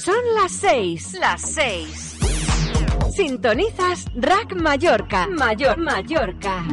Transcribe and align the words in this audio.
Son 0.00 0.22
las 0.34 0.52
seis. 0.52 1.14
Las 1.18 1.40
seis. 1.40 2.16
Sintonizas 3.10 4.04
Rack 4.14 4.54
Mallorca. 4.54 5.26
Mayor 5.26 5.78
Mallorca. 5.78 6.64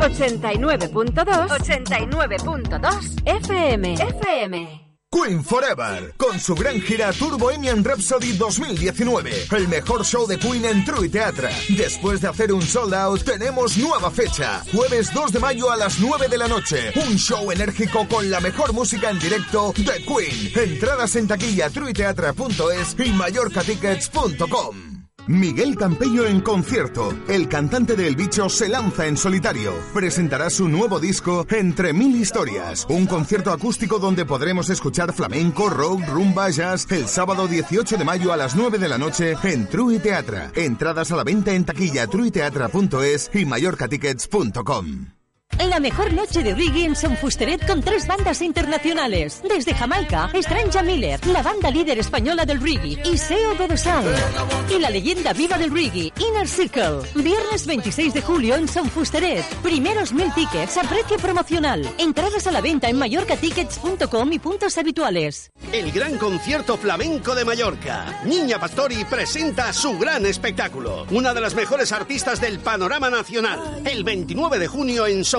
89.2. 0.00 1.48
89.2 1.48 3.22
FM. 3.24 3.94
FM. 3.94 4.87
Queen 5.10 5.42
Forever, 5.42 6.14
con 6.18 6.38
su 6.38 6.54
gran 6.54 6.82
gira 6.82 7.12
Tour 7.12 7.38
Bohemian 7.38 7.82
Rhapsody 7.82 8.32
2019, 8.32 9.46
el 9.56 9.66
mejor 9.66 10.04
show 10.04 10.26
de 10.26 10.38
Queen 10.38 10.66
en 10.66 10.84
True 10.84 11.08
Teatra. 11.08 11.50
Después 11.70 12.20
de 12.20 12.28
hacer 12.28 12.52
un 12.52 12.60
sold 12.60 12.92
out, 12.92 13.22
tenemos 13.22 13.78
nueva 13.78 14.10
fecha, 14.10 14.62
jueves 14.70 15.12
2 15.14 15.32
de 15.32 15.38
mayo 15.38 15.70
a 15.70 15.76
las 15.76 15.98
9 15.98 16.28
de 16.28 16.36
la 16.36 16.46
noche, 16.46 16.92
un 16.94 17.16
show 17.16 17.50
enérgico 17.50 18.06
con 18.06 18.30
la 18.30 18.40
mejor 18.40 18.74
música 18.74 19.08
en 19.08 19.18
directo 19.18 19.72
de 19.76 20.04
Queen. 20.04 20.52
Entradas 20.72 21.16
en 21.16 21.26
taquilla 21.26 21.70
truiteatra.es 21.70 22.96
y 22.98 23.12
mallorcatickets.com. 23.12 24.97
Miguel 25.28 25.76
Campello 25.76 26.26
en 26.26 26.40
concierto. 26.40 27.14
El 27.28 27.48
cantante 27.48 27.94
del 27.94 28.16
bicho 28.16 28.48
se 28.48 28.68
lanza 28.68 29.06
en 29.06 29.16
solitario. 29.16 29.74
Presentará 29.92 30.48
su 30.48 30.68
nuevo 30.68 30.98
disco 30.98 31.46
Entre 31.50 31.92
Mil 31.92 32.16
Historias. 32.16 32.86
Un 32.88 33.06
concierto 33.06 33.52
acústico 33.52 33.98
donde 33.98 34.24
podremos 34.24 34.70
escuchar 34.70 35.12
flamenco, 35.12 35.68
rock, 35.68 36.00
rumba, 36.08 36.48
jazz 36.48 36.86
el 36.90 37.06
sábado 37.06 37.46
18 37.46 37.98
de 37.98 38.04
mayo 38.04 38.32
a 38.32 38.36
las 38.36 38.56
9 38.56 38.78
de 38.78 38.88
la 38.88 38.96
noche 38.96 39.36
en 39.44 39.68
True 39.68 39.98
Teatra. 39.98 40.50
Entradas 40.54 41.12
a 41.12 41.16
la 41.16 41.24
venta 41.24 41.52
en 41.52 41.64
taquilla 41.64 42.06
truiteatra.es 42.06 43.30
y 43.34 43.44
mallorcatickets.com. 43.44 45.17
La 45.56 45.80
mejor 45.80 46.12
noche 46.12 46.42
de 46.44 46.54
reggae 46.54 46.84
en 46.84 46.94
Son 46.94 47.16
Fusteret 47.16 47.66
con 47.66 47.82
tres 47.82 48.06
bandas 48.06 48.42
internacionales. 48.42 49.42
Desde 49.42 49.74
Jamaica, 49.74 50.30
Strange 50.34 50.82
Miller, 50.84 51.26
la 51.26 51.42
banda 51.42 51.70
líder 51.70 51.98
española 51.98 52.44
del 52.44 52.60
reggae, 52.60 53.00
y 53.04 53.18
Seo 53.18 53.56
Godosal. 53.56 54.04
Y 54.70 54.78
la 54.78 54.88
leyenda 54.90 55.32
viva 55.32 55.58
del 55.58 55.72
reggae, 55.72 56.12
Inner 56.20 56.46
Circle. 56.46 57.00
Viernes 57.16 57.66
26 57.66 58.14
de 58.14 58.22
julio 58.22 58.54
en 58.54 58.68
Son 58.68 58.88
Fusteret. 58.88 59.44
Primeros 59.62 60.12
mil 60.12 60.32
tickets 60.32 60.76
a 60.76 60.82
precio 60.82 61.16
promocional. 61.16 61.88
Entradas 61.98 62.46
a 62.46 62.52
la 62.52 62.60
venta 62.60 62.88
en 62.88 62.98
mallorcatickets.com 62.98 64.32
y 64.32 64.38
puntos 64.38 64.78
habituales. 64.78 65.50
El 65.72 65.90
gran 65.90 66.18
concierto 66.18 66.76
flamenco 66.76 67.34
de 67.34 67.44
Mallorca. 67.44 68.22
Niña 68.24 68.60
Pastori 68.60 69.04
presenta 69.04 69.72
su 69.72 69.98
gran 69.98 70.24
espectáculo. 70.24 71.06
Una 71.10 71.34
de 71.34 71.40
las 71.40 71.54
mejores 71.56 71.90
artistas 71.90 72.40
del 72.40 72.60
panorama 72.60 73.10
nacional. 73.10 73.82
El 73.84 74.04
29 74.04 74.58
de 74.58 74.68
junio 74.68 75.06
en 75.06 75.24
Son 75.24 75.37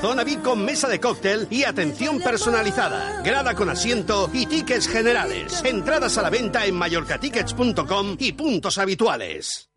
Zona 0.00 0.24
VIP 0.24 0.42
con 0.42 0.64
mesa 0.64 0.88
de 0.88 1.00
cóctel 1.00 1.46
y 1.50 1.64
atención 1.64 2.20
personalizada. 2.20 3.20
Grada 3.22 3.54
con 3.54 3.68
asiento 3.68 4.30
y 4.32 4.46
tickets 4.46 4.88
generales. 4.88 5.62
Entradas 5.64 6.16
a 6.18 6.22
la 6.22 6.30
venta 6.30 6.64
en 6.66 6.74
mallorcatickets.com 6.74 8.16
y 8.18 8.32
puntos 8.32 8.78
habituales. 8.78 9.71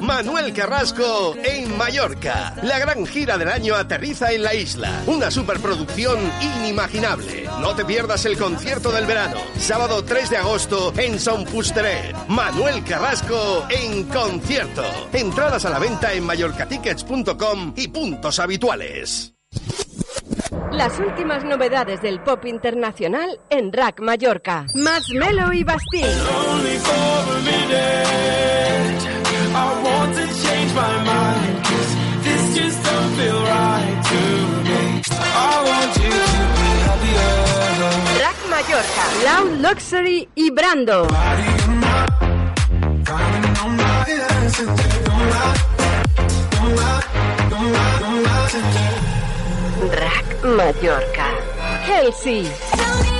Manuel 0.00 0.54
Carrasco 0.54 1.34
en 1.44 1.76
Mallorca. 1.76 2.54
La 2.62 2.78
gran 2.78 3.04
gira 3.06 3.36
del 3.36 3.48
año 3.48 3.74
aterriza 3.74 4.32
en 4.32 4.42
la 4.42 4.54
isla. 4.54 5.02
Una 5.06 5.30
superproducción 5.30 6.18
inimaginable. 6.40 7.46
No 7.60 7.74
te 7.74 7.84
pierdas 7.84 8.24
el 8.24 8.38
concierto 8.38 8.90
del 8.90 9.04
verano. 9.04 9.36
Sábado 9.58 10.02
3 10.02 10.30
de 10.30 10.36
agosto 10.38 10.94
en 10.96 11.20
Son 11.20 11.46
Fusteret. 11.46 12.16
Manuel 12.28 12.82
Carrasco 12.84 13.66
en 13.68 14.04
concierto. 14.04 14.84
Entradas 15.12 15.66
a 15.66 15.70
la 15.70 15.78
venta 15.78 16.14
en 16.14 16.24
mallorcatickets.com 16.24 17.74
y 17.76 17.88
puntos 17.88 18.38
habituales. 18.38 19.34
Las 20.72 20.98
últimas 20.98 21.44
novedades 21.44 22.00
del 22.00 22.22
pop 22.22 22.46
internacional 22.46 23.40
en 23.50 23.72
Rack 23.72 24.00
Mallorca. 24.00 24.64
Más 24.74 25.08
Melo 25.10 25.52
y 25.52 25.64
Bastille. 25.64 26.08
I 29.60 29.82
want 29.86 30.10
to 30.18 30.26
change 30.42 30.70
my 30.82 30.94
mind 31.10 31.56
this 32.24 32.44
just 32.56 32.78
don't 32.84 33.10
feel 33.18 33.40
right 33.42 33.98
Rack 38.22 38.38
Mallorca, 38.50 39.04
Loud 39.24 39.60
Luxury 39.60 40.28
y 40.34 40.50
Brando. 40.50 41.06
Rack 50.00 50.44
Mallorca. 50.44 51.26
Kelsey. 51.86 53.17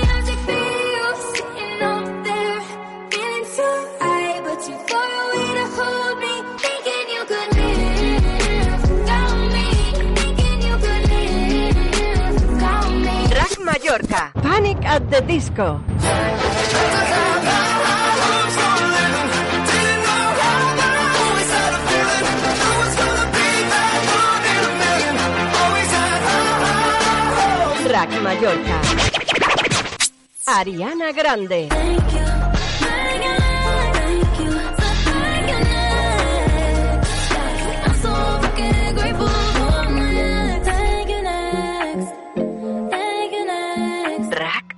Mallorca. 13.89 14.33
Panic 14.43 14.85
at 14.85 15.11
the 15.11 15.21
Disco. 15.23 15.81
Rack 27.89 28.13
Mallorca. 28.21 28.79
Ariana 30.47 31.13
Grande. 31.15 32.28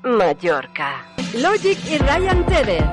Mallorca. 0.02 1.04
Logic 1.34 1.78
y 1.86 1.98
Ryan 1.98 2.46
Tedder. 2.46 2.90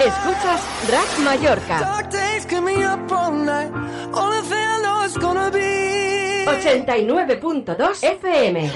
Escuchas 0.00 0.60
Rack 0.90 1.18
Mallorca. 1.24 1.80
Dark 1.80 2.10
days 2.10 2.46
keep 2.46 2.62
me 2.62 2.84
up 2.84 3.12
all 3.12 3.32
night 3.32 3.70
Only 4.12 4.42
thing 4.48 4.58
I 4.58 4.80
know 4.82 5.04
is 5.04 5.16
gonna 5.18 5.50
be 5.50 6.44
89.2 6.46 8.02
FM. 8.02 8.70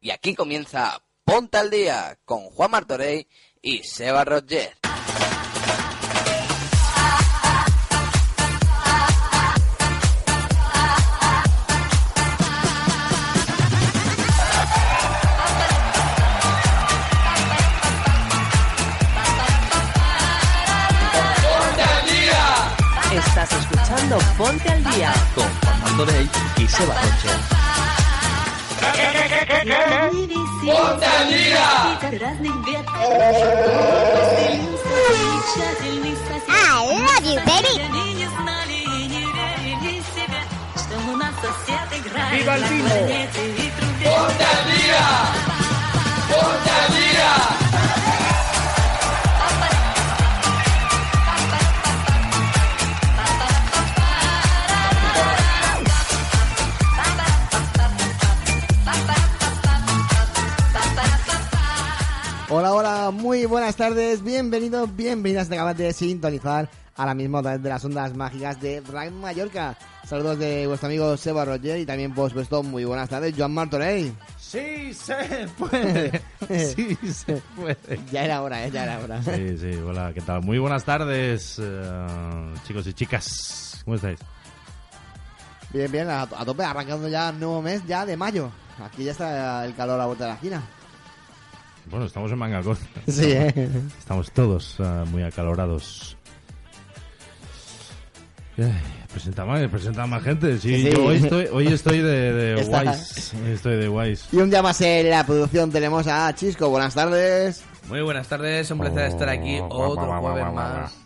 Y 0.00 0.10
aquí 0.10 0.34
comienza 0.34 1.00
Ponte 1.24 1.58
al 1.58 1.70
Día 1.70 2.18
con 2.24 2.50
Juan 2.50 2.70
Martorey 2.72 3.26
y 3.62 3.80
Seba 3.84 4.24
Roger. 4.24 4.72
Estás 23.12 23.52
escuchando 23.52 24.18
Ponte 24.36 24.68
al 24.68 24.84
Día 24.84 25.12
con 25.34 25.44
Juan 25.44 25.80
Martorey 25.82 26.30
y 26.58 26.66
Seba 26.66 26.94
Roche. 26.94 27.61
I 28.82 28.84
love 36.84 37.24
you, 37.24 37.38
baby. 37.46 37.80
¡Viva 42.32 42.56
el 42.56 42.64
vino! 42.64 42.88
¡Ponte 44.04 44.44
al 46.70 47.11
Hola, 62.62 62.74
hola, 62.74 63.10
muy 63.10 63.44
buenas 63.44 63.74
tardes, 63.74 64.22
bienvenidos, 64.22 64.94
bienvenidas, 64.94 65.48
te 65.48 65.56
acabas 65.56 65.76
de 65.76 65.92
sintonizar 65.92 66.70
ahora 66.94 67.12
mismo 67.12 67.38
a 67.38 67.42
través 67.42 67.60
de 67.60 67.68
las 67.68 67.84
ondas 67.84 68.14
mágicas 68.14 68.60
de 68.60 68.80
Rank 68.82 69.10
Mallorca. 69.14 69.76
Saludos 70.06 70.38
de 70.38 70.68
vuestro 70.68 70.86
amigo 70.86 71.16
Seba 71.16 71.44
Roger 71.44 71.80
y 71.80 71.86
también 71.86 72.14
por 72.14 72.30
supuesto 72.30 72.62
muy 72.62 72.84
buenas 72.84 73.08
tardes, 73.08 73.34
Joan 73.36 73.52
Martorey. 73.52 74.16
Sí 74.38 74.94
se 74.94 75.48
puede. 75.58 76.22
Sí 76.48 76.96
se 77.12 77.42
puede. 77.56 77.98
Ya 78.12 78.26
era 78.26 78.40
hora, 78.40 78.64
¿eh? 78.64 78.70
ya 78.70 78.84
era 78.84 79.00
hora. 79.00 79.20
Sí, 79.24 79.58
sí, 79.58 79.74
hola, 79.84 80.12
¿qué 80.14 80.20
tal? 80.20 80.42
Muy 80.42 80.60
buenas 80.60 80.84
tardes, 80.84 81.60
eh, 81.60 82.54
chicos 82.64 82.86
y 82.86 82.92
chicas. 82.92 83.82
¿Cómo 83.84 83.96
estáis? 83.96 84.20
Bien, 85.72 85.90
bien, 85.90 86.08
a, 86.08 86.22
a 86.22 86.44
tope, 86.44 86.62
arrancando 86.62 87.08
ya 87.08 87.32
nuevo 87.32 87.60
mes 87.60 87.84
ya 87.88 88.06
de 88.06 88.16
mayo. 88.16 88.52
Aquí 88.80 89.02
ya 89.02 89.10
está 89.10 89.64
el 89.64 89.74
calor 89.74 89.96
a 89.96 89.98
la 89.98 90.06
vuelta 90.06 90.26
de 90.26 90.30
la 90.30 90.34
esquina. 90.36 90.62
Bueno, 91.90 92.06
estamos 92.06 92.30
en 92.32 92.38
manga 92.38 92.62
corta. 92.62 92.84
Sí, 93.08 93.32
¿eh? 93.32 93.68
Estamos 93.98 94.30
todos 94.32 94.76
eh, 94.78 95.04
muy 95.10 95.22
acalorados. 95.22 96.16
Eh, 98.58 98.72
presenta 99.10 99.44
más, 99.44 99.66
presenta 99.68 100.06
más 100.06 100.22
gente. 100.22 100.58
Sí, 100.58 100.90
yo 100.90 101.06
hoy 101.06 101.16
estoy, 101.16 101.46
hoy 101.52 101.66
estoy 101.68 101.98
de, 102.00 102.32
de 102.32 102.64
guays. 102.68 103.34
Estoy 103.34 103.76
de 103.76 103.88
guays. 103.88 104.28
Y 104.32 104.36
un 104.36 104.50
día 104.50 104.62
más 104.62 104.80
en 104.82 105.10
la 105.10 105.24
producción 105.24 105.70
tenemos 105.70 106.06
a 106.06 106.32
Chisco. 106.34 106.68
Buenas 106.68 106.94
tardes. 106.94 107.64
Muy 107.88 108.02
buenas 108.02 108.28
tardes, 108.28 108.70
un 108.70 108.78
placer 108.78 109.06
estar 109.06 109.28
aquí 109.28 109.58
otro 109.60 110.20
jueves 110.20 110.52
más. 110.52 110.96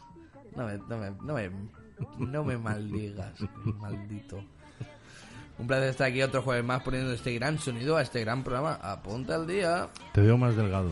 No 0.54 0.66
me, 0.66 0.78
no 0.78 0.98
me, 0.98 1.10
no 1.22 1.34
me, 1.34 1.50
no 2.18 2.44
me 2.44 2.58
maldigas, 2.58 3.32
maldito. 3.78 4.44
Un 5.58 5.66
placer 5.66 5.88
estar 5.88 6.08
aquí 6.08 6.22
otro 6.22 6.42
jueves 6.42 6.64
más 6.64 6.82
poniendo 6.82 7.12
este 7.12 7.32
gran 7.34 7.58
sonido 7.58 7.96
a 7.96 8.02
este 8.02 8.20
gran 8.20 8.44
programa. 8.44 8.74
Apunta 8.82 9.36
al 9.36 9.46
día. 9.46 9.88
Te 10.12 10.20
veo 10.20 10.36
más 10.36 10.54
delgado. 10.56 10.90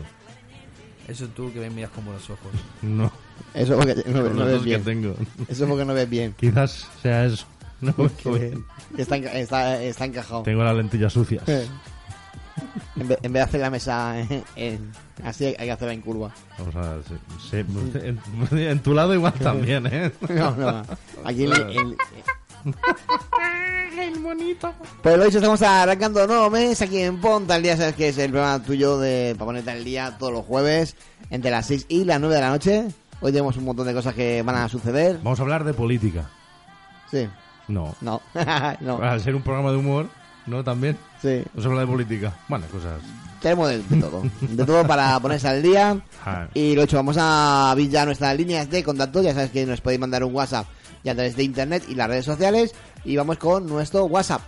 Eso 1.07 1.27
tú 1.27 1.53
que 1.53 1.59
me 1.59 1.69
miras 1.69 1.91
con 1.91 2.03
buenos 2.05 2.27
ojos. 2.29 2.51
No. 2.81 3.11
Eso 3.53 3.75
porque 3.77 3.95
no, 4.07 4.21
los 4.23 4.35
ves 4.37 4.47
dos 4.53 4.59
que 4.59 4.65
bien. 4.65 4.83
tengo. 4.83 5.15
Eso 5.47 5.67
porque 5.67 5.85
no 5.85 5.93
ves 5.93 6.09
bien. 6.09 6.33
Quizás 6.39 6.87
sea 7.01 7.25
eso. 7.25 7.45
No 7.81 7.93
bien. 8.25 8.65
Que 8.95 9.01
está, 9.03 9.17
enca- 9.17 9.33
está, 9.33 9.83
está 9.83 10.05
encajado. 10.05 10.41
Tengo 10.43 10.63
las 10.63 10.75
lentillas 10.75 11.13
sucias. 11.13 11.43
En 12.97 13.09
vez, 13.09 13.17
en 13.23 13.33
vez 13.33 13.41
de 13.41 13.43
hacer 13.43 13.59
la 13.59 13.69
mesa 13.69 14.17
en- 14.21 14.43
en- 14.55 14.91
así, 15.25 15.43
hay 15.47 15.55
que 15.55 15.71
hacerla 15.71 15.93
en 15.93 15.99
curva. 15.99 16.33
Vamos 16.57 16.73
a 16.77 16.95
sí, 17.03 17.15
sí, 17.51 17.57
en, 17.57 18.17
en 18.57 18.79
tu 18.79 18.93
lado 18.93 19.13
igual 19.13 19.33
también, 19.43 19.85
¿eh? 19.87 20.13
No, 20.29 20.55
no. 20.55 20.81
Aquí 21.25 21.43
en, 21.43 21.53
en- 21.53 21.97
El 23.99 24.19
bonito. 24.19 24.73
Pues 25.01 25.17
lo 25.17 25.25
dicho, 25.25 25.37
estamos 25.37 25.61
arrancando 25.61 26.21
un 26.21 26.27
nuevo 26.27 26.49
mes 26.49 26.81
aquí 26.81 26.99
en 26.99 27.19
Ponte 27.21 27.53
al 27.53 27.63
Día. 27.63 27.77
Sabes 27.77 27.95
que 27.95 28.09
es 28.09 28.17
el 28.17 28.31
programa 28.31 28.61
tuyo 28.63 28.99
de 28.99 29.33
para 29.37 29.45
ponerte 29.45 29.71
al 29.71 29.83
día 29.83 30.15
todos 30.17 30.33
los 30.33 30.45
jueves 30.45 30.95
entre 31.29 31.51
las 31.51 31.65
6 31.67 31.85
y 31.89 32.03
las 32.03 32.19
9 32.19 32.35
de 32.35 32.41
la 32.41 32.49
noche. 32.49 32.87
Hoy 33.21 33.31
tenemos 33.31 33.55
un 33.57 33.65
montón 33.65 33.87
de 33.87 33.93
cosas 33.93 34.13
que 34.13 34.41
van 34.41 34.55
a 34.55 34.67
suceder. 34.69 35.19
Vamos 35.23 35.39
a 35.39 35.43
hablar 35.43 35.63
de 35.63 35.73
política. 35.73 36.29
Sí. 37.09 37.27
No. 37.67 37.95
No. 38.01 38.21
no. 38.81 38.97
Al 39.01 39.21
ser 39.21 39.35
un 39.35 39.41
programa 39.41 39.71
de 39.71 39.77
humor, 39.77 40.07
¿no? 40.45 40.63
También. 40.63 40.97
Sí. 41.21 41.43
No 41.53 41.61
se 41.61 41.67
habla 41.67 41.81
de 41.81 41.87
política. 41.87 42.33
Bueno, 42.47 42.65
cosas. 42.71 43.01
Tenemos 43.41 43.69
de, 43.69 43.77
de 43.83 44.01
todo. 44.01 44.23
De 44.41 44.65
todo 44.65 44.85
para 44.87 45.19
ponerse 45.21 45.47
al 45.47 45.61
día. 45.61 45.97
Ah, 46.25 46.47
Y 46.53 46.75
lo 46.75 46.81
dicho, 46.81 46.97
vamos 46.97 47.17
a 47.17 47.71
abrir 47.71 47.89
ya 47.89 48.05
nuestras 48.05 48.35
líneas 48.35 48.69
de 48.69 48.83
contacto. 48.83 49.21
Ya 49.21 49.33
sabes 49.33 49.51
que 49.51 49.65
nos 49.65 49.81
podéis 49.81 49.99
mandar 50.01 50.23
un 50.23 50.35
WhatsApp 50.35 50.65
ya 51.05 51.13
a 51.13 51.15
través 51.15 51.37
de 51.37 51.43
internet 51.43 51.85
y 51.87 51.95
las 51.95 52.09
redes 52.09 52.25
sociales. 52.25 52.75
Y 53.05 53.15
vamos 53.15 53.37
con 53.37 53.65
nuestro 53.67 54.03
WhatsApp. 54.05 54.41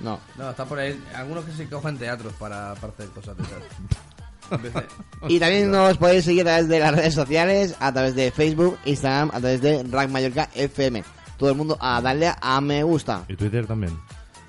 No. 0.00 0.18
No, 0.36 0.50
está 0.50 0.64
por 0.64 0.78
ahí. 0.78 1.00
Algunos 1.14 1.44
que 1.44 1.52
se 1.52 1.68
cogen 1.68 1.96
teatros 1.96 2.32
para, 2.34 2.74
para 2.74 2.92
hacer 2.92 3.08
cosas 3.08 3.36
de 3.36 3.42
esas. 3.44 3.62
Y 5.28 5.38
también 5.38 5.70
nos 5.70 5.96
podéis 5.96 6.24
seguir 6.24 6.42
a 6.42 6.44
través 6.44 6.68
de 6.68 6.78
las 6.78 6.94
redes 6.94 7.14
sociales, 7.14 7.74
a 7.80 7.92
través 7.92 8.14
de 8.14 8.30
Facebook, 8.30 8.76
Instagram, 8.84 9.30
a 9.32 9.40
través 9.40 9.62
de 9.62 9.82
Rack 9.84 10.10
Mallorca 10.10 10.48
FM. 10.54 11.02
Todo 11.38 11.50
el 11.50 11.56
mundo 11.56 11.78
a 11.80 12.00
darle 12.02 12.32
a 12.38 12.60
me 12.60 12.82
gusta. 12.82 13.24
Y 13.28 13.36
Twitter 13.36 13.66
también. 13.66 13.98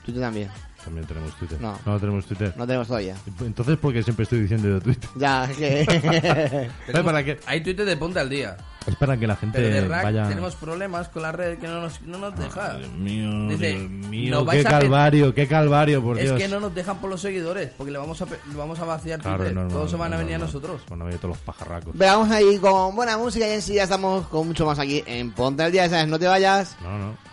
Twitter 0.04 0.22
también. 0.22 0.50
También 0.84 1.06
tenemos 1.08 1.34
Twitter. 1.38 1.60
No. 1.62 1.78
no 1.86 2.00
tenemos 2.00 2.26
Twitter. 2.26 2.54
No 2.58 2.66
tenemos 2.68 2.88
todavía. 2.88 3.16
Entonces, 3.42 3.78
¿por 3.78 3.94
qué 3.94 4.04
siempre 4.04 4.24
estoy 4.24 4.42
diciendo 4.42 4.68
yo 4.70 4.82
Twitter? 4.82 5.10
Ya, 5.16 5.48
que... 5.58 5.86
Tenemos- 6.88 7.06
para 7.06 7.24
que- 7.24 7.40
Hay 7.46 7.62
Twitter 7.64 7.86
de 7.86 7.96
punta 7.98 8.22
al 8.22 8.30
día. 8.30 8.58
Es 8.86 8.96
para 8.98 9.16
que 9.16 9.26
la 9.26 9.38
gente 9.38 9.60
Pero 9.62 9.74
de 9.74 9.88
Rack 9.88 10.04
vaya... 10.04 10.28
tenemos 10.28 10.56
problemas 10.56 11.08
con 11.08 11.22
la 11.22 11.32
red 11.32 11.58
que 11.58 11.68
no 11.68 11.80
nos, 11.82 12.02
no 12.02 12.18
nos 12.18 12.38
deja. 12.38 12.78
Dios 12.80 12.92
mío, 12.92 13.48
Dice, 13.48 13.70
Dios 13.80 13.90
mío, 14.10 14.32
"No 14.36 14.40
qué 14.42 14.46
vais 14.46 14.66
a 14.66 14.70
pe- 14.70 14.76
calvario, 14.80 15.34
qué 15.34 15.48
calvario, 15.48 16.04
por 16.04 16.18
es 16.20 16.26
Dios. 16.26 16.38
que 16.38 16.48
no 16.50 16.60
nos 16.60 16.76
dejan 16.76 16.98
por 17.00 17.10
los 17.10 17.22
seguidores, 17.22 17.70
porque 17.78 17.94
le 17.94 17.98
vamos 17.98 18.22
a, 18.22 18.26
pe- 18.26 18.40
le 18.50 18.56
vamos 18.58 18.78
a 18.80 18.84
vaciar 18.84 19.22
Claro, 19.22 19.38
Twitter. 19.38 19.54
no, 19.56 19.64
no, 19.64 19.70
Todos 19.70 19.90
se 19.90 19.96
van 19.96 20.12
no, 20.12 20.18
a 20.18 20.20
venir 20.20 20.38
no. 20.38 20.44
a 20.44 20.48
nosotros. 20.48 20.82
Bueno, 20.90 21.06
oye, 21.06 21.16
todos 21.16 21.30
los 21.30 21.38
pajarracos. 21.38 21.96
Pero 21.98 22.12
vamos 22.12 22.32
a 22.32 22.42
ir 22.42 22.60
con 22.60 22.94
buena 22.94 23.18
música 23.18 23.48
y 23.48 23.52
en 23.52 23.62
sí 23.62 23.76
ya 23.76 23.84
estamos 23.84 24.28
con 24.28 24.48
mucho 24.48 24.66
más 24.66 24.78
aquí 24.80 25.02
en 25.06 25.32
Ponte 25.32 25.64
al 25.64 25.72
Día, 25.72 25.88
¿sabes? 25.90 26.08
No 26.10 26.20
te 26.20 26.28
vayas. 26.28 26.76
No, 26.84 26.98
no. 26.98 27.33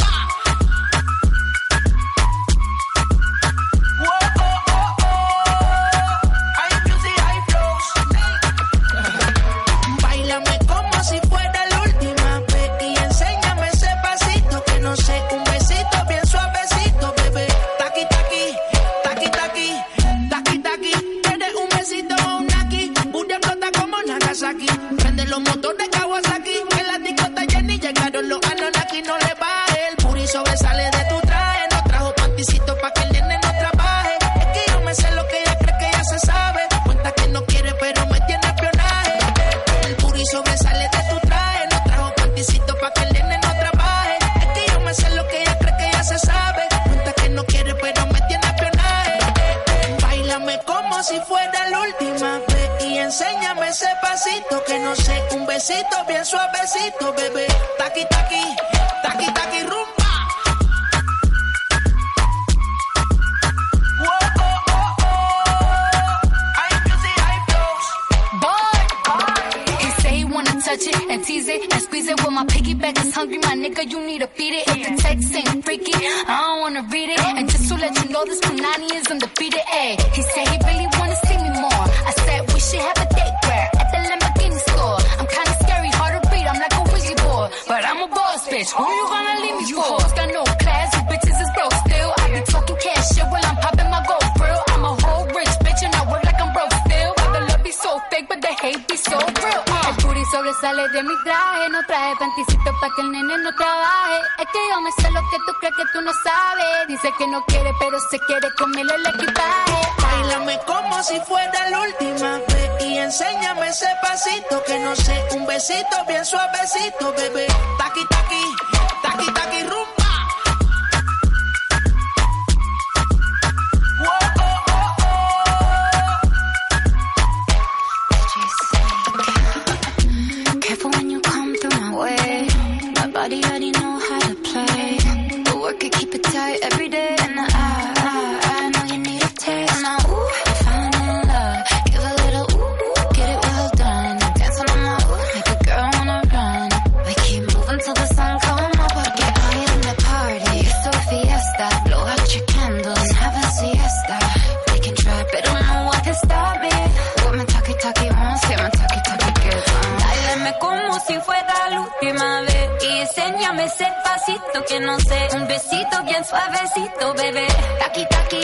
Besito 165.51 166.03
bien 166.03 166.23
suavecito, 166.23 167.13
bebé. 167.13 167.47
Taqui 167.79 168.05
taqui, 168.09 168.43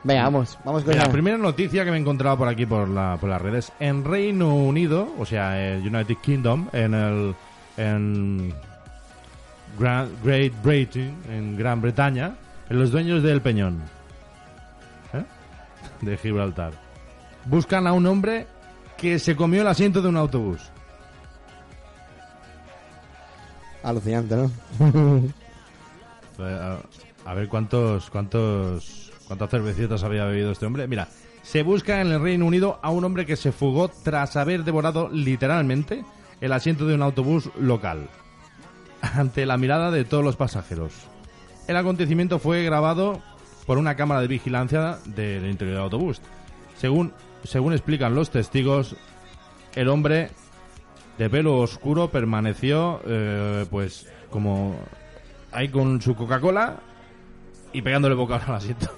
Venga, 0.03 0.23
vamos, 0.23 0.57
vamos 0.63 0.83
con 0.83 0.93
Mira, 0.93 1.05
la 1.05 1.11
primera 1.11 1.37
noticia 1.37 1.83
que 1.83 1.91
me 1.91 1.97
he 1.97 1.99
encontrado 1.99 2.37
por 2.37 2.47
aquí 2.47 2.65
por, 2.65 2.87
la, 2.87 3.17
por 3.19 3.29
las 3.29 3.41
redes. 3.41 3.71
En 3.79 4.05
Reino 4.05 4.55
Unido, 4.55 5.09
o 5.19 5.25
sea, 5.25 5.53
United 5.83 6.15
Kingdom, 6.21 6.69
en 6.71 6.93
el. 6.93 7.35
En 7.75 8.53
Gran- 9.77 10.09
Great 10.23 10.53
Britain, 10.63 11.13
en 11.29 11.57
Gran 11.57 11.81
Bretaña, 11.81 12.35
en 12.69 12.79
los 12.79 12.91
dueños 12.91 13.21
del 13.21 13.41
Peñón. 13.41 13.81
De 16.01 16.17
Gibraltar. 16.17 16.73
Buscan 17.45 17.87
a 17.87 17.93
un 17.93 18.05
hombre 18.05 18.47
que 18.97 19.19
se 19.19 19.35
comió 19.35 19.61
el 19.61 19.67
asiento 19.67 20.01
de 20.01 20.09
un 20.09 20.17
autobús. 20.17 20.61
Alucinante, 23.83 24.35
¿no? 24.35 24.51
Eh, 26.39 26.77
A, 27.25 27.31
a 27.31 27.33
ver 27.33 27.47
cuántos, 27.47 28.11
cuántos, 28.11 29.11
cuántas 29.27 29.49
cervecitas 29.49 30.03
había 30.03 30.25
bebido 30.25 30.51
este 30.51 30.67
hombre. 30.67 30.87
Mira, 30.87 31.07
se 31.41 31.63
busca 31.63 31.99
en 31.99 32.11
el 32.11 32.21
Reino 32.21 32.45
Unido 32.45 32.79
a 32.83 32.91
un 32.91 33.03
hombre 33.05 33.25
que 33.25 33.35
se 33.35 33.51
fugó 33.51 33.89
tras 33.89 34.35
haber 34.35 34.63
devorado 34.63 35.09
literalmente 35.11 36.05
el 36.41 36.53
asiento 36.53 36.85
de 36.85 36.93
un 36.93 37.01
autobús 37.01 37.49
local, 37.59 38.07
ante 39.01 39.47
la 39.47 39.57
mirada 39.57 39.89
de 39.89 40.05
todos 40.05 40.23
los 40.23 40.35
pasajeros. 40.35 40.93
El 41.67 41.75
acontecimiento 41.77 42.37
fue 42.37 42.61
grabado 42.63 43.19
por 43.67 43.77
una 43.77 43.95
cámara 43.95 44.21
de 44.21 44.27
vigilancia 44.27 44.97
del 45.05 45.45
interior 45.45 45.75
del 45.75 45.83
autobús. 45.83 46.21
Según, 46.79 47.13
según 47.43 47.73
explican 47.73 48.15
los 48.15 48.31
testigos, 48.31 48.95
el 49.75 49.89
hombre 49.89 50.31
de 51.17 51.29
pelo 51.29 51.57
oscuro 51.57 52.09
permaneció, 52.09 53.01
eh, 53.05 53.65
pues, 53.69 54.07
como 54.31 54.75
ahí 55.51 55.67
con 55.67 56.01
su 56.01 56.15
Coca-Cola 56.15 56.77
y 57.73 57.81
pegándole 57.81 58.15
boca 58.15 58.37
al 58.37 58.55
asiento. 58.55 58.89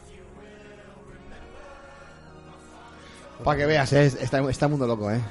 Para 3.43 3.57
que 3.57 3.65
veas, 3.65 3.91
eh, 3.93 4.05
está, 4.05 4.67
mundo 4.67 4.85
loco, 4.85 5.09
¿eh? 5.11 5.21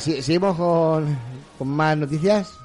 Seguimos 0.00 0.56
con 0.56 1.68
más 1.68 1.96
noticias. 1.96 2.59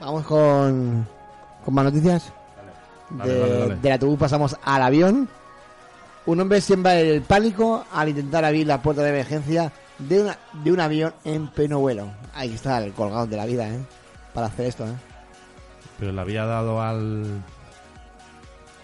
Vamos 0.00 0.24
con, 0.26 1.06
con 1.64 1.74
más 1.74 1.84
noticias. 1.84 2.32
Dale, 3.10 3.32
de, 3.32 3.38
dale, 3.40 3.58
dale. 3.58 3.76
del 3.76 3.92
autobús 3.92 4.18
pasamos 4.18 4.56
al 4.62 4.82
avión. 4.82 5.28
Un 6.26 6.40
hombre 6.40 6.60
siembra 6.60 6.98
el 6.98 7.22
pánico 7.22 7.84
al 7.92 8.08
intentar 8.08 8.44
abrir 8.44 8.66
la 8.66 8.82
puerta 8.82 9.02
de 9.02 9.10
emergencia 9.10 9.72
de, 9.98 10.22
una, 10.22 10.38
de 10.52 10.72
un 10.72 10.80
avión 10.80 11.14
en 11.24 11.46
pleno 11.48 11.78
vuelo. 11.78 12.08
Ahí 12.34 12.52
está 12.54 12.78
el 12.82 12.92
colgado 12.92 13.26
de 13.26 13.36
la 13.36 13.46
vida, 13.46 13.68
¿eh? 13.68 13.78
Para 14.34 14.48
hacer 14.48 14.66
esto, 14.66 14.84
¿eh? 14.86 14.94
Pero 16.00 16.12
le 16.12 16.20
había 16.20 16.44
dado 16.44 16.82
al, 16.82 17.42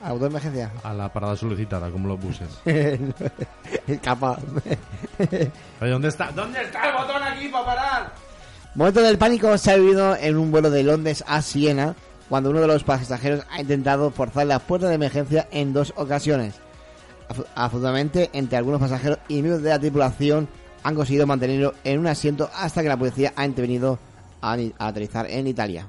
¿Al 0.03 0.13
botón 0.13 0.21
de 0.21 0.27
emergencia? 0.29 0.71
a 0.85 0.95
la 0.95 1.13
parada 1.13 1.37
solicitada, 1.37 1.91
como 1.91 2.09
los 2.09 2.21
buses. 2.21 2.49
Capaz. 4.03 4.39
Oye, 5.81 5.91
¿dónde 5.91 6.09
está? 6.09 6.31
¿Dónde 6.33 6.63
está 6.63 6.89
el 6.89 6.97
botón 6.97 7.23
aquí 7.23 7.49
para 7.49 7.65
parar? 7.67 8.13
Momento 8.75 9.03
del 9.03 9.19
pánico 9.19 9.59
se 9.59 9.71
ha 9.71 9.77
vivido 9.77 10.17
en 10.17 10.39
un 10.39 10.51
vuelo 10.51 10.71
de 10.71 10.83
Londres 10.83 11.23
a 11.27 11.43
Siena 11.43 11.95
cuando 12.31 12.49
uno 12.49 12.63
de 12.63 12.67
los 12.67 12.85
pasajeros 12.85 13.45
ha 13.51 13.61
intentado 13.61 14.11
forzar 14.11 14.47
la 14.47 14.61
puerta 14.61 14.89
de 14.89 14.95
emergencia 14.95 15.47
en 15.51 15.75
dos 15.75 15.93
ocasiones. 15.95 16.55
Afortunadamente, 17.55 18.31
entre 18.33 18.57
algunos 18.57 18.81
pasajeros 18.81 19.19
y 19.29 19.35
miembros 19.35 19.63
de 19.63 19.69
la 19.69 19.79
tripulación 19.79 20.49
han 20.83 20.95
conseguido 20.95 21.27
mantenerlo 21.27 21.75
en 21.85 21.99
un 21.99 22.07
asiento 22.07 22.51
hasta 22.55 22.83
que 22.83 22.89
la 22.89 22.97
policía 22.97 23.35
ha 23.37 23.45
intervenido 23.45 23.99
a, 24.41 24.57
aterrizar 24.79 25.27
en 25.29 25.47
Italia. 25.47 25.89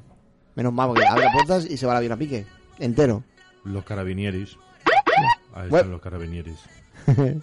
Menos 0.55 0.73
mal, 0.73 0.89
porque 0.89 1.07
abre 1.07 1.23
las 1.23 1.33
puertas 1.33 1.65
y 1.65 1.77
se 1.77 1.85
va 1.85 1.93
el 1.93 1.97
avión 1.99 2.11
a 2.11 2.17
pique. 2.17 2.45
Entero. 2.79 3.23
Los 3.63 3.85
carabinieris. 3.85 4.57
Ahí 5.55 5.67
están 5.67 5.91
los 5.91 6.01
carabinieris. 6.01 6.59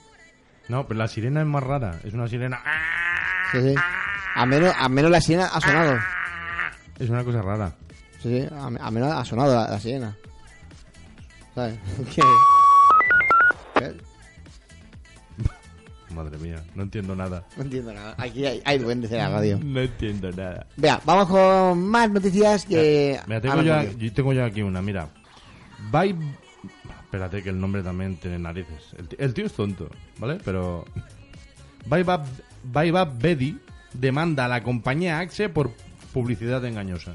No, 0.68 0.86
pero 0.86 0.98
la 0.98 1.08
sirena 1.08 1.40
es 1.40 1.48
más 1.48 1.64
rara. 1.64 1.98
Es 2.04 2.14
una 2.14 2.28
sirena. 2.28 2.62
Sí, 3.50 3.60
sí. 3.60 3.74
A 4.34 4.46
menos, 4.46 4.74
a 4.76 4.88
menos 4.88 5.10
la 5.10 5.20
sirena 5.20 5.46
ha 5.46 5.60
sonado. 5.60 5.98
Es 6.98 7.08
una 7.08 7.24
cosa 7.24 7.42
rara. 7.42 7.74
Sí, 8.22 8.40
sí. 8.40 8.48
A, 8.54 8.66
a 8.66 8.90
menos 8.90 9.12
ha 9.12 9.24
sonado 9.24 9.54
la, 9.54 9.70
la 9.70 9.80
sirena. 9.80 10.16
¿Sabes? 11.54 11.78
¿Qué? 12.14 12.22
¿Qué? 13.74 14.10
Madre 16.14 16.38
mía, 16.38 16.62
no 16.74 16.82
entiendo 16.82 17.14
nada. 17.14 17.44
No 17.56 17.62
entiendo 17.62 17.92
nada. 17.92 18.14
Aquí 18.18 18.44
hay, 18.44 18.60
hay 18.64 18.78
duendes 18.78 19.12
en 19.12 19.18
la 19.18 19.30
radio. 19.30 19.58
No 19.62 19.80
entiendo 19.80 20.30
nada. 20.32 20.66
Vea, 20.76 21.00
vamos 21.04 21.28
con 21.28 21.86
más 21.88 22.10
noticias 22.10 22.66
que... 22.66 23.20
Mira, 23.26 23.40
tengo 23.40 23.54
Ahora 23.54 23.84
yo, 23.84 24.12
tengo 24.12 24.32
yo 24.32 24.44
aquí 24.44 24.62
una, 24.62 24.82
mira. 24.82 25.08
Bye... 25.90 26.16
Espérate 27.04 27.42
que 27.42 27.50
el 27.50 27.60
nombre 27.60 27.82
también 27.82 28.16
tiene 28.16 28.38
narices. 28.38 28.94
El, 29.18 29.34
tío 29.34 29.46
es 29.46 29.52
tonto, 29.52 29.88
¿vale? 30.18 30.38
Pero... 30.44 30.84
Baibab 31.86 32.26
Baibab 32.64 33.18
Bedi 33.18 33.58
demanda 33.92 34.44
a 34.44 34.48
la 34.48 34.62
compañía 34.62 35.18
Axe 35.18 35.48
por 35.48 35.72
publicidad 36.12 36.64
engañosa. 36.64 37.14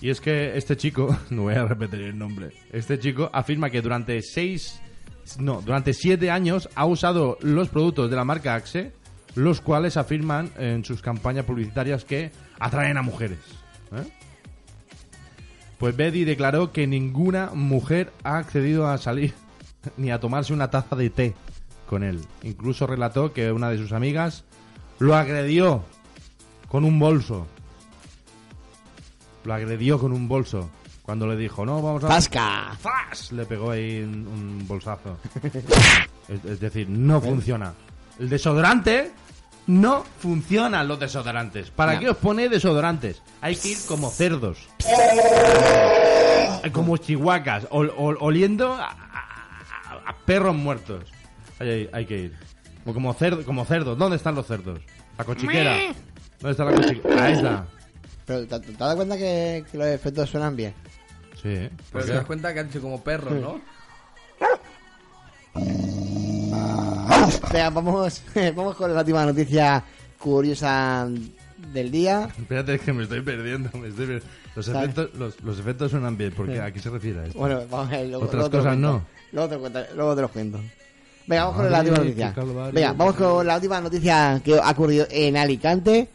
Y 0.00 0.10
es 0.10 0.20
que 0.20 0.56
este 0.56 0.76
chico, 0.76 1.16
no 1.30 1.42
voy 1.42 1.54
a 1.54 1.64
repetir 1.64 2.00
el 2.02 2.18
nombre, 2.18 2.52
este 2.72 2.98
chico 2.98 3.30
afirma 3.32 3.70
que 3.70 3.82
durante 3.82 4.22
seis, 4.22 4.80
no, 5.38 5.60
durante 5.60 5.92
siete 5.92 6.30
años 6.30 6.68
ha 6.74 6.86
usado 6.86 7.38
los 7.40 7.68
productos 7.68 8.10
de 8.10 8.16
la 8.16 8.24
marca 8.24 8.54
Axe, 8.54 8.92
los 9.34 9.60
cuales 9.60 9.96
afirman 9.96 10.50
en 10.58 10.84
sus 10.84 11.02
campañas 11.02 11.44
publicitarias 11.44 12.04
que 12.04 12.30
atraen 12.58 12.96
a 12.96 13.02
mujeres. 13.02 13.38
¿eh? 13.92 14.08
Pues 15.78 15.96
Betty 15.96 16.24
declaró 16.24 16.72
que 16.72 16.86
ninguna 16.86 17.50
mujer 17.54 18.12
ha 18.24 18.38
accedido 18.38 18.88
a 18.88 18.98
salir 18.98 19.32
ni 19.96 20.10
a 20.10 20.18
tomarse 20.18 20.52
una 20.52 20.70
taza 20.70 20.96
de 20.96 21.10
té 21.10 21.34
con 21.86 22.02
él. 22.02 22.20
Incluso 22.42 22.86
relató 22.86 23.32
que 23.32 23.52
una 23.52 23.70
de 23.70 23.78
sus 23.78 23.92
amigas 23.92 24.44
lo 24.98 25.14
agredió 25.16 25.84
con 26.68 26.84
un 26.84 26.98
bolso. 26.98 27.46
Lo 29.44 29.54
agredió 29.54 29.98
con 29.98 30.12
un 30.12 30.28
bolso. 30.28 30.68
Cuando 31.02 31.26
le 31.26 31.36
dijo, 31.36 31.64
no, 31.64 31.80
vamos 31.80 32.04
a... 32.04 32.08
¡Tasca! 32.08 32.76
¡Fas! 32.78 33.32
Le 33.32 33.46
pegó 33.46 33.70
ahí 33.70 34.00
un, 34.02 34.26
un 34.26 34.66
bolsazo. 34.68 35.16
es, 36.28 36.44
es 36.44 36.60
decir, 36.60 36.88
no 36.90 37.20
funciona. 37.20 37.72
El 38.18 38.28
desodorante 38.28 39.12
no 39.68 40.04
funcionan 40.18 40.86
los 40.86 41.00
desodorantes. 41.00 41.70
¿Para 41.70 41.94
No. 41.94 42.00
qué 42.00 42.10
os 42.10 42.16
pone 42.18 42.48
desodorantes? 42.50 43.22
Hay 43.40 43.56
que 43.56 43.68
ir 43.68 43.78
como 43.88 44.10
cerdos. 44.10 44.58
como 46.72 46.96
chihuacas, 46.98 47.66
ol- 47.70 47.92
ol- 47.96 48.18
oliendo 48.20 48.74
a, 48.74 48.88
a- 48.90 50.02
a 50.10 50.16
perros 50.26 50.54
muertos. 50.54 51.04
Hay 51.58 52.04
que 52.06 52.18
ir. 52.18 52.36
O 52.88 52.94
como, 52.94 53.12
cerdo, 53.12 53.44
como 53.44 53.64
cerdos. 53.66 53.98
¿Dónde 53.98 54.16
están 54.16 54.34
los 54.34 54.46
cerdos? 54.46 54.80
La 55.18 55.24
cochiquera. 55.24 55.76
¿Dónde 56.40 56.50
está 56.52 56.64
la 56.64 56.74
cochiquera? 56.74 57.24
Ahí 57.26 57.32
está. 57.34 57.66
Pero 58.24 58.46
¿te, 58.46 58.60
te 58.60 58.72
has 58.72 58.78
dado 58.78 58.96
cuenta 58.96 59.18
que, 59.18 59.64
que 59.70 59.76
los 59.76 59.86
efectos 59.88 60.30
suenan 60.30 60.56
bien? 60.56 60.72
Sí. 61.42 61.48
¿eh? 61.48 61.70
¿Por 61.92 62.00
Pero 62.00 62.04
te 62.06 62.12
das 62.14 62.24
cuenta 62.24 62.54
que 62.54 62.60
han 62.60 62.68
hecho 62.68 62.80
como 62.80 63.02
perros, 63.04 63.34
¿no? 63.34 63.60
Venga, 67.52 67.70
vamos, 67.70 68.22
vamos 68.56 68.76
con 68.76 68.94
la 68.94 69.00
última 69.00 69.26
noticia 69.26 69.82
curiosa 70.18 71.06
del 71.72 71.90
día. 71.90 72.28
Espérate 72.38 72.78
que 72.78 72.92
me 72.92 73.02
estoy 73.02 73.20
perdiendo. 73.20 73.70
me 73.78 73.88
estoy 73.88 74.06
per- 74.06 74.22
Los, 74.56 74.68
efectos, 74.68 75.10
los, 75.14 75.42
los 75.42 75.58
efectos 75.58 75.90
suenan 75.90 76.16
bien. 76.16 76.32
porque 76.34 76.54
Sí. 76.54 76.58
¿A 76.58 76.72
qué 76.72 76.80
se 76.80 76.90
refiere 76.90 77.20
a 77.20 77.26
esto? 77.26 77.38
Bueno, 77.38 77.62
vamos 77.70 77.88
a 77.88 77.96
ver. 77.98 78.08
Luego, 78.08 78.24
Otras 78.24 78.34
luego 78.34 78.50
te 78.50 78.56
lo 78.56 78.62
cosas 78.62 78.78
no. 78.78 79.02
Luego 79.32 79.48
te, 79.48 79.54
lo 79.56 79.60
cuento- 79.60 79.94
luego 79.94 80.14
te 80.16 80.22
los 80.22 80.30
cuento. 80.30 80.60
Venga, 81.28 81.44
vamos 81.44 81.56
con 81.56 81.70
la 81.70 81.80
última 81.80 81.98
noticia. 81.98 82.34
Venga, 82.72 82.92
vamos 82.94 83.14
con 83.14 83.46
la 83.46 83.54
última 83.56 83.80
noticia 83.80 84.40
que 84.42 84.58
ha 84.58 84.70
ocurrido 84.70 85.06
en 85.10 85.36
Alicante. 85.36 86.08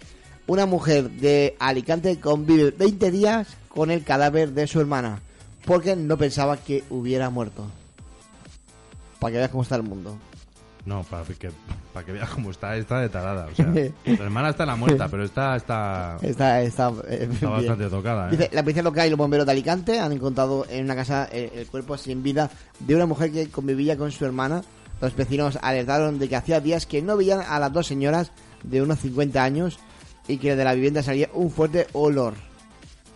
Una 0.48 0.66
mujer 0.66 1.10
de 1.10 1.56
Alicante 1.60 2.20
convive 2.20 2.72
20 2.72 3.12
días 3.12 3.48
con 3.70 3.92
el 3.92 4.04
cadáver 4.04 4.52
de 4.52 4.68
su 4.68 4.82
hermana 4.82 5.20
porque 5.66 5.96
no 5.96 6.18
pensaba 6.18 6.58
que 6.58 6.84
hubiera 6.90 7.30
muerto. 7.30 7.66
Para 9.20 9.32
que 9.32 9.38
veas 9.38 9.52
cómo 9.52 9.64
está 9.64 9.76
el 9.76 9.84
mundo. 9.84 10.18
No, 10.86 11.04
para 11.04 11.24
que, 11.24 11.50
para 11.94 12.06
que 12.06 12.12
veas 12.12 12.30
cómo 12.30 12.52
está, 12.52 12.76
está 12.76 13.00
de 13.00 13.08
tarada. 13.08 13.48
O 13.52 13.56
sea, 13.56 13.68
la 14.06 14.24
hermana 14.24 14.50
está 14.50 14.64
en 14.64 14.70
la 14.70 14.76
muerta, 14.76 15.08
pero 15.08 15.24
está, 15.24 15.56
está, 15.56 16.18
Está, 16.22 16.62
está, 16.62 16.92
eh, 17.08 17.30
está 17.32 17.50
bastante 17.50 17.88
tocada. 17.88 18.28
¿eh? 18.28 18.32
Dice, 18.32 18.50
la 18.52 18.64
policía 18.64 18.84
local 18.84 19.08
y 19.08 19.10
los 19.12 19.18
bomberos 19.18 19.46
de 19.46 19.52
Alicante 19.54 20.00
han 20.00 20.12
encontrado 20.12 20.66
en 20.70 20.84
una 20.84 20.96
casa 20.96 21.30
eh, 21.32 21.52
el 21.56 21.68
cuerpo 21.68 21.98
sin 21.98 22.22
vida 22.22 22.50
de 22.80 22.96
una 22.96 23.06
mujer 23.06 23.32
que 23.32 23.48
convivía 23.50 23.96
con 23.96 24.12
su 24.12 24.26
hermana. 24.26 24.62
Los 25.04 25.16
vecinos 25.18 25.60
alertaron 25.62 26.18
de 26.18 26.30
que 26.30 26.38
hacía 26.38 26.62
días 26.62 26.86
que 26.86 27.02
no 27.02 27.18
veían 27.18 27.42
a 27.42 27.60
las 27.60 27.74
dos 27.74 27.88
señoras 27.88 28.32
de 28.64 28.82
unos 28.82 29.00
50 29.00 29.44
años 29.44 29.78
y 30.30 30.38
que 30.38 30.56
de 30.56 30.64
la 30.64 30.74
vivienda 30.74 31.04
salía 31.04 31.30
un 31.34 31.52
fuerte 31.52 31.88
olor. 31.92 32.36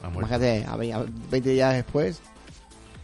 Imagínate, 0.03 0.65
a 0.67 0.75
ve- 0.75 0.91
a 0.91 1.05
20 1.31 1.49
días 1.49 1.73
después. 1.75 2.19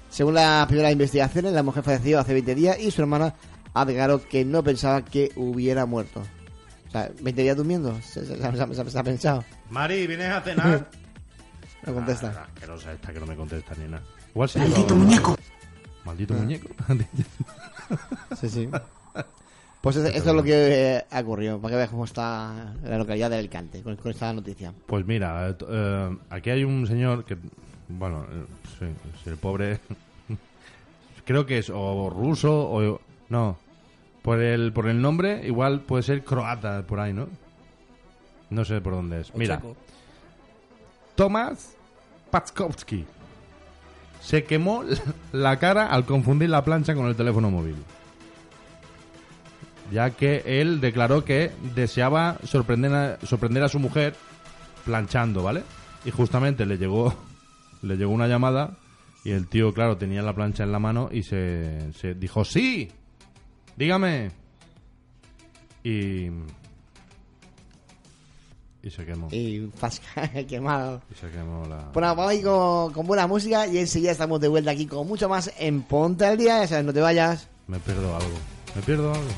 Según 0.10 0.34
las 0.34 0.68
primeras 0.68 0.92
investigaciones, 0.92 1.54
la 1.54 1.64
mujer 1.64 1.82
falleció 1.82 2.20
hace 2.20 2.34
20 2.34 2.56
días 2.56 2.78
y 2.78 2.92
su 2.92 3.02
hermana 3.02 3.34
ha 3.74 3.86
declarado 3.86 4.22
que 4.28 4.44
no 4.44 4.62
pensaba 4.66 5.02
que 5.06 5.32
hubiera 5.38 5.86
muerto. 5.86 6.22
O 6.90 6.92
sea, 6.92 7.10
20 7.22 7.42
días 7.42 7.56
durmiendo, 7.56 7.96
se, 8.02 8.26
se- 8.26 8.36
se- 8.36 8.76
se- 8.76 8.90
se 8.92 9.00
ha 9.00 9.04
pensado. 9.04 9.46
Mari, 9.70 10.08
¿vienes 10.08 10.30
a 10.30 10.42
cenar? 10.42 10.90
No 11.86 11.94
contesta. 11.94 12.34
Ah, 12.38 12.48
asquerosa 12.54 12.92
esta 12.94 13.14
que 13.14 13.20
no 13.22 13.26
me 13.26 13.36
contesta 13.38 13.74
ni 13.78 13.86
nada. 13.90 14.04
Igual 14.32 14.48
se 14.50 14.60
Maldito 14.60 14.96
muñeco. 14.96 15.38
Maldito 16.06 16.34
Ah. 16.34 16.38
muñeco. 16.38 16.68
Sí, 18.40 18.50
sí. 18.50 18.70
Pues 19.82 19.98
eso, 19.98 20.08
eso 20.08 20.30
es 20.30 20.36
lo 20.36 20.44
que 20.44 20.96
eh, 20.96 21.06
ha 21.12 21.20
ocurrido, 21.20 21.60
para 21.60 21.74
que 21.74 21.76
veas 21.76 21.90
cómo 21.90 22.06
está 22.06 22.74
la 22.84 22.98
localidad 22.98 23.30
de 23.30 23.38
Alicante 23.40 23.82
con, 23.82 23.98
con 23.98 24.12
esta 24.12 24.32
noticia. 24.32 24.74
Pues 24.86 25.06
mira, 25.06 25.50
eh, 25.50 25.56
eh, 25.68 26.18
aquí 26.30 26.50
hay 26.52 26.64
un 26.64 26.88
señor 26.88 27.26
que, 27.26 27.38
bueno, 27.90 28.26
eh, 28.32 28.46
sí, 28.80 28.86
sí, 29.22 29.30
el 29.30 29.36
pobre, 29.36 29.82
creo 31.26 31.46
que 31.46 31.58
es 31.58 31.70
o 31.70 32.10
ruso 32.10 32.70
o 32.72 33.02
no, 33.28 33.58
por 34.22 34.40
el 34.40 34.72
por 34.72 34.88
el 34.88 35.02
nombre 35.02 35.46
igual 35.46 35.82
puede 35.82 36.04
ser 36.04 36.24
croata 36.24 36.84
por 36.88 37.02
ahí, 37.02 37.12
¿no? 37.12 37.28
No 38.50 38.64
sé 38.64 38.80
por 38.80 38.94
dónde 38.94 39.20
es. 39.20 39.32
O 39.32 39.38
Mira. 39.38 39.62
Tomás 41.16 41.76
Paczkowski 42.32 43.06
se 44.24 44.46
quemó 44.46 44.84
la 45.32 45.60
cara 45.60 45.88
al 45.88 46.06
confundir 46.06 46.50
la 46.50 46.64
plancha 46.64 46.96
con 46.96 47.08
el 47.08 47.16
teléfono 47.16 47.52
móvil. 47.52 47.76
Ya 49.92 50.12
que 50.12 50.44
él 50.46 50.80
declaró 50.80 51.24
que 51.24 51.52
deseaba 51.76 52.38
sorprender 52.44 52.94
a, 53.64 53.70
su 53.70 53.80
mujer 53.80 54.16
planchando, 54.86 55.44
¿vale? 55.44 55.64
Y 56.06 56.12
justamente 56.12 56.66
le 56.66 56.78
llegó 56.78 57.14
le 57.82 57.98
llegó 57.98 58.14
una 58.14 58.28
llamada 58.28 58.78
y 59.26 59.32
el 59.32 59.48
tío, 59.48 59.74
claro, 59.74 59.98
tenía 59.98 60.22
la 60.22 60.34
plancha 60.34 60.64
en 60.64 60.72
la 60.72 60.80
mano 60.80 61.10
y 61.12 61.24
se, 61.24 61.92
se 61.94 62.14
dijo, 62.14 62.44
"Sí. 62.44 62.92
Dígame." 63.76 64.32
Y 65.84 66.30
y 68.84 68.90
se 68.92 69.06
quemó. 69.06 69.30
Y 69.32 69.70
fasca, 69.76 70.30
quemado. 70.48 71.02
Y 71.10 71.16
se 71.16 71.30
quemó 71.32 71.66
la 71.66 71.90
Bueno, 71.94 72.08
vamos 72.10 72.28
a 72.30 72.34
ir 72.34 72.44
con, 72.44 72.92
con 72.92 73.08
buena 73.08 73.26
música 73.28 73.66
y 73.66 73.78
enseguida 73.78 74.12
estamos 74.12 74.42
de 74.42 74.50
vuelta 74.50 74.72
aquí 74.72 74.86
con 74.86 75.08
mucho 75.08 75.30
más 75.30 75.52
en 75.58 75.84
Ponte 75.84 76.26
al 76.26 76.38
Día. 76.38 76.60
Ya 76.60 76.68
sabes, 76.68 76.86
no 76.86 76.94
te 76.94 77.00
vayas. 77.00 77.48
Me 77.68 77.80
pierdo 77.80 78.14
algo. 78.16 78.36
Me 78.76 78.82
pierdo 78.82 79.14
algo. 79.14 79.30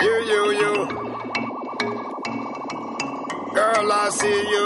You, 0.00 0.14
you, 0.30 0.42
you. 0.60 0.72
Girl, 3.54 3.92
I 3.92 4.10
see 4.10 4.40
you. 4.52 4.65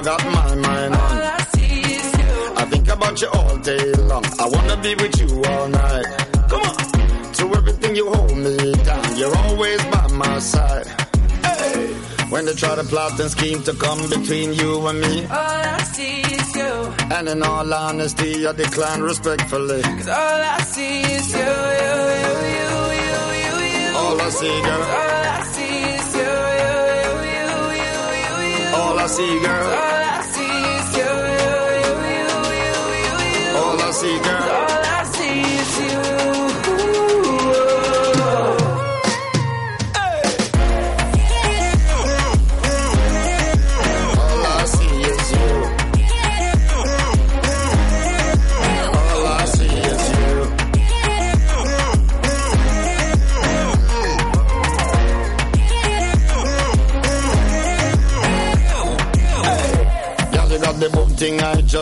I 0.00 0.02
got 0.02 0.24
my 0.24 0.54
mind 0.54 0.94
All. 0.94 1.00
I 1.02 1.38
see 1.54 1.82
is 1.92 2.12
you. 2.20 2.54
I 2.56 2.64
think 2.72 2.88
about 2.88 3.20
you 3.20 3.28
all 3.34 3.56
day 3.58 3.92
long. 4.08 4.24
I 4.40 4.46
wanna 4.48 4.76
be 4.78 4.94
with 4.94 5.14
you 5.20 5.44
all 5.44 5.68
night. 5.68 6.06
Come 6.48 6.62
on. 6.62 7.32
To 7.38 7.44
everything 7.58 7.96
you 7.96 8.10
hold 8.10 8.34
me 8.34 8.72
down, 8.88 9.16
you're 9.18 9.36
always 9.36 9.84
by 9.92 10.06
my 10.12 10.38
side. 10.38 10.86
Hey. 11.44 11.92
When 12.30 12.46
they 12.46 12.54
try 12.54 12.76
to 12.76 12.84
plot 12.84 13.20
and 13.20 13.30
scheme 13.30 13.62
to 13.64 13.74
come 13.74 14.00
between 14.08 14.54
you 14.54 14.86
and 14.86 15.02
me. 15.02 15.26
All 15.26 15.64
I 15.76 15.82
see 15.92 16.22
is 16.22 16.54
you. 16.56 16.72
And 17.14 17.28
in 17.28 17.42
all 17.42 17.74
honesty, 17.74 18.46
I 18.46 18.52
decline 18.52 19.02
respectfully. 19.02 19.82
Cause 19.82 20.08
all 20.08 20.40
I 20.56 20.60
see 20.62 21.02
is 21.02 21.30
you, 21.30 21.50
you, 21.84 21.96
you, 22.24 22.34
you, 22.56 22.70
you, 23.04 23.20
you, 23.44 23.54
you. 23.68 23.96
All 23.98 24.18
I 24.18 24.30
see, 24.30 24.62
girl. 24.62 25.19
See, 29.10 29.40
girl. 29.40 29.66
All 29.66 30.02
I 30.14 30.22
see 30.34 30.56
is 30.76 30.88
you, 30.98 31.10
you, 31.38 31.54
you, 31.84 31.98
you, 32.20 32.74
you, 33.04 33.16
you. 33.34 33.58
All 33.58 33.80
I 33.80 33.90
see, 33.90 34.18
girl. 34.22 34.39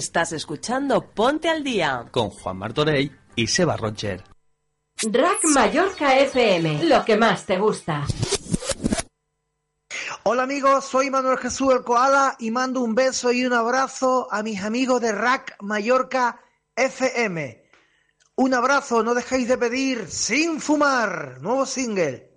Estás 0.00 0.32
escuchando 0.32 1.10
Ponte 1.10 1.50
al 1.50 1.62
Día. 1.62 2.06
con 2.10 2.30
Juan 2.30 2.56
Martorey 2.56 3.12
y 3.36 3.46
Seba 3.48 3.76
Roger. 3.76 4.24
Rack 5.02 5.44
Mallorca 5.52 6.16
FM, 6.16 6.84
lo 6.84 7.04
que 7.04 7.18
más 7.18 7.44
te 7.44 7.58
gusta. 7.58 8.06
Hola 10.22 10.44
amigos, 10.44 10.86
soy 10.86 11.10
Manuel 11.10 11.36
Jesús 11.36 11.74
el 11.74 11.82
Koala 11.82 12.34
y 12.38 12.50
mando 12.50 12.80
un 12.80 12.94
beso 12.94 13.30
y 13.30 13.44
un 13.44 13.52
abrazo 13.52 14.26
a 14.30 14.42
mis 14.42 14.62
amigos 14.62 15.02
de 15.02 15.12
Rack 15.12 15.56
Mallorca 15.60 16.40
FM. 16.76 17.62
Un 18.36 18.54
abrazo, 18.54 19.02
no 19.02 19.12
dejéis 19.12 19.48
de 19.48 19.58
pedir 19.58 20.08
Sin 20.08 20.62
Fumar, 20.62 21.42
nuevo 21.42 21.66
single. 21.66 22.29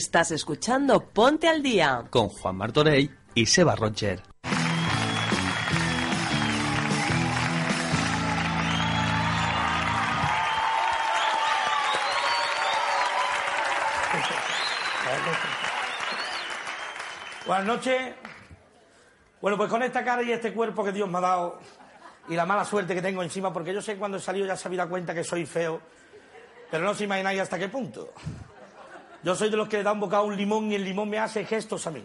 Estás 0.00 0.30
escuchando 0.30 1.10
Ponte 1.10 1.46
al 1.46 1.62
Día. 1.62 2.06
Con 2.08 2.30
Juan 2.30 2.56
Martorey 2.56 3.10
y 3.34 3.44
Seba 3.44 3.76
Roger. 3.76 4.22
Buenas 17.46 17.66
noches. 17.66 18.14
Bueno, 19.42 19.58
pues 19.58 19.68
con 19.68 19.82
esta 19.82 20.02
cara 20.02 20.22
y 20.22 20.32
este 20.32 20.54
cuerpo 20.54 20.82
que 20.82 20.92
Dios 20.92 21.10
me 21.10 21.18
ha 21.18 21.20
dado 21.20 21.60
y 22.30 22.34
la 22.36 22.46
mala 22.46 22.64
suerte 22.64 22.94
que 22.94 23.02
tengo 23.02 23.22
encima, 23.22 23.52
porque 23.52 23.74
yo 23.74 23.82
sé 23.82 23.92
que 23.92 23.98
cuando 23.98 24.16
he 24.16 24.20
salido 24.20 24.46
ya 24.46 24.56
se 24.56 24.66
había 24.66 24.78
dado 24.78 24.90
cuenta 24.92 25.12
que 25.12 25.24
soy 25.24 25.44
feo, 25.44 25.78
pero 26.70 26.84
no 26.84 26.92
os 26.92 27.00
imagináis 27.02 27.40
hasta 27.40 27.58
qué 27.58 27.68
punto. 27.68 28.14
Yo 29.22 29.34
soy 29.34 29.50
de 29.50 29.56
los 29.56 29.68
que 29.68 29.78
le 29.78 29.82
da 29.82 29.92
un 29.92 30.00
bocado 30.00 30.22
a 30.22 30.26
un 30.26 30.36
limón 30.36 30.72
y 30.72 30.74
el 30.74 30.84
limón 30.84 31.08
me 31.08 31.18
hace 31.18 31.44
gestos 31.44 31.86
a 31.86 31.90
mí. 31.90 32.02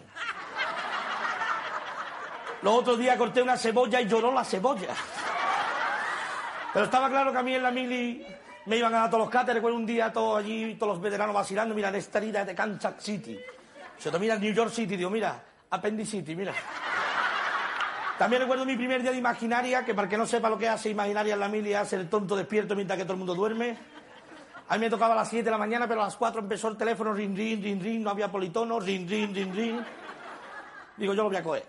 Los 2.62 2.73
otros 2.73 2.97
días 2.97 3.17
corté 3.17 3.41
una 3.41 3.58
cebolla 3.58 4.01
y 4.01 4.08
lloró 4.08 4.34
la 4.34 4.43
cebolla. 4.43 4.93
Pero 6.73 6.86
estaba 6.86 7.10
claro 7.10 7.32
que 7.32 7.38
a 7.38 7.43
mí 7.43 7.54
en 7.54 7.63
la 7.63 7.71
mili 7.71 8.25
me 8.65 8.78
iban 8.78 8.93
a 8.95 9.01
dar 9.01 9.10
todos 9.10 9.23
los 9.23 9.30
cáteres. 9.30 9.56
Recuerdo 9.56 9.78
un 9.78 9.86
día 9.86 10.12
todos 10.12 10.39
allí, 10.39 10.75
todos 10.75 10.93
los 10.93 11.01
veteranos 11.01 11.34
vacilando. 11.34 11.73
Mira, 11.73 11.89
en 11.89 11.95
esta 11.95 12.17
herida 12.17 12.43
de 12.43 12.54
Kansas 12.54 12.95
City. 12.97 13.39
Se 13.97 14.12
te 14.12 14.19
mira 14.19 14.36
New 14.38 14.54
York 14.54 14.71
City. 14.71 14.97
Digo, 14.97 15.10
mira, 15.10 15.41
Appendicity, 15.69 16.36
mira. 16.36 16.54
También 18.17 18.41
recuerdo 18.41 18.65
mi 18.65 18.75
primer 18.75 19.01
día 19.01 19.12
de 19.12 19.17
imaginaria, 19.17 19.86
que 19.86 19.93
para 19.93 20.10
que 20.10 20.17
no 20.17 20.25
sepa 20.25 20.49
lo 20.49 20.58
que 20.58 20.67
hace 20.67 20.89
imaginaria 20.89 21.34
en 21.34 21.39
la 21.39 21.49
mili, 21.49 21.73
hace 21.73 21.97
el 21.97 22.10
tonto 22.10 22.36
despierto 22.36 22.75
mientras 22.75 22.97
que 22.97 23.04
todo 23.04 23.13
el 23.13 23.19
mundo 23.19 23.36
duerme. 23.36 23.78
A 24.67 24.75
mí 24.75 24.82
me 24.82 24.89
tocaba 24.89 25.13
a 25.13 25.17
las 25.17 25.30
7 25.30 25.43
de 25.43 25.51
la 25.51 25.58
mañana, 25.58 25.88
pero 25.88 26.01
a 26.01 26.06
las 26.06 26.15
4 26.15 26.41
empezó 26.41 26.69
el 26.69 26.78
teléfono, 26.78 27.13
ring, 27.13 27.36
ring, 27.36 27.62
ring, 27.62 27.82
ring, 27.82 28.01
no 28.01 28.10
había 28.10 28.32
politono, 28.32 28.80
ring, 28.80 29.08
ring, 29.08 29.34
ring, 29.34 29.54
ring. 29.54 29.80
Digo, 30.97 31.13
yo 31.13 31.23
lo 31.23 31.30
voy 31.30 31.38
a 31.38 31.43
coger. 31.43 31.65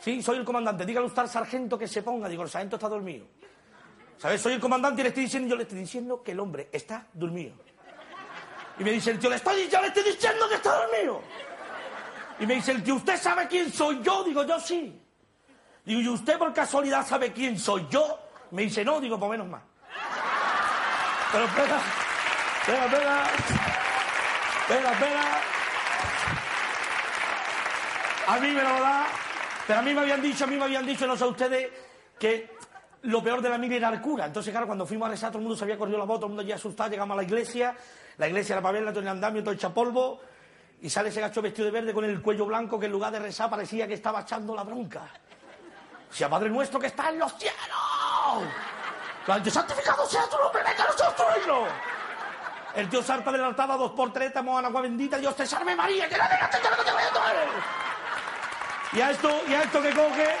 Sí, 0.00 0.22
soy 0.22 0.38
el 0.38 0.44
comandante, 0.44 0.86
dígale 0.86 1.06
usted 1.06 1.22
al 1.22 1.28
sargento 1.28 1.78
que 1.78 1.86
se 1.86 2.02
ponga. 2.02 2.28
Digo, 2.28 2.42
el 2.42 2.48
sargento 2.48 2.76
está 2.76 2.88
dormido. 2.88 3.26
¿Sabes? 4.16 4.40
Soy 4.40 4.54
el 4.54 4.60
comandante 4.60 5.00
y 5.00 5.04
le 5.04 5.08
estoy 5.08 5.24
diciendo, 5.24 5.48
yo 5.48 5.56
le 5.56 5.64
estoy 5.64 5.78
diciendo 5.78 6.22
que 6.22 6.32
el 6.32 6.40
hombre 6.40 6.68
está 6.72 7.06
dormido. 7.12 7.54
Y 8.78 8.84
me 8.84 8.92
dice 8.92 9.10
el 9.10 9.18
tío, 9.18 9.28
le 9.28 9.36
estoy, 9.36 9.68
yo 9.68 9.80
le 9.80 9.88
estoy 9.88 10.04
diciendo 10.04 10.48
que 10.48 10.54
está 10.54 10.74
dormido. 10.74 11.20
Y 12.38 12.46
me 12.46 12.54
dice 12.54 12.72
el 12.72 12.82
tío, 12.82 12.94
¿usted 12.94 13.16
sabe 13.16 13.46
quién 13.48 13.70
soy 13.70 14.00
yo? 14.02 14.24
Digo, 14.24 14.44
yo 14.44 14.58
sí. 14.58 14.98
Digo, 15.84 16.00
¿y 16.00 16.08
usted 16.08 16.38
por 16.38 16.52
casualidad 16.54 17.06
sabe 17.06 17.32
quién 17.32 17.58
soy 17.58 17.86
yo? 17.90 18.18
Me 18.52 18.62
dice, 18.62 18.84
no, 18.84 19.00
digo, 19.00 19.18
pues 19.18 19.30
menos 19.30 19.48
mal. 19.48 19.62
Pero 21.32 21.44
espera, 21.44 21.80
espera, 22.60 22.84
espera. 22.84 23.24
Espera, 24.60 24.92
espera. 24.92 25.40
A 28.26 28.38
mí 28.38 28.50
me 28.50 28.62
lo 28.62 28.80
da. 28.80 29.06
Pero 29.66 29.78
a 29.78 29.82
mí 29.82 29.94
me 29.94 30.00
habían 30.00 30.22
dicho, 30.22 30.44
a 30.44 30.46
mí 30.46 30.56
me 30.56 30.64
habían 30.64 30.86
dicho, 30.86 31.06
no 31.06 31.16
sé 31.16 31.24
ustedes, 31.24 31.70
que 32.18 32.50
lo 33.02 33.22
peor 33.22 33.40
de 33.40 33.48
la 33.48 33.58
mili 33.58 33.76
era 33.76 33.88
el 33.88 34.00
cura. 34.00 34.26
Entonces, 34.26 34.50
claro, 34.50 34.66
cuando 34.66 34.86
fuimos 34.86 35.06
a 35.06 35.10
rezar, 35.10 35.30
todo 35.30 35.38
el 35.38 35.44
mundo 35.44 35.56
se 35.56 35.64
había 35.64 35.78
corrido 35.78 35.98
la 35.98 36.04
voz, 36.04 36.18
todo 36.18 36.26
el 36.26 36.34
mundo 36.34 36.42
ya 36.42 36.56
asustado, 36.56 36.90
llegamos 36.90 37.14
a 37.14 37.16
la 37.16 37.22
iglesia, 37.22 37.74
la 38.18 38.28
iglesia 38.28 38.54
era 38.54 38.62
para 38.62 38.72
verla, 38.72 38.90
todo 38.90 39.00
el 39.00 39.08
andamio, 39.08 39.42
todo 39.42 39.54
hecha 39.54 39.72
polvo, 39.72 40.20
y 40.80 40.90
sale 40.90 41.08
ese 41.08 41.20
gacho 41.20 41.40
vestido 41.40 41.66
de 41.66 41.72
verde 41.72 41.94
con 41.94 42.04
el 42.04 42.20
cuello 42.20 42.46
blanco 42.46 42.78
que 42.78 42.86
en 42.86 42.92
lugar 42.92 43.12
de 43.12 43.20
rezar 43.20 43.48
parecía 43.48 43.88
que 43.88 43.94
estaba 43.94 44.20
echando 44.20 44.54
la 44.54 44.64
bronca. 44.64 45.08
Sea 46.10 46.28
Padre 46.28 46.50
nuestro 46.50 46.78
que 46.78 46.88
está 46.88 47.08
en 47.08 47.18
los 47.18 47.32
cielos. 47.38 47.56
Santificado 49.24 50.04
sea 50.06 50.28
tu 50.28 50.36
nombre, 50.36 50.62
venga 50.64 50.84
nosotros 50.84 51.14
tu 51.14 51.22
reino. 51.22 51.66
El 52.74 52.88
tío 52.88 53.02
salta 53.02 53.30
de 53.30 53.38
la 53.38 53.52
dos 53.52 53.92
por 53.92 54.12
tres, 54.12 54.28
estamos 54.28 54.58
en 54.58 54.66
agua 54.66 54.80
bendita, 54.80 55.18
Dios 55.18 55.36
te 55.36 55.46
salve 55.46 55.76
María, 55.76 56.08
que 56.08 56.16
la 56.16 56.28
digas 56.28 56.50
que 56.50 56.58
te 56.58 56.90
voy 56.90 57.02
a 57.02 57.12
traer. 57.12 57.48
Y 58.92 59.00
a 59.00 59.10
esto, 59.10 59.40
y 59.46 59.54
a 59.54 59.62
esto 59.62 59.80
que 59.80 59.90
coge. 59.90 60.36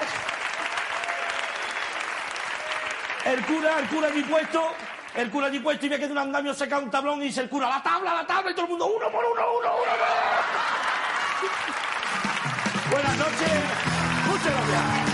El 3.24 3.46
cura, 3.46 3.78
el 3.78 3.88
cura 3.88 4.08
allí 4.08 4.22
puesto, 4.22 4.72
el 5.14 5.30
cura 5.30 5.46
allí 5.46 5.60
puesto 5.60 5.86
y 5.86 5.88
ve 5.88 5.98
que 6.00 6.06
de 6.06 6.12
un 6.12 6.18
andamio 6.18 6.52
saca 6.52 6.78
un 6.78 6.90
tablón 6.90 7.22
y 7.22 7.26
dice 7.26 7.42
el 7.42 7.48
cura, 7.48 7.68
la 7.68 7.82
tabla, 7.82 8.14
la 8.14 8.26
tabla, 8.26 8.50
y 8.50 8.54
todo 8.54 8.64
el 8.64 8.70
mundo, 8.70 8.86
uno 8.86 9.10
por 9.12 9.24
uno, 9.24 9.42
uno, 9.58 9.58
uno, 9.60 9.76
uno. 9.76 9.92
Buenas 12.90 13.16
noches, 13.16 13.52
muchas 14.26 14.52
gracias. 14.52 15.12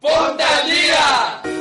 ¡Ponte 0.00 0.44
al 0.44 0.70
día! 0.70 1.53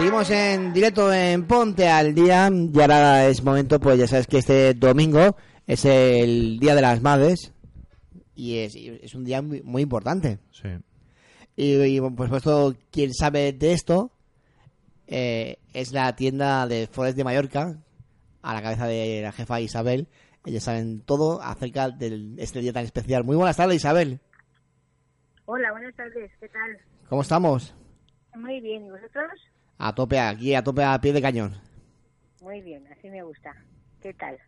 Seguimos 0.00 0.30
en 0.30 0.72
directo 0.72 1.12
en 1.12 1.46
Ponte 1.46 1.86
al 1.86 2.14
Día 2.14 2.48
y 2.50 2.80
ahora 2.80 3.26
es 3.26 3.44
momento, 3.44 3.78
pues 3.78 3.98
ya 3.98 4.06
sabes 4.06 4.26
que 4.26 4.38
este 4.38 4.72
domingo 4.72 5.36
es 5.66 5.84
el 5.84 6.58
Día 6.58 6.74
de 6.74 6.80
las 6.80 7.02
Madres 7.02 7.52
y 8.34 8.60
es, 8.60 9.14
un 9.14 9.24
día 9.24 9.42
muy, 9.42 9.60
muy 9.60 9.82
importante. 9.82 10.38
Sí. 10.52 10.68
Y, 11.54 11.74
y, 11.82 12.00
por 12.00 12.28
supuesto, 12.28 12.74
quien 12.90 13.12
sabe 13.12 13.52
de 13.52 13.74
esto 13.74 14.10
eh, 15.06 15.58
es 15.74 15.92
la 15.92 16.16
tienda 16.16 16.66
de 16.66 16.86
Forest 16.86 17.18
de 17.18 17.24
Mallorca, 17.24 17.76
a 18.40 18.54
la 18.54 18.62
cabeza 18.62 18.86
de 18.86 19.20
la 19.22 19.32
jefa 19.32 19.60
Isabel. 19.60 20.08
Ellos 20.46 20.64
saben 20.64 21.02
todo 21.02 21.42
acerca 21.42 21.90
de 21.90 22.36
este 22.38 22.60
día 22.60 22.72
tan 22.72 22.86
especial. 22.86 23.22
Muy 23.24 23.36
buenas 23.36 23.58
tardes, 23.58 23.76
Isabel. 23.76 24.18
Hola, 25.44 25.72
buenas 25.72 25.94
tardes, 25.94 26.32
¿qué 26.40 26.48
tal? 26.48 26.78
¿Cómo 27.10 27.20
estamos? 27.20 27.74
Muy 28.34 28.62
bien, 28.62 28.86
¿y 28.86 28.90
vosotros? 28.90 29.30
A 29.82 29.94
tope 29.94 30.18
aquí, 30.20 30.54
a 30.54 30.62
tope 30.62 30.84
a 30.84 31.00
pie 31.00 31.12
de 31.12 31.22
cañón. 31.22 31.52
Muy 32.42 32.60
bien, 32.60 32.86
así 32.92 33.08
me 33.08 33.22
gusta. 33.22 33.54
¿Qué 34.02 34.12
tal? 34.14 34.38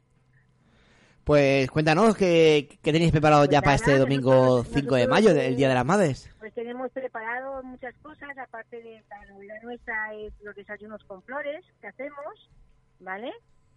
Pues 1.25 1.71
cuéntanos 1.71 2.17
qué, 2.17 2.69
qué 2.83 2.93
tenéis 2.93 3.13
preparado 3.13 3.45
ya 3.45 3.61
Pues 3.61 3.65
para 3.65 3.75
este 3.77 3.99
domingo 3.99 4.35
nosotros- 4.35 4.69
5 4.75 4.95
de 4.97 5.07
mayo, 5.09 5.31
el 5.31 5.57
Día 5.57 5.69
de 5.69 5.75
las 5.75 5.85
Madres. 5.87 6.35
Pues 6.41 6.53
tenemos 6.53 6.91
preparado 6.91 7.63
muchas 7.63 7.95
cosas, 8.03 8.37
aparte 8.37 8.77
de 8.83 9.03
la 9.09 9.25
novedad 9.33 9.63
nuestra 9.63 10.15
es 10.15 10.33
los 10.43 10.55
desayunos 10.57 11.03
con 11.05 11.23
flores 11.23 11.65
que 11.81 11.87
hacemos, 11.87 12.51
¿vale? 12.99 13.33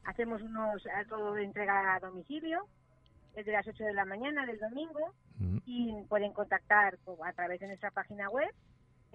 Hacemos 0.06 0.42
unos 0.42 0.84
algo 0.88 1.34
de 1.34 1.44
entrega 1.44 1.96
a 1.96 2.00
domicilio 2.00 2.66
desde 3.36 3.52
las 3.52 3.68
8 3.68 3.84
de 3.84 3.94
la 3.94 4.06
mañana 4.06 4.46
del 4.46 4.58
domingo 4.60 5.14
y 5.66 5.94
pueden 6.10 6.32
contactar 6.34 6.98
co- 7.06 7.24
a 7.24 7.32
través 7.34 7.60
de 7.60 7.68
nuestra 7.68 7.92
página 7.92 8.28
web, 8.30 8.50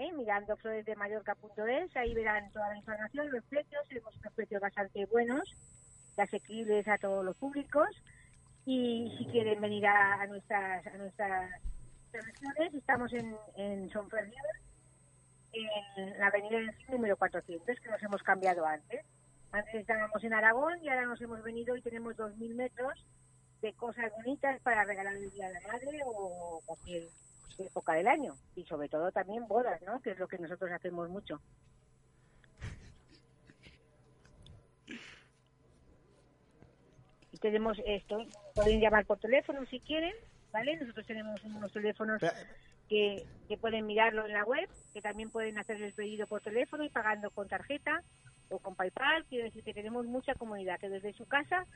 ¿eh? 0.00 0.12
mirando 0.12 0.56
floresdemallorca.es, 0.56 1.96
ahí 1.96 2.14
verán 2.14 2.50
toda 2.52 2.68
la 2.70 2.78
información, 2.78 3.30
los 3.30 3.44
precios, 3.44 3.86
tenemos 3.88 4.16
unos 4.16 4.32
precios 4.32 4.60
bastante 4.60 5.04
buenos 5.06 5.42
asequibles 6.16 6.86
a 6.88 6.98
todos 6.98 7.24
los 7.24 7.36
públicos 7.36 7.88
y 8.66 9.14
si 9.16 9.26
quieren 9.26 9.60
venir 9.60 9.86
a, 9.86 10.26
nuestras 10.26 10.86
a 10.86 10.96
nuestras 10.96 11.50
instalaciones, 12.04 12.74
estamos 12.74 13.12
en, 13.12 13.36
en 13.56 13.90
Sonferriol, 13.90 14.34
en 15.52 16.18
la 16.18 16.26
avenida 16.26 16.58
del 16.58 16.74
número 16.88 17.16
400, 17.16 17.80
que 17.80 17.90
nos 17.90 18.02
hemos 18.02 18.22
cambiado 18.22 18.66
antes. 18.66 19.04
Antes 19.52 19.74
estábamos 19.74 20.22
en 20.22 20.32
Aragón 20.32 20.82
y 20.82 20.88
ahora 20.88 21.06
nos 21.06 21.20
hemos 21.20 21.42
venido 21.42 21.76
y 21.76 21.82
tenemos 21.82 22.16
2.000 22.16 22.54
metros 22.54 23.06
de 23.60 23.72
cosas 23.74 24.10
bonitas 24.16 24.60
para 24.62 24.84
regalar 24.84 25.14
el 25.14 25.30
Día 25.30 25.48
de 25.48 25.54
la 25.54 25.72
Madre 25.72 26.00
o 26.04 26.60
cualquier 26.64 27.02
época 27.58 27.94
del 27.94 28.08
año. 28.08 28.34
Y 28.54 28.64
sobre 28.64 28.88
todo 28.88 29.10
también 29.12 29.46
bodas, 29.46 29.80
¿no? 29.82 30.00
Que 30.00 30.10
es 30.10 30.18
lo 30.18 30.28
que 30.28 30.38
nosotros 30.38 30.70
hacemos 30.70 31.08
mucho. 31.08 31.40
Y 37.32 37.38
tenemos 37.38 37.78
esto, 37.86 38.24
pueden 38.54 38.80
llamar 38.80 39.06
por 39.06 39.18
teléfono 39.18 39.64
si 39.66 39.80
quieren, 39.80 40.14
¿vale? 40.52 40.76
Nosotros 40.76 41.06
tenemos 41.06 41.42
unos 41.44 41.72
teléfonos 41.72 42.20
que, 42.88 43.24
que 43.48 43.56
pueden 43.56 43.86
mirarlo 43.86 44.26
en 44.26 44.32
la 44.32 44.44
web, 44.44 44.68
que 44.92 45.00
también 45.00 45.30
pueden 45.30 45.58
hacer 45.58 45.80
el 45.80 45.92
pedido 45.92 46.26
por 46.26 46.42
teléfono 46.42 46.84
y 46.84 46.90
pagando 46.90 47.30
con 47.30 47.48
tarjeta 47.48 48.02
o 48.50 48.58
con 48.58 48.74
PayPal. 48.74 49.24
Quiero 49.26 49.44
decir 49.44 49.62
que 49.62 49.72
tenemos 49.72 50.04
mucha 50.06 50.34
comunidad 50.34 50.80
que 50.80 50.88
desde 50.88 51.12
su 51.12 51.26
casa 51.26 51.66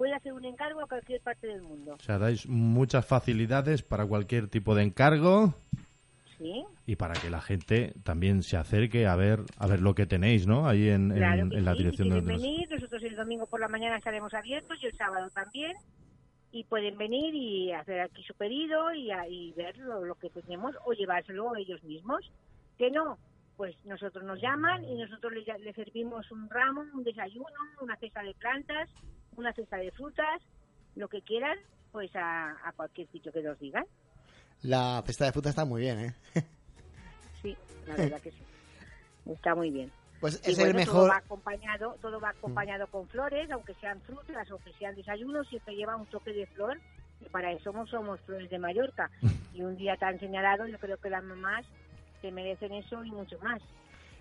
puede 0.00 0.14
hacer 0.14 0.32
un 0.32 0.46
encargo 0.46 0.80
a 0.80 0.86
cualquier 0.86 1.20
parte 1.20 1.46
del 1.46 1.60
mundo. 1.60 1.92
O 2.00 2.02
sea, 2.02 2.16
dais 2.18 2.46
muchas 2.48 3.04
facilidades 3.04 3.82
para 3.82 4.06
cualquier 4.06 4.48
tipo 4.48 4.74
de 4.74 4.82
encargo 4.84 5.52
¿Sí? 6.38 6.64
y 6.86 6.96
para 6.96 7.12
que 7.20 7.28
la 7.28 7.42
gente 7.42 7.92
también 8.02 8.42
se 8.42 8.56
acerque 8.56 9.06
a 9.06 9.14
ver 9.14 9.40
a 9.58 9.66
ver 9.66 9.80
lo 9.82 9.94
que 9.94 10.06
tenéis, 10.06 10.46
¿no? 10.46 10.66
Ahí 10.66 10.88
en, 10.88 11.10
en- 11.12 11.18
Claro 11.18 11.42
en 11.52 11.64
la 11.66 11.72
sí, 11.72 11.78
dirección 11.78 12.08
si 12.08 12.14
de 12.14 12.22
los... 12.22 12.40
venir, 12.42 12.70
nosotros 12.70 13.02
el 13.02 13.14
domingo 13.14 13.46
por 13.46 13.60
la 13.60 13.68
mañana 13.68 13.98
estaremos 13.98 14.32
abiertos 14.32 14.78
y 14.82 14.86
el 14.86 14.96
sábado 14.96 15.28
también. 15.34 15.76
Y 16.52 16.64
pueden 16.64 16.96
venir 16.96 17.34
y 17.34 17.70
hacer 17.72 18.00
aquí 18.00 18.22
su 18.24 18.34
pedido 18.34 18.92
y, 18.94 19.12
y 19.28 19.52
ver 19.52 19.76
lo, 19.78 20.02
lo 20.04 20.14
que 20.16 20.30
tenemos 20.30 20.74
o 20.86 20.92
llevárselo 20.94 21.54
ellos 21.56 21.82
mismos. 21.84 22.32
Que 22.78 22.90
no, 22.90 23.18
pues 23.58 23.76
nosotros 23.84 24.24
nos 24.24 24.40
llaman 24.40 24.82
y 24.84 24.94
nosotros 24.96 25.32
les, 25.34 25.46
les 25.60 25.76
servimos 25.76 26.28
un 26.32 26.48
ramo, 26.48 26.80
un 26.94 27.04
desayuno, 27.04 27.46
una 27.82 27.96
cesta 27.96 28.22
de 28.22 28.32
plantas, 28.34 28.88
una 29.40 29.52
cesta 29.52 29.76
de 29.78 29.90
frutas, 29.90 30.40
lo 30.94 31.08
que 31.08 31.22
quieran, 31.22 31.58
pues 31.92 32.14
a, 32.14 32.50
a 32.66 32.72
cualquier 32.72 33.08
sitio 33.08 33.32
que 33.32 33.42
nos 33.42 33.58
digan. 33.58 33.84
La 34.62 35.02
cesta 35.06 35.24
de 35.24 35.32
fruta 35.32 35.50
está 35.50 35.64
muy 35.64 35.82
bien, 35.82 35.98
¿eh? 35.98 36.14
Sí, 37.42 37.56
la 37.86 37.96
verdad 37.96 38.20
que 38.20 38.30
sí. 38.30 38.42
Está 39.26 39.54
muy 39.54 39.70
bien. 39.70 39.90
Pues 40.20 40.38
es 40.44 40.58
el 40.58 40.74
mejor... 40.74 40.94
Todo 40.94 41.08
va 41.08 41.16
acompañado, 41.16 41.96
todo 42.02 42.20
va 42.20 42.28
acompañado 42.30 42.86
con 42.88 43.08
flores, 43.08 43.50
aunque 43.50 43.72
sean 43.80 44.00
frutas 44.02 44.50
o 44.50 44.58
que 44.58 44.72
sean 44.74 44.94
desayunos, 44.94 45.48
siempre 45.48 45.74
lleva 45.74 45.96
un 45.96 46.04
toque 46.06 46.32
de 46.34 46.46
flor. 46.48 46.78
Y 47.22 47.28
para 47.30 47.52
eso 47.52 47.64
somos, 47.64 47.88
somos 47.88 48.20
flores 48.20 48.50
de 48.50 48.58
Mallorca. 48.58 49.10
Y 49.54 49.62
un 49.62 49.76
día 49.76 49.96
tan 49.96 50.20
señalado, 50.20 50.68
yo 50.68 50.78
creo 50.78 50.96
que 50.98 51.10
las 51.10 51.24
mamás 51.24 51.66
se 52.22 52.30
merecen 52.30 52.72
eso 52.72 53.02
y 53.04 53.10
mucho 53.10 53.36
más. 53.40 53.60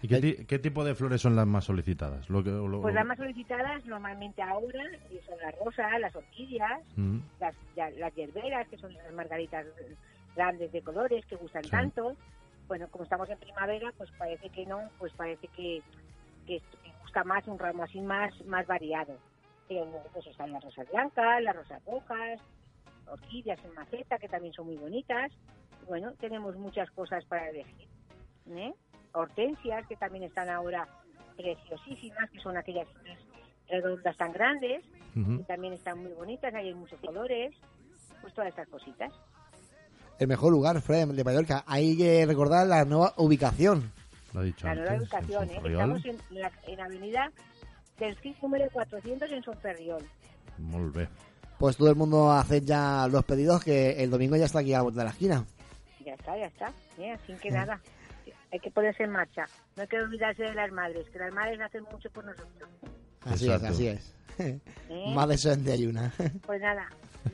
¿Y 0.01 0.07
qué, 0.07 0.21
ti- 0.21 0.45
qué 0.45 0.59
tipo 0.59 0.83
de 0.85 0.95
flores 0.95 1.21
son 1.21 1.35
las 1.35 1.45
más 1.45 1.65
solicitadas? 1.65 2.29
Lo 2.29 2.41
que, 2.43 2.51
lo- 2.51 2.81
Pues 2.81 2.93
las 2.95 3.05
más 3.05 3.17
solicitadas 3.17 3.85
normalmente 3.85 4.41
ahora 4.41 4.83
son 5.25 5.37
las 5.39 5.57
rosas, 5.59 5.99
las 5.99 6.15
orquídeas, 6.15 6.81
Mm. 6.95 7.17
las, 7.39 7.55
ya- 7.75 7.89
las 7.91 8.13
hierberas, 8.15 8.67
que 8.69 8.77
son 8.77 8.93
las 8.93 9.11
margaritas 9.13 9.65
grandes 10.35 10.71
de 10.71 10.81
colores 10.81 11.25
que 11.25 11.35
gustan 11.35 11.63
Sí. 11.65 11.69
tanto. 11.71 12.15
Bueno, 12.67 12.87
como 12.89 13.03
estamos 13.03 13.29
en 13.29 13.37
primavera, 13.39 13.91
pues 13.97 14.09
parece 14.17 14.49
que 14.49 14.65
no, 14.65 14.79
pues 14.99 15.11
parece 15.13 15.47
que, 15.49 15.81
que, 16.47 16.61
gusta 17.01 17.23
más 17.23 17.45
un 17.47 17.57
ramo 17.59 17.83
así 17.83 17.99
más, 17.99 18.31
más 18.45 18.65
variado. 18.67 19.17
Pero 19.67 19.85
pues 20.13 20.25
están 20.27 20.51
las 20.51 20.63
rosas 20.63 20.87
blancas, 20.91 21.41
las 21.43 21.55
rosas 21.55 21.83
rojas, 21.85 22.39
orquídeas 23.07 23.59
en 23.65 23.73
maceta, 23.73 24.17
que 24.17 24.29
también 24.29 24.53
son 24.53 24.67
muy 24.67 24.77
bonitas. 24.77 25.31
Bueno, 25.87 26.13
tenemos 26.19 26.55
muchas 26.55 26.89
cosas 26.91 27.25
para 27.25 27.49
elegir. 27.49 27.87
¿eh? 28.51 28.73
Hortensias, 29.13 29.85
que 29.87 29.95
también 29.95 30.23
están 30.23 30.49
ahora 30.49 30.87
preciosísimas, 31.35 32.29
que 32.31 32.39
son 32.39 32.57
aquellas 32.57 32.87
flores 32.89 33.17
redondas 33.67 34.17
tan 34.17 34.31
grandes, 34.33 34.83
Ujú. 35.15 35.33
y 35.33 35.43
también 35.43 35.73
están 35.73 35.99
muy 35.99 36.11
bonitas, 36.13 36.53
hay 36.53 36.73
muchos 36.73 36.99
colores, 36.99 37.55
pues 38.21 38.33
todas 38.33 38.49
estas 38.49 38.67
cositas. 38.67 39.11
El 40.17 40.27
mejor 40.27 40.51
lugar, 40.51 40.81
Fred, 40.81 41.07
de 41.09 41.23
Mallorca. 41.23 41.63
Hay 41.65 41.95
que 41.95 42.25
recordar 42.25 42.67
la 42.67 42.83
nueva 42.83 43.13
ubicación. 43.17 43.91
Lo 44.33 44.41
ha 44.41 44.43
dicho 44.43 44.67
La 44.67 44.75
nueva 44.75 44.91
antes, 44.91 45.07
en 45.13 45.19
ubicación, 45.19 45.49
¿eh? 45.49 45.61
Estamos 45.71 46.05
en, 46.05 46.17
la, 46.31 46.51
en 46.67 46.81
avenida 46.81 47.31
del 47.97 48.15
CIS 48.17 48.41
número 48.43 48.65
400 48.71 49.31
en 49.31 49.43
Sonferriol. 49.43 50.03
Molt 50.57 50.93
bé. 50.95 51.07
Pues 51.57 51.77
todo 51.77 51.89
el 51.89 51.95
mundo 51.95 52.31
hace 52.31 52.61
ya 52.61 53.07
los 53.09 53.23
pedidos 53.25 53.63
que 53.63 54.03
el 54.03 54.09
domingo 54.09 54.35
ya 54.35 54.45
está 54.45 54.59
aquí 54.59 54.73
a 54.73 54.77
la 54.77 54.83
vuelta 54.83 55.01
de 55.01 55.05
la 55.05 55.11
esquina. 55.11 55.45
Ya 56.05 56.13
está, 56.13 56.37
ya 56.37 56.45
está, 56.45 56.71
¿eh? 56.97 57.11
así 57.11 57.33
que 57.33 57.51
nada, 57.51 57.79
hay 58.51 58.59
que 58.59 58.71
ponerse 58.71 59.03
en 59.03 59.11
marcha. 59.11 59.45
No 59.75 59.81
hay 59.83 59.87
que 59.87 59.97
olvidarse 60.01 60.43
de 60.43 60.53
las 60.53 60.71
madres, 60.71 61.09
que 61.09 61.19
las 61.19 61.33
madres 61.33 61.59
hacen 61.61 61.83
mucho 61.91 62.09
por 62.11 62.25
nosotros. 62.25 62.69
Así 63.25 63.45
Exacto. 63.45 63.65
es, 63.67 63.71
así 63.73 63.87
es. 63.87 64.15
¿eh? 64.39 64.59
Más 65.13 65.27
de 65.27 65.35
eso 65.35 65.51
en 65.51 65.63
de 65.63 65.73
ayuna. 65.73 66.13
Pues 66.45 66.61
nada, 66.61 66.87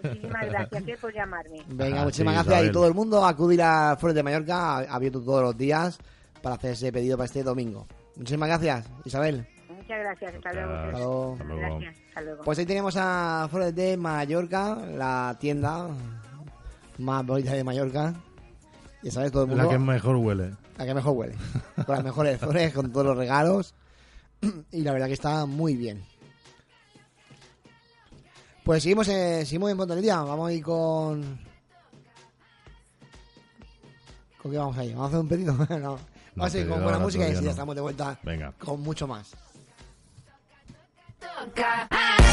muchísimas 0.03 0.45
gracias 0.69 0.99
por 0.99 1.13
llamarme. 1.13 1.61
Venga, 1.67 2.01
Ah, 2.01 2.03
muchísimas 2.05 2.33
sí, 2.33 2.35
gracias. 2.37 2.53
Isabel. 2.55 2.69
Y 2.69 2.73
todo 2.73 2.87
el 2.87 2.93
mundo 2.93 3.25
acudir 3.25 3.61
a 3.61 3.95
Flores 3.97 4.15
de 4.15 4.23
Mallorca, 4.23 4.77
abierto 4.79 5.21
todos 5.21 5.41
los 5.43 5.57
días, 5.57 5.99
para 6.41 6.55
hacer 6.55 6.71
ese 6.71 6.91
pedido 6.91 7.17
para 7.17 7.25
este 7.25 7.43
domingo. 7.43 7.85
Muchísimas 8.15 8.49
gracias, 8.49 8.89
Isabel. 9.05 9.47
Muchas 9.69 9.99
gracias, 9.99 10.33
hasta 10.35 10.53
luego. 10.53 10.73
Hasta 10.73 10.91
luego. 10.97 11.33
Hasta 11.33 11.43
luego. 11.45 11.59
Gracias, 11.79 12.07
hasta 12.07 12.21
luego. 12.21 12.43
Pues 12.43 12.59
ahí 12.59 12.65
tenemos 12.65 12.95
a 12.97 13.47
Flores 13.51 13.75
de 13.75 13.97
Mallorca, 13.97 14.75
la 14.75 15.37
tienda 15.39 15.87
más 16.97 17.25
bonita 17.25 17.53
de 17.53 17.63
Mallorca. 17.63 18.13
Ya 19.05 19.11
sabes, 19.11 19.31
todo 19.31 19.43
el 19.43 19.49
mundo. 19.49 19.63
La 19.63 19.69
que 19.69 19.77
mejor 19.77 20.15
huele. 20.15 20.55
La 20.79 20.85
que 20.87 20.95
mejor 20.95 21.15
huele. 21.15 21.35
Con 21.85 21.93
las 21.93 22.03
mejores 22.03 22.39
flores, 22.39 22.73
con 22.73 22.91
todos 22.91 23.05
los 23.05 23.15
regalos. 23.15 23.75
Y 24.71 24.81
la 24.81 24.93
verdad 24.93 25.05
que 25.05 25.13
está 25.13 25.45
muy 25.45 25.75
bien. 25.75 26.03
Pues 28.63 28.81
seguimos, 28.81 29.07
eh, 29.09 29.45
seguimos 29.45 29.69
en 29.69 29.77
Ponte 29.77 29.93
del 29.93 30.01
Día. 30.01 30.21
Vamos 30.21 30.49
a 30.49 30.53
ir 30.53 30.63
con. 30.63 31.39
¿Con 34.41 34.51
qué 34.51 34.57
vamos 34.57 34.75
a 34.75 34.83
ir? 34.83 34.95
¿Vamos 34.95 35.05
a 35.05 35.07
hacer 35.09 35.19
un 35.19 35.27
pedido? 35.27 35.53
no. 35.79 35.99
Vamos 36.35 36.55
a 36.55 36.57
ir 36.57 36.67
con 36.67 36.81
buena 36.81 36.97
música 36.97 37.29
y 37.29 37.33
ya 37.43 37.51
estamos 37.51 37.75
de 37.75 37.81
vuelta 37.81 38.19
Venga. 38.23 38.53
con 38.57 38.81
mucho 38.81 39.05
más. 39.05 39.35
Te 41.19 42.24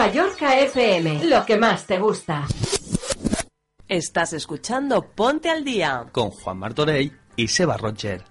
Mallorca 0.00 0.58
FM, 0.58 1.26
lo 1.26 1.44
que 1.44 1.58
más 1.58 1.86
te 1.86 1.98
gusta. 1.98 2.46
Estás 3.86 4.32
escuchando 4.32 5.02
Ponte 5.02 5.50
al 5.50 5.62
Día. 5.62 6.06
Con 6.10 6.30
Juan 6.30 6.56
Martorey 6.56 7.12
y 7.36 7.48
Seba 7.48 7.76
Roger. 7.76 8.29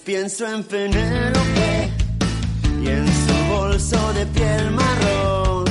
Pienso 0.00 0.46
en 0.46 0.62
Penélope 0.64 1.90
y 2.82 2.88
en 2.88 3.06
su 3.06 3.54
bolso 3.54 4.12
de 4.12 4.26
piel 4.26 4.70
marrón, 4.70 5.64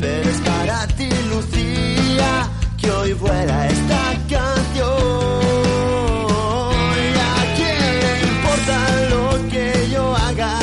pero 0.00 0.30
es 0.30 0.40
para 0.40 0.86
ti, 0.88 1.08
Lucía, 1.28 2.48
que 2.80 2.90
hoy 2.90 3.12
vuela 3.12 3.68
esta 3.68 4.02
canción. 4.28 4.86
¿Y 6.96 7.18
a 7.18 7.54
quién 7.56 8.00
le 8.02 8.12
importa 8.32 8.76
lo 9.10 9.48
que 9.48 9.90
yo 9.92 10.16
haga? 10.16 10.58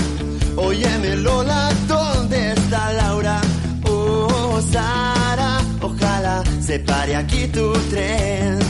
Óyeme 0.56 1.16
Lola, 1.18 1.72
¿dónde 1.88 2.54
está 2.54 2.94
Laura? 2.94 3.42
Oh, 3.84 4.60
Sara, 4.72 5.60
ojalá 5.82 6.44
se 6.60 6.80
pare 6.80 7.16
aquí 7.16 7.48
tu 7.48 7.72
tren. 7.92 8.67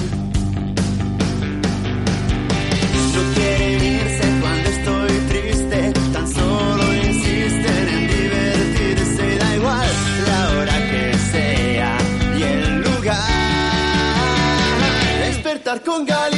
Lugar. 15.68 15.78
Despertar 15.78 15.82
con 15.84 16.06
Galilea, 16.06 16.37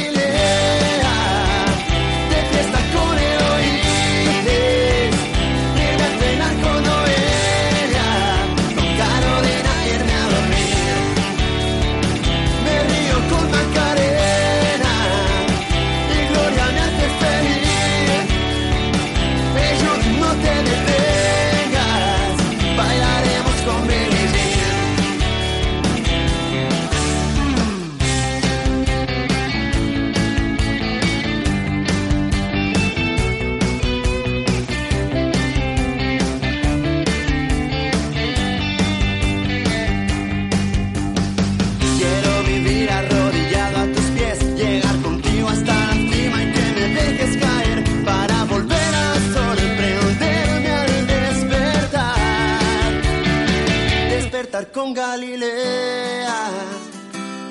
Galilea, 54.94 56.50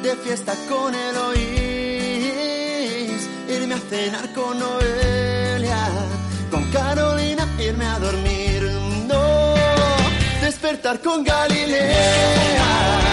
de 0.03 0.15
fiesta 0.17 0.53
con 0.67 0.93
Eloís, 0.93 1.29
irme 3.47 3.75
a 3.75 3.79
cenar 3.89 4.33
con 4.33 4.59
Noelia, 4.59 5.89
con 6.51 6.63
Carolina 6.71 7.47
irme 7.59 7.85
a 7.85 7.99
dormir. 7.99 8.63
No, 9.07 9.55
despertar 10.41 11.01
con 11.01 11.23
Galilea 11.23 13.08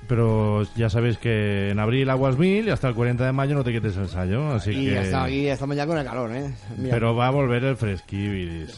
Pero 0.07 0.63
ya 0.75 0.89
sabéis 0.89 1.17
que 1.17 1.69
en 1.69 1.79
abril 1.79 2.09
aguas 2.09 2.37
mil 2.37 2.67
y 2.67 2.69
hasta 2.69 2.89
el 2.89 2.95
40 2.95 3.25
de 3.25 3.31
mayo 3.31 3.55
no 3.55 3.63
te 3.63 3.71
quites 3.71 3.95
el 3.95 4.03
ensayo. 4.03 4.51
Así 4.51 4.71
y 4.71 4.89
que... 4.89 5.51
estamos 5.51 5.77
ya 5.77 5.87
con 5.87 5.97
el 5.97 6.03
calor, 6.03 6.35
¿eh? 6.35 6.53
Mira, 6.77 6.95
Pero 6.95 7.15
va 7.15 7.27
a 7.27 7.31
volver 7.31 7.63
el 7.63 7.77
rojo 7.77 7.95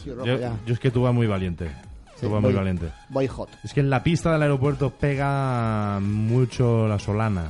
Yo, 0.04 0.24
yo 0.24 0.74
es 0.74 0.78
que 0.78 0.92
tú 0.92 1.02
vas 1.02 1.12
muy 1.12 1.26
valiente. 1.26 1.66
Sí, 2.14 2.26
tú 2.26 2.30
vas 2.30 2.40
muy 2.40 2.52
valiente. 2.52 2.90
voy 3.08 3.26
hot. 3.26 3.48
Es 3.64 3.74
que 3.74 3.80
en 3.80 3.90
la 3.90 4.04
pista 4.04 4.32
del 4.32 4.42
aeropuerto 4.42 4.90
pega 4.90 5.98
mucho 6.00 6.86
la 6.86 7.00
solana. 7.00 7.48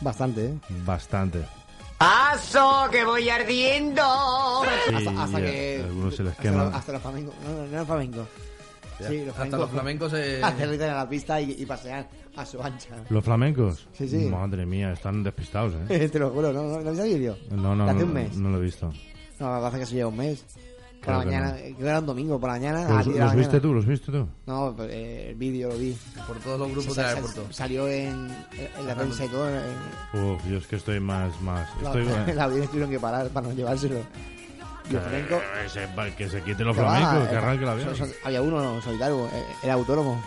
Bastante, 0.00 0.46
¿eh? 0.46 0.54
Bastante. 0.86 1.40
¡Paso, 2.00 2.88
que 2.90 3.04
voy 3.04 3.28
ardiendo! 3.28 4.02
Sí, 4.88 4.94
hasta, 4.94 5.22
hasta 5.22 5.38
y 5.40 5.42
a 5.42 5.46
que... 5.46 5.82
algunos 5.84 6.16
se 6.16 6.22
les 6.22 6.30
hasta 6.32 6.42
quema. 6.42 6.64
los- 6.64 6.74
Hasta 6.74 6.92
los 6.92 7.02
flamencos. 7.02 7.34
No, 7.44 7.50
no, 7.52 7.66
no 7.66 7.76
los 7.76 7.86
flamencos. 7.86 8.26
Ya, 9.00 9.08
Sí, 9.08 9.18
los 9.18 9.28
hasta 9.28 9.34
flamencos. 9.34 9.60
los 9.60 9.70
flamencos 9.70 10.10
se- 10.12 10.40
Aterrizan 10.44 10.90
a 10.90 10.94
la 10.94 11.08
pista 11.10 11.40
y, 11.42 11.50
y 11.58 11.66
pasean 11.66 12.08
a 12.36 12.46
su 12.46 12.62
ancha. 12.62 12.96
¿Los 13.10 13.22
flamencos? 13.22 13.86
Sí, 13.92 14.08
sí. 14.08 14.16
Madre 14.30 14.64
mía, 14.64 14.92
están 14.92 15.22
despistados, 15.22 15.74
¿eh? 15.90 16.08
Te 16.12 16.18
lo 16.18 16.30
juro, 16.30 16.54
¿no? 16.54 16.62
¿No, 16.62 16.80
¿no 16.80 16.90
has 16.90 17.04
vídeo? 17.04 17.36
No, 17.50 17.76
no, 17.76 17.84
¿De 17.84 17.90
hace 17.90 18.00
no, 18.00 18.06
un 18.06 18.12
mes? 18.14 18.34
no 18.38 18.48
lo 18.48 18.56
he 18.56 18.62
visto. 18.62 18.90
No, 19.38 19.60
parece 19.60 19.80
que 19.80 19.86
se 19.86 19.94
lleva 19.96 20.08
un 20.08 20.16
mes. 20.16 20.42
Por 21.00 21.14
la 21.14 21.20
que 21.20 21.26
mañana, 21.26 21.46
no. 21.48 21.54
creo 21.56 21.76
que 21.76 21.82
era 21.88 21.98
un 21.98 22.06
domingo, 22.06 22.38
por 22.40 22.48
la 22.50 22.54
mañana. 22.56 22.78
a 22.80 22.82
¿Los, 22.82 22.90
las 22.96 23.04
diez 23.06 23.14
de 23.14 23.20
la 23.20 23.26
los 23.26 23.36
viste 23.36 23.60
tú? 23.60 23.72
¿Los 23.74 23.86
viste 23.86 24.12
tú? 24.12 24.28
No, 24.46 24.74
pues, 24.76 24.90
eh, 24.92 25.30
el 25.30 25.34
vídeo 25.36 25.68
lo 25.70 25.78
vi. 25.78 25.96
Por 26.26 26.36
todos 26.38 26.58
los 26.58 26.68
grupos 26.68 26.94
del 26.96 27.04
sa- 27.04 27.08
aeropuerto. 27.08 27.46
Salió 27.50 27.88
en, 27.88 28.28
en 28.78 28.86
la 28.86 28.94
prensa 28.94 29.24
y 29.24 29.28
todo. 29.28 29.48
en- 29.48 30.20
Uf, 30.22 30.42
yo 30.46 30.58
es 30.58 30.66
que 30.66 30.76
estoy 30.76 31.00
más... 31.00 31.40
más 31.40 31.68
la, 31.82 31.88
estoy, 31.88 32.04
la 32.34 32.44
audiencia 32.44 32.70
tuvieron 32.70 32.90
que 32.90 33.00
parar 33.00 33.28
para 33.28 33.48
no 33.48 33.54
llevárselo. 33.54 33.96
Y 34.90 34.94
el 34.94 35.00
flamenco... 35.00 35.34
Eh, 35.36 35.66
ese- 35.66 36.14
que 36.16 36.28
se 36.28 36.42
quite 36.42 36.64
los 36.64 36.76
que 36.76 36.82
va, 36.82 36.96
flamencos, 36.98 37.28
que 37.28 37.34
eh, 37.34 37.38
arranque 37.38 37.64
la 37.64 37.74
vida. 37.74 37.94
so- 37.94 38.04
so- 38.06 38.12
Había 38.24 38.42
uno 38.42 38.82
solitario, 38.82 39.26
eh, 39.28 39.44
era 39.62 39.74
autónomo. 39.74 40.20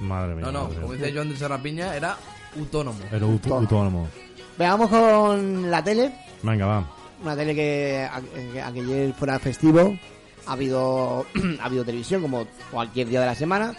Madre 0.00 0.34
mía. 0.34 0.44
No, 0.46 0.52
no, 0.52 0.62
madre 0.64 0.76
como 0.76 0.88
mía. 0.88 0.96
dice 1.04 1.12
Joan 1.14 1.28
de 1.28 1.36
Serrapiña, 1.36 1.94
era 1.96 2.16
autónomo. 2.58 2.98
Era 3.12 3.26
aut- 3.26 3.50
autónomo. 3.52 4.08
Veamos 4.56 4.88
con 4.88 5.70
la 5.70 5.82
tele. 5.84 6.12
Venga, 6.42 6.66
va. 6.66 6.84
Una 7.22 7.36
tele 7.36 7.54
que, 7.54 8.08
a- 8.10 8.20
que 8.52 8.62
a- 8.62 8.72
que 8.72 8.80
ayer 8.80 9.12
fuera 9.14 9.38
festivo. 9.38 9.96
Ha 10.46 10.52
habido, 10.52 11.26
ha 11.60 11.64
habido 11.64 11.84
televisión 11.84 12.22
como 12.22 12.46
cualquier 12.70 13.08
día 13.08 13.20
de 13.20 13.26
la 13.26 13.34
semana. 13.34 13.74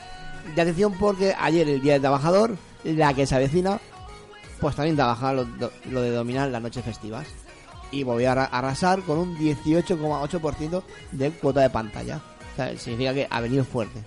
Y 0.56 0.60
atención 0.60 0.94
porque 1.00 1.34
ayer, 1.40 1.68
el 1.68 1.82
Día 1.82 1.94
del 1.94 2.02
Trabajador, 2.02 2.56
la 2.84 3.14
que 3.14 3.26
se 3.26 3.36
avecina, 3.36 3.80
pues 4.60 4.76
también 4.76 4.96
trabajaba 4.96 5.34
lo, 5.34 5.48
lo 5.90 6.02
de 6.02 6.12
dominar 6.12 6.50
las 6.50 6.62
noches 6.62 6.84
festivas. 6.86 7.26
Y 7.92 8.04
volvió 8.04 8.30
a 8.30 8.32
arra- 8.34 8.46
arrasar 8.52 9.02
con 9.02 9.18
un 9.18 9.38
18,8% 9.38 10.84
de 11.14 11.32
cuota 11.32 11.62
de 11.62 11.70
pantalla. 11.70 12.20
O 12.54 12.56
sea, 12.56 12.78
significa 12.78 13.14
que 13.14 13.28
ha 13.30 13.42
venido 13.42 13.64
fuerte 13.64 14.02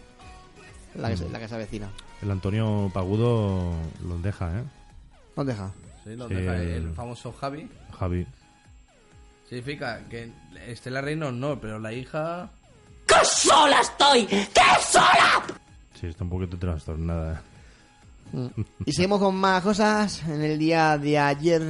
la 0.95 1.11
que, 1.11 1.17
se, 1.17 1.29
la 1.29 1.39
que 1.39 1.49
se 1.49 1.55
avecina. 1.55 1.89
El 2.23 2.31
Antonio 2.31 2.91
Pagudo 2.93 3.73
los 4.07 4.23
deja, 4.23 4.47
¿eh? 4.59 4.65
¿Dónde 5.37 5.53
deja? 5.53 5.71
Sí, 6.05 6.17
lo 6.17 6.29
Sí, 6.29 6.35
deja 6.35 6.57
el- 6.57 6.69
el 6.69 6.93
famoso 6.95 7.33
Javi. 7.33 7.69
Javi. 7.99 8.27
Significa 9.49 10.01
que 10.11 10.31
Estela 10.67 11.01
Reynolds 11.01 11.39
no, 11.39 11.59
pero 11.61 11.79
la 11.79 11.93
hija... 11.93 12.51
¡Qué 13.07 13.15
sola 13.25 13.81
estoy! 13.81 14.27
¡Qué 14.27 14.47
sola! 14.87 15.43
Sí, 15.99 16.07
está 16.09 16.25
un 16.25 16.31
poquito 16.31 16.59
trastornada. 16.59 17.43
¿eh? 18.35 18.51
Y 18.85 18.93
seguimos 18.93 19.21
con 19.21 19.35
más 19.37 19.63
cosas. 19.63 20.23
En 20.25 20.43
el 20.43 20.59
día 20.59 20.99
de 20.99 21.19
ayer, 21.19 21.63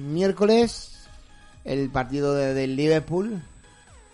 miércoles, 0.00 1.06
el 1.64 1.90
partido 1.90 2.34
de- 2.34 2.54
del 2.54 2.74
Liverpool, 2.76 3.42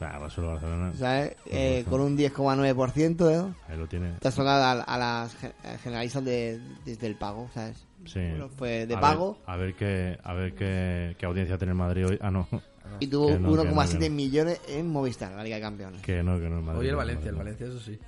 Ah, 0.01 0.19
Barcelona. 0.19 0.93
¿sabes? 0.99 1.37
Eh, 1.47 1.85
con 1.89 2.01
un 2.01 2.17
10,9%, 2.19 3.31
¿eh? 3.31 3.55
Ahí 3.69 3.79
lo 3.79 3.87
tiene. 3.87 4.11
Trasladado 4.19 4.81
a, 4.81 4.83
a 4.83 4.99
las 4.99 5.37
ge- 5.37 5.53
eh, 5.63 5.79
generalistas 5.81 6.25
de, 6.25 6.61
desde 6.85 7.07
el 7.07 7.15
pago, 7.15 7.49
¿sabes? 7.55 7.77
Sí. 8.07 8.21
Bueno, 8.21 8.49
fue 8.49 8.87
de 8.87 8.95
A 8.95 9.01
pago 9.01 9.33
ver- 9.35 9.43
a 9.47 9.57
ver 9.57 9.75
qué, 9.75 10.19
a 10.23 10.35
ver 10.35 10.55
qué, 10.55 11.17
qué 11.19 11.27
audiencia 11.27 11.57
tiene 11.59 11.73
el 11.73 11.79
Madrid 11.79 12.07
hoy. 12.09 12.19
Ah, 12.21 12.31
no. 12.31 12.49
y 13.01 13.07
tuvo 13.07 13.29
Que 13.29 13.39
no, 13.39 13.51
que 13.51 13.57
no, 13.57 13.65
1,7 13.65 13.99
que 13.99 14.09
no. 14.11 14.15
millones 14.17 14.61
en 14.69 14.89
Movistar, 14.91 15.33
la 15.33 15.45
Liga 15.45 15.57
de 15.57 15.63
Campeones. 15.63 16.03
Que 16.03 16.23
no, 16.23 16.39
que 16.41 16.49
no, 16.49 16.59
el 16.59 16.63
Madrid. 16.65 16.81
Oye, 16.81 16.89
el 16.89 16.93
no, 16.95 16.99
Valencia, 16.99 17.31
el. 17.31 17.37
Valencia, 17.37 17.67
eso 17.67 17.81
sí. 17.81 17.99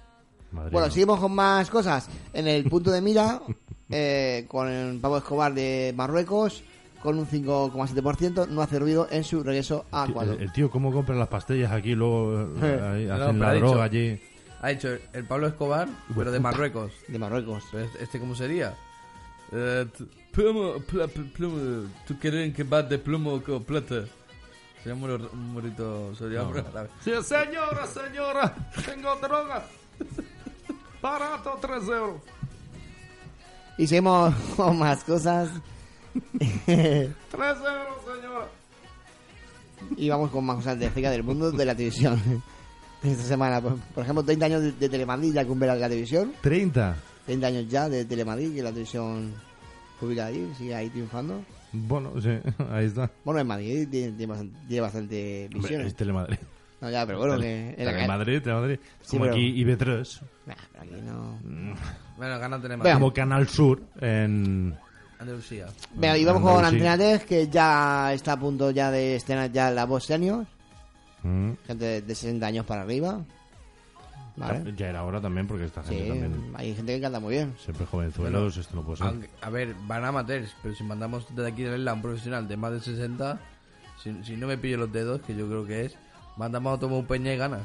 Madrid 0.52 0.72
Bueno, 0.72 0.86
no. 0.88 0.92
seguimos 0.92 1.20
con 1.20 1.32
más 1.34 1.70
cosas. 1.70 2.08
En 2.32 2.46
el 2.48 2.64
punto 2.64 2.90
de 2.90 3.00
mira, 3.00 3.40
eh, 3.90 4.44
con 4.48 4.68
el 4.68 4.98
Pablo 5.00 5.18
Escobar 5.18 5.52
de 5.54 5.92
Marruecos, 5.96 6.62
con 7.02 7.18
un 7.18 7.26
5,7%, 7.26 8.48
no 8.48 8.62
hace 8.62 8.78
ruido 8.78 9.06
en 9.10 9.24
su 9.24 9.42
regreso 9.42 9.84
a 9.92 10.06
Ecuador. 10.08 10.40
el 10.40 10.52
tío, 10.52 10.70
¿cómo 10.70 10.90
compra 10.92 11.14
las 11.14 11.28
pastillas 11.28 11.70
aquí? 11.72 11.94
Luego 11.94 12.48
eh, 12.62 12.80
ahí 12.82 13.04
No, 13.06 13.14
hacen 13.14 13.38
la 13.40 13.48
ha 13.50 13.52
dicho- 13.54 13.66
droga 13.66 13.84
allí. 13.84 14.20
Ha 14.62 14.70
hecho 14.70 14.88
el 15.12 15.24
Pablo 15.26 15.46
Escobar, 15.48 15.88
pero 16.16 16.32
de. 16.32 16.40
Marruecos. 16.40 16.90
De 17.06 17.18
Marruecos. 17.18 17.62
Pero 17.70 17.84
este, 17.84 18.02
este 18.04 18.18
¿cómo 18.18 18.34
sería? 18.34 18.74
Eh, 19.56 19.86
t- 19.96 20.04
plomo, 20.32 20.74
pla- 20.80 21.06
pl- 21.06 21.30
plomo, 21.32 21.88
tú 22.06 22.18
quieres 22.18 22.52
que 22.54 22.64
va 22.64 22.82
de 22.82 22.98
plomo 22.98 23.40
con 23.42 23.62
plata. 23.62 24.04
Sería 24.82 24.94
un 24.94 25.52
morito, 25.52 26.14
sería 26.16 26.40
No. 26.42 26.48
Sí, 27.02 27.12
señora, 27.22 27.86
señora, 27.86 28.54
tengo 28.84 29.14
droga. 29.16 29.64
Barato, 31.00 31.56
3 31.60 31.82
euros. 31.88 32.20
Con 34.56 34.78
más 34.78 35.04
cosas. 35.04 35.50
3 36.66 37.08
euros, 37.30 37.98
señora. 38.04 38.48
y 39.96 40.08
vamos 40.08 40.30
con 40.30 40.44
más 40.44 40.56
cosas 40.56 40.78
de 40.78 40.90
cerca 40.90 41.10
del 41.10 41.22
mundo 41.22 41.50
de 41.52 41.64
la 41.64 41.74
televisión. 41.74 42.20
Esta 43.02 43.22
semana, 43.22 43.60
por, 43.60 43.76
por 43.78 44.02
ejemplo, 44.02 44.22
30 44.24 44.46
años 44.46 44.62
de, 44.62 44.72
de 44.72 44.88
Telemadrid 44.88 45.32
ya 45.34 45.46
cumple 45.46 45.66
la, 45.68 45.74
la 45.76 45.88
televisión. 45.88 46.32
30. 46.40 46.96
30 47.26 47.46
años 47.46 47.68
ya 47.68 47.88
de 47.88 48.04
Telemadrid, 48.04 48.54
que 48.54 48.62
la 48.62 48.70
televisión 48.70 49.32
pública 50.00 50.26
allí 50.26 50.46
sigue 50.58 50.74
ahí 50.74 50.88
triunfando. 50.90 51.42
Bueno, 51.72 52.12
sí, 52.20 52.28
ahí 52.70 52.86
está. 52.86 53.10
Bueno, 53.24 53.40
en 53.40 53.46
Madrid 53.46 53.88
tiene, 53.90 54.12
tiene 54.12 54.26
bastante, 54.26 54.58
tiene 54.68 54.80
bastante 54.80 55.44
Hombre, 55.46 55.58
visiones. 55.60 55.86
es 55.88 55.94
Telemadrid. 55.96 56.36
No, 56.80 56.90
ya, 56.90 57.06
pero 57.06 57.18
bueno, 57.18 57.38
que... 57.38 57.74
en 57.78 57.84
la- 57.86 57.92
Telemadrid, 57.92 58.42
Telemadrid. 58.42 58.78
Sí, 59.00 59.10
Como 59.10 59.22
pero- 59.24 59.34
aquí 59.34 59.64
IB3. 59.64 60.20
Nah, 60.46 60.54
pero 60.72 60.82
aquí 60.84 61.02
no... 61.02 61.38
Bueno, 62.16 62.38
gana 62.38 62.60
Telemadrid. 62.60 62.92
Como 62.94 63.12
Canal 63.12 63.48
Sur 63.48 63.82
en... 64.00 64.74
Andalucía. 65.18 65.66
Venga, 65.94 66.18
y 66.18 66.24
vamos 66.24 66.42
con. 66.42 66.62
Antena 66.64 66.96
3, 66.98 67.24
que 67.24 67.48
ya 67.48 68.12
está 68.12 68.32
a 68.32 68.38
punto 68.38 68.70
ya 68.72 68.90
de 68.90 69.16
estrenar 69.16 69.50
ya 69.50 69.70
la 69.70 69.86
voz 69.86 70.04
senior. 70.04 70.44
Mm. 71.22 71.52
Gente 71.66 71.84
de, 71.84 72.02
de 72.02 72.14
60 72.14 72.44
años 72.46 72.66
para 72.66 72.82
arriba. 72.82 73.24
¿Vale? 74.36 74.74
Ya 74.76 74.88
era 74.88 75.04
hora 75.04 75.20
también, 75.20 75.46
porque 75.46 75.64
esta 75.66 75.82
gente 75.84 76.02
Sí, 76.02 76.08
también... 76.08 76.52
hay 76.56 76.74
gente 76.74 76.94
que 76.96 77.00
canta 77.00 77.20
muy 77.20 77.34
bien. 77.34 77.54
Siempre 77.62 77.86
jovenzuelos, 77.86 78.56
esto 78.56 78.74
no 78.74 78.82
puede 78.82 78.96
ser. 78.98 79.06
Aunque- 79.06 79.30
a 79.40 79.50
ver, 79.50 79.74
van 79.86 80.04
amateurs, 80.04 80.54
pero 80.62 80.74
si 80.74 80.82
mandamos 80.82 81.26
desde 81.34 81.48
aquí 81.50 81.62
de 81.62 81.78
la 81.78 81.94
un 81.94 82.02
profesional 82.02 82.48
de 82.48 82.56
más 82.56 82.72
de 82.72 82.80
60, 82.80 83.38
si, 84.02 84.24
si 84.24 84.36
no 84.36 84.48
me 84.48 84.58
pillo 84.58 84.76
los 84.78 84.92
dedos, 84.92 85.20
que 85.22 85.36
yo 85.36 85.46
creo 85.46 85.64
que 85.64 85.84
es, 85.84 85.96
mandamos 86.36 86.76
a 86.76 86.80
tomar 86.80 86.98
un 86.98 87.06
peña 87.06 87.32
y 87.32 87.36
gana. 87.36 87.60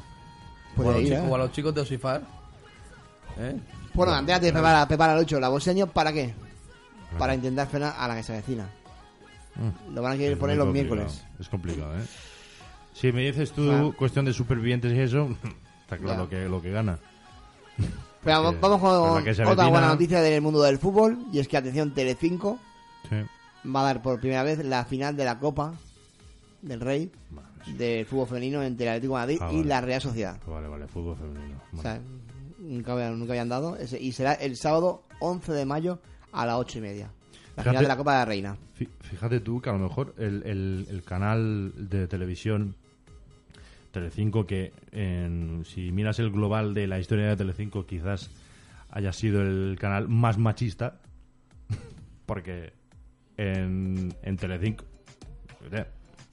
Puede 0.76 0.88
o, 0.88 0.92
a 0.92 0.94
los 0.94 1.02
ir, 1.02 1.08
chicos, 1.08 1.24
¿eh? 1.24 1.28
o 1.30 1.34
a 1.34 1.38
los 1.38 1.52
chicos 1.52 1.74
de 1.74 1.80
Osifar. 1.80 2.22
¿Eh? 3.38 3.56
Bueno, 3.94 4.12
Antena 4.12 4.38
3 4.38 4.52
prepara, 4.52 4.86
prepara 4.86 5.14
el 5.14 5.18
8, 5.20 5.40
la 5.40 5.48
voz 5.48 5.64
senior, 5.64 5.88
¿para 5.88 6.12
qué? 6.12 6.32
Para 7.18 7.34
intentar 7.34 7.66
frenar 7.66 7.94
a 7.98 8.06
la 8.06 8.14
que 8.14 8.22
se 8.22 8.32
avecina. 8.32 8.68
Mm. 9.56 9.92
Lo 9.94 10.02
van 10.02 10.12
a 10.12 10.16
querer 10.16 10.32
Es 10.34 10.38
poner 10.38 10.56
los 10.56 10.66
complicado, 10.66 10.94
miércoles. 10.96 11.24
Es 11.40 11.48
complicado, 11.48 11.98
¿eh? 11.98 12.02
Si 12.94 13.10
me 13.12 13.22
dices 13.22 13.50
tú 13.50 13.92
cuestión 13.98 14.24
de 14.24 14.32
supervivientes 14.32 14.92
y 14.92 15.00
eso, 15.00 15.36
está 15.90 15.96
claro 15.98 16.24
Ya. 16.24 16.30
que 16.30 16.48
lo 16.48 16.62
que 16.62 16.70
gana. 16.70 16.98
Pero 18.24 18.42
vamos- 18.42 18.60
vamos 18.60 18.80
con 18.80 19.48
otra 19.48 19.68
buena 19.68 19.88
noticia 19.88 20.20
del 20.20 20.40
mundo 20.42 20.62
del 20.62 20.78
fútbol. 20.78 21.18
Y 21.32 21.38
es 21.38 21.48
que, 21.48 21.56
atención, 21.56 21.92
Telecinco 21.94 22.58
Sí. 23.08 23.16
va 23.68 23.80
a 23.80 23.84
dar 23.84 24.02
por 24.02 24.20
primera 24.20 24.42
vez 24.42 24.64
la 24.64 24.84
final 24.84 25.16
de 25.16 25.24
la 25.24 25.38
Copa 25.38 25.72
del 26.62 26.80
Rey 26.80 27.10
del 27.78 28.04
fútbol 28.06 28.26
femenino 28.28 28.62
entre 28.62 28.86
el 28.86 28.90
Atlético 28.92 29.14
de 29.14 29.20
Madrid 29.20 29.38
Ah, 29.40 29.48
y 29.52 29.56
vale. 29.56 29.68
la 29.68 29.80
Real 29.80 30.00
Sociedad. 30.02 30.38
Vale, 30.46 30.68
vale, 30.68 30.86
fútbol 30.86 31.16
femenino. 31.16 31.60
O 31.76 31.80
sea, 31.82 31.98
nunca, 32.58 32.92
habían, 32.92 33.18
nunca 33.18 33.32
habían 33.32 33.48
dado. 33.48 33.76
Ese- 33.76 34.00
y 34.00 34.12
será 34.12 34.34
el 34.34 34.56
sábado 34.56 35.02
11 35.20 35.52
de 35.52 35.64
mayo 35.64 35.98
a 36.32 36.44
las 36.46 36.56
8 36.56 36.78
y 36.78 36.80
media. 36.82 37.10
La 37.56 37.62
Fíjate- 37.62 37.70
final 37.70 37.82
de 37.84 37.88
la 37.88 37.96
Copa 37.96 38.12
de 38.12 38.18
la 38.18 38.24
Reina. 38.26 38.56
Fí- 38.78 38.88
Fíjate 39.00 39.40
tú 39.40 39.60
que 39.60 39.70
a 39.70 39.72
lo 39.72 39.78
mejor 39.78 40.14
el, 40.18 40.42
el- 40.44 40.86
el 40.90 41.02
canal 41.02 41.72
de 41.76 42.06
televisión 42.06 42.74
Telecinco, 43.90 44.46
que 44.46 44.72
en- 44.92 45.64
si 45.64 45.90
miras 45.92 46.18
el 46.18 46.30
global 46.30 46.74
de 46.74 46.86
la 46.86 46.98
historia 46.98 47.26
de 47.28 47.36
Telecinco, 47.36 47.86
quizás 47.86 48.30
haya 48.90 49.12
sido 49.12 49.42
el 49.42 49.76
canal 49.80 50.08
más 50.08 50.38
machista, 50.38 51.00
porque 52.26 52.72
en, 53.36 54.14
en 54.22 54.36
Telecinco... 54.36 54.84
eh, 55.72 55.84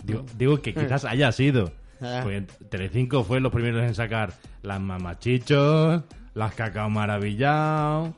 Digo, 0.03 0.24
digo 0.38 0.62
que 0.62 0.74
quizás 0.76 1.05
haya 1.05 1.32
sido. 1.32 1.72
Ah. 2.01 2.20
Porque 2.22 2.41
Telecinco 2.70 3.24
fue 3.24 3.39
los 3.39 3.51
primeros 3.51 3.84
en 3.84 3.95
sacar 3.95 4.34
las 4.62 4.80
mamachichos, 4.80 6.03
las 6.36 6.53
cacao 6.53 6.88
maravillado, 6.91 8.16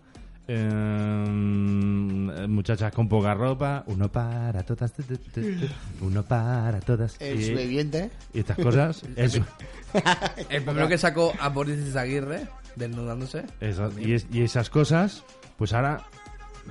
eh, 0.51 2.45
muchachas 2.47 2.91
con 2.93 3.07
poca 3.07 3.33
ropa, 3.33 3.83
uno 3.87 4.11
para 4.11 4.63
todas, 4.63 4.91
tu, 4.93 5.03
tu, 5.03 5.17
tu, 5.17 5.41
tu, 5.41 5.67
uno 6.01 6.23
para 6.23 6.79
todas. 6.79 7.15
El 7.19 7.39
y, 7.39 7.45
sobreviviente. 7.45 8.09
y 8.33 8.39
estas 8.39 8.57
cosas. 8.57 9.03
eso, 9.15 9.45
El 10.49 10.63
primero 10.63 10.87
que 10.87 10.97
sacó 10.97 11.33
a 11.39 11.49
Boris 11.49 11.95
Aguirre, 11.95 12.47
desnudándose. 12.75 13.45
eso- 13.61 13.91
y, 13.99 14.13
es- 14.13 14.27
y 14.31 14.41
esas 14.41 14.69
cosas, 14.69 15.23
pues 15.57 15.71
ahora 15.73 16.03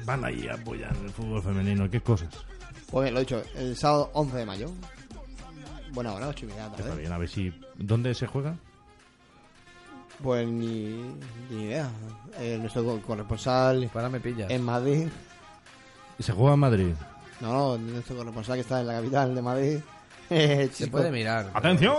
van 0.04 0.24
ahí 0.24 0.48
a 0.48 0.54
apoyar 0.54 0.94
el 1.04 1.10
fútbol 1.10 1.42
femenino. 1.42 1.88
¿Qué 1.90 2.00
cosas? 2.00 2.28
Pues 2.90 3.04
bien, 3.04 3.14
lo 3.14 3.20
he 3.20 3.22
dicho, 3.22 3.42
el 3.56 3.76
sábado 3.76 4.10
11 4.14 4.36
de 4.38 4.46
mayo. 4.46 4.72
Buena 5.92 6.12
hora, 6.14 6.28
8 6.28 6.44
y 6.44 6.48
media 6.48 6.66
Está 6.76 6.94
bien, 6.94 7.12
a 7.12 7.18
ver 7.18 7.28
si. 7.28 7.52
¿Dónde 7.76 8.14
se 8.14 8.26
juega? 8.26 8.56
Pues 10.22 10.46
ni, 10.48 11.14
ni 11.50 11.64
idea. 11.64 11.88
Eh, 12.38 12.56
nuestro 12.60 12.84
co- 12.84 13.00
corresponsal 13.02 13.88
Para 13.92 14.08
me 14.08 14.20
pillas. 14.20 14.50
en 14.50 14.62
Madrid. 14.62 15.08
Se 16.18 16.32
juega 16.32 16.54
en 16.54 16.60
Madrid. 16.60 16.94
No, 17.40 17.52
no, 17.52 17.78
nuestro 17.78 18.16
corresponsal 18.16 18.56
que 18.56 18.60
está 18.62 18.80
en 18.80 18.86
la 18.88 18.94
capital 18.94 19.34
de 19.34 19.42
Madrid. 19.42 19.78
eh, 20.30 20.68
Se 20.72 20.88
puede 20.88 21.10
mirar. 21.12 21.50
¡Atención! 21.54 21.96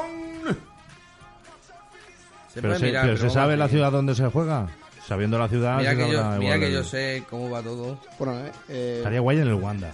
Se 2.53 2.61
pero 2.61 2.69
puede 2.69 2.79
se, 2.79 2.85
mirar. 2.87 3.03
pero 3.05 3.17
pero 3.17 3.29
¿se 3.29 3.33
sabe 3.33 3.55
la 3.57 3.67
ciudad 3.67 3.91
donde 3.91 4.15
se 4.15 4.27
juega? 4.27 4.67
Sabiendo 5.07 5.39
la 5.39 5.47
ciudad. 5.47 5.77
Mira 5.77 5.95
que, 5.95 6.11
yo, 6.11 6.23
mira 6.37 6.59
que 6.59 6.71
yo 6.71 6.83
sé 6.83 7.23
cómo 7.29 7.49
va 7.49 7.61
todo. 7.63 7.99
Bueno, 8.19 8.37
eh, 8.39 8.51
eh, 8.69 8.95
Estaría 8.97 9.19
guay 9.21 9.37
en 9.39 9.47
el 9.47 9.53
Wanda. 9.55 9.91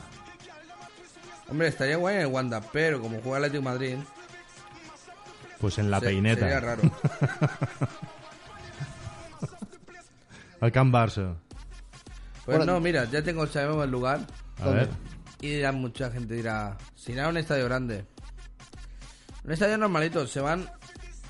Hombre, 1.47 1.67
estaría 1.67 1.97
guay 1.97 2.15
en 2.15 2.21
el 2.21 2.27
Wanda, 2.27 2.59
pero 2.73 2.99
como 2.99 3.19
juega 3.21 3.37
el 3.37 3.43
Atlético 3.45 3.63
Madrid, 3.69 3.95
Pues 5.65 5.79
en 5.79 5.89
la 5.89 5.99
se- 5.99 6.05
peineta. 6.05 6.41
sería 6.41 6.59
raro. 6.59 6.83
Al 10.61 10.71
Barça. 10.71 11.33
Pues 12.45 12.57
Bueno, 12.57 12.73
no, 12.73 12.79
mira, 12.79 13.05
ya 13.05 13.23
tengo 13.23 13.47
sabemos 13.47 13.83
el 13.83 13.89
lugar. 13.89 14.19
A 14.61 14.69
ver. 14.69 14.89
Y 15.41 15.49
dirá 15.55 15.71
mucha 15.71 16.11
gente 16.11 16.35
dirá, 16.35 16.77
si 16.95 17.13
no 17.13 17.23
a 17.23 17.29
un 17.29 17.37
estadio 17.37 17.65
grande. 17.65 18.05
Un 19.43 19.53
estadio 19.53 19.75
normalito, 19.79 20.27
se 20.27 20.39
van 20.39 20.69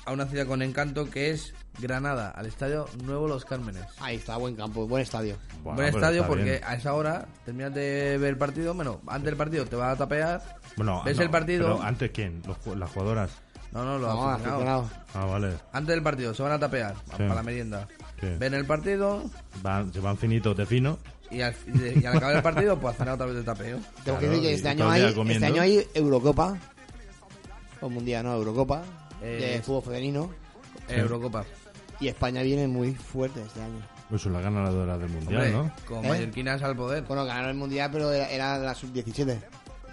a 0.04 0.12
una 0.12 0.26
ciudad 0.26 0.46
con 0.46 0.60
encanto 0.60 1.08
que 1.08 1.30
es 1.30 1.54
Granada, 1.78 2.28
al 2.30 2.44
estadio 2.44 2.84
Nuevo 3.02 3.26
Los 3.28 3.46
Cármenes. 3.46 3.84
ahí 4.00 4.16
está, 4.16 4.36
buen 4.36 4.54
campo, 4.54 4.86
buen 4.86 5.02
estadio. 5.02 5.36
Bueno, 5.62 5.76
Buen 5.76 5.88
estadio 5.94 6.26
porque 6.26 6.44
bien. 6.44 6.60
a 6.64 6.74
esa 6.74 6.92
hora 6.92 7.26
terminas 7.46 7.72
de 7.74 8.18
ver 8.18 8.30
el 8.30 8.36
partido, 8.38 8.74
bueno, 8.74 9.00
antes 9.06 9.24
del 9.24 9.36
partido 9.36 9.64
te 9.64 9.76
vas 9.76 9.94
a 9.94 9.96
tapear, 9.96 10.42
Bueno, 10.76 11.02
ves 11.06 11.16
no, 11.16 11.22
el 11.22 11.30
partido. 11.30 11.64
Pero 11.76 11.82
antes, 11.82 12.10
¿quién? 12.10 12.42
Los 12.46 12.58
las 12.76 12.90
jugadoras. 12.90 13.30
No, 13.72 13.84
no, 13.84 13.98
los 13.98 14.14
No, 14.14 14.28
aficionados. 14.30 14.86
aficionado. 14.86 14.90
Ah, 15.14 15.24
vale. 15.26 15.54
Antes 15.72 15.94
del 15.94 16.02
partido 16.02 16.34
se 16.34 16.42
van 16.42 16.52
a 16.52 16.58
tapear 16.58 16.94
para 17.10 17.34
la 17.34 17.42
merienda. 17.42 17.88
Sí. 18.20 18.28
Ven 18.38 18.54
el 18.54 18.64
partido 18.66 19.24
Van, 19.62 19.92
se 19.92 20.00
van 20.00 20.16
finitos 20.16 20.56
de 20.56 20.64
fino. 20.66 20.98
y 21.30 21.40
al, 21.42 21.54
y 21.66 22.04
al 22.06 22.16
acabar 22.16 22.36
el 22.36 22.42
partido 22.42 22.78
pues 22.78 22.94
hacen 22.94 23.08
otra 23.08 23.26
vez 23.26 23.34
de 23.36 23.42
tapeo. 23.42 23.78
Tengo 24.04 24.18
que 24.18 24.28
decir 24.28 24.42
que 24.42 24.50
y 24.50 24.54
este 24.54 24.68
año, 24.70 24.88
hay, 24.90 25.02
este 25.30 25.46
año 25.46 25.62
hay 25.62 25.86
Eurocopa. 25.94 26.56
O 27.80 27.88
Mundial, 27.90 28.24
no, 28.24 28.34
Eurocopa. 28.34 28.82
Eh, 29.22 29.54
de 29.56 29.62
fútbol 29.62 29.82
femenino. 29.82 30.30
Eh, 30.88 31.00
Eurocopa. 31.00 31.44
Y 32.00 32.08
España 32.08 32.42
viene 32.42 32.66
muy 32.68 32.94
fuerte 32.94 33.42
este 33.42 33.60
año. 33.62 33.80
Pues 34.08 34.24
la 34.26 34.40
ganadora 34.40 34.96
del 34.98 35.08
mundial, 35.08 35.42
Hombre, 35.42 35.52
¿no? 35.52 35.72
con 35.88 36.04
¿Eh? 36.04 36.08
mallorquinas 36.08 36.62
al 36.62 36.76
poder. 36.76 37.02
Bueno, 37.04 37.24
ganaron 37.24 37.50
el 37.50 37.56
mundial, 37.56 37.90
pero 37.92 38.12
era, 38.12 38.30
era 38.30 38.56
la 38.58 38.74
sub-17. 38.74 39.36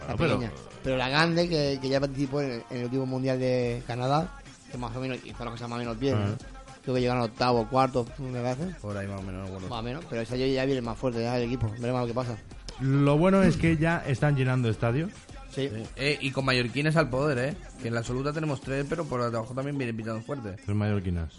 La 0.07 0.13
Ah, 0.13 0.15
pero- 0.17 0.33
pequeña. 0.39 0.51
Pero, 0.83 0.97
la 0.97 1.07
grande, 1.09 1.47
que, 1.47 1.79
que 1.81 1.87
ya 1.89 1.99
participó 2.01 2.41
en 2.41 2.51
el, 2.51 2.63
en 2.69 2.77
el 2.77 2.83
último 2.85 3.05
mundial 3.05 3.39
de 3.39 3.81
Canadá, 3.87 4.37
que 4.71 4.77
más 4.77 4.93
o 4.95 4.99
menos 4.99 5.17
hizo 5.23 5.43
las 5.45 5.53
cosas 5.53 5.69
más 5.69 5.77
o 5.77 5.79
menos 5.79 5.97
bien. 5.99 6.19
¿no? 6.19 6.35
Creo 6.81 6.95
que 6.95 7.01
llegaron 7.01 7.23
octavo, 7.23 7.65
cuarto, 7.69 8.05
me 8.19 8.41
parece. 8.41 8.65
Por 8.81 8.97
ahí 8.97 9.07
más 9.07 9.19
o 9.19 9.23
menos, 9.23 9.49
bueno. 9.49 9.67
Más 9.69 9.79
o 9.79 9.83
menos. 9.83 10.03
Pero 10.09 10.21
este 10.21 10.35
año 10.35 10.45
ya 10.47 10.65
viene 10.65 10.81
más 10.81 10.97
fuerte 10.97 11.21
ya 11.21 11.37
el 11.37 11.43
equipo. 11.43 11.71
Veremos 11.79 12.01
lo 12.01 12.07
que 12.07 12.13
pasa. 12.13 12.35
Lo 12.81 13.17
bueno 13.17 13.41
es 13.43 13.55
que 13.55 13.77
ya 13.77 14.03
están 14.05 14.35
llenando 14.35 14.67
estadios. 14.69 15.09
Sí. 15.55 15.69
Eh, 15.95 16.17
y 16.19 16.31
con 16.31 16.43
mallorquines 16.43 16.97
al 16.97 17.09
poder, 17.09 17.37
¿eh? 17.37 17.55
Que 17.81 17.87
en 17.87 17.93
la 17.93 17.99
absoluta 18.01 18.33
tenemos 18.33 18.59
tres, 18.59 18.85
pero 18.89 19.05
por 19.05 19.21
debajo 19.23 19.53
también 19.53 19.77
vienen 19.77 19.95
pitando 19.95 20.19
fuerte. 20.21 20.53
Tres 20.65 20.75
mallorquinas. 20.75 21.31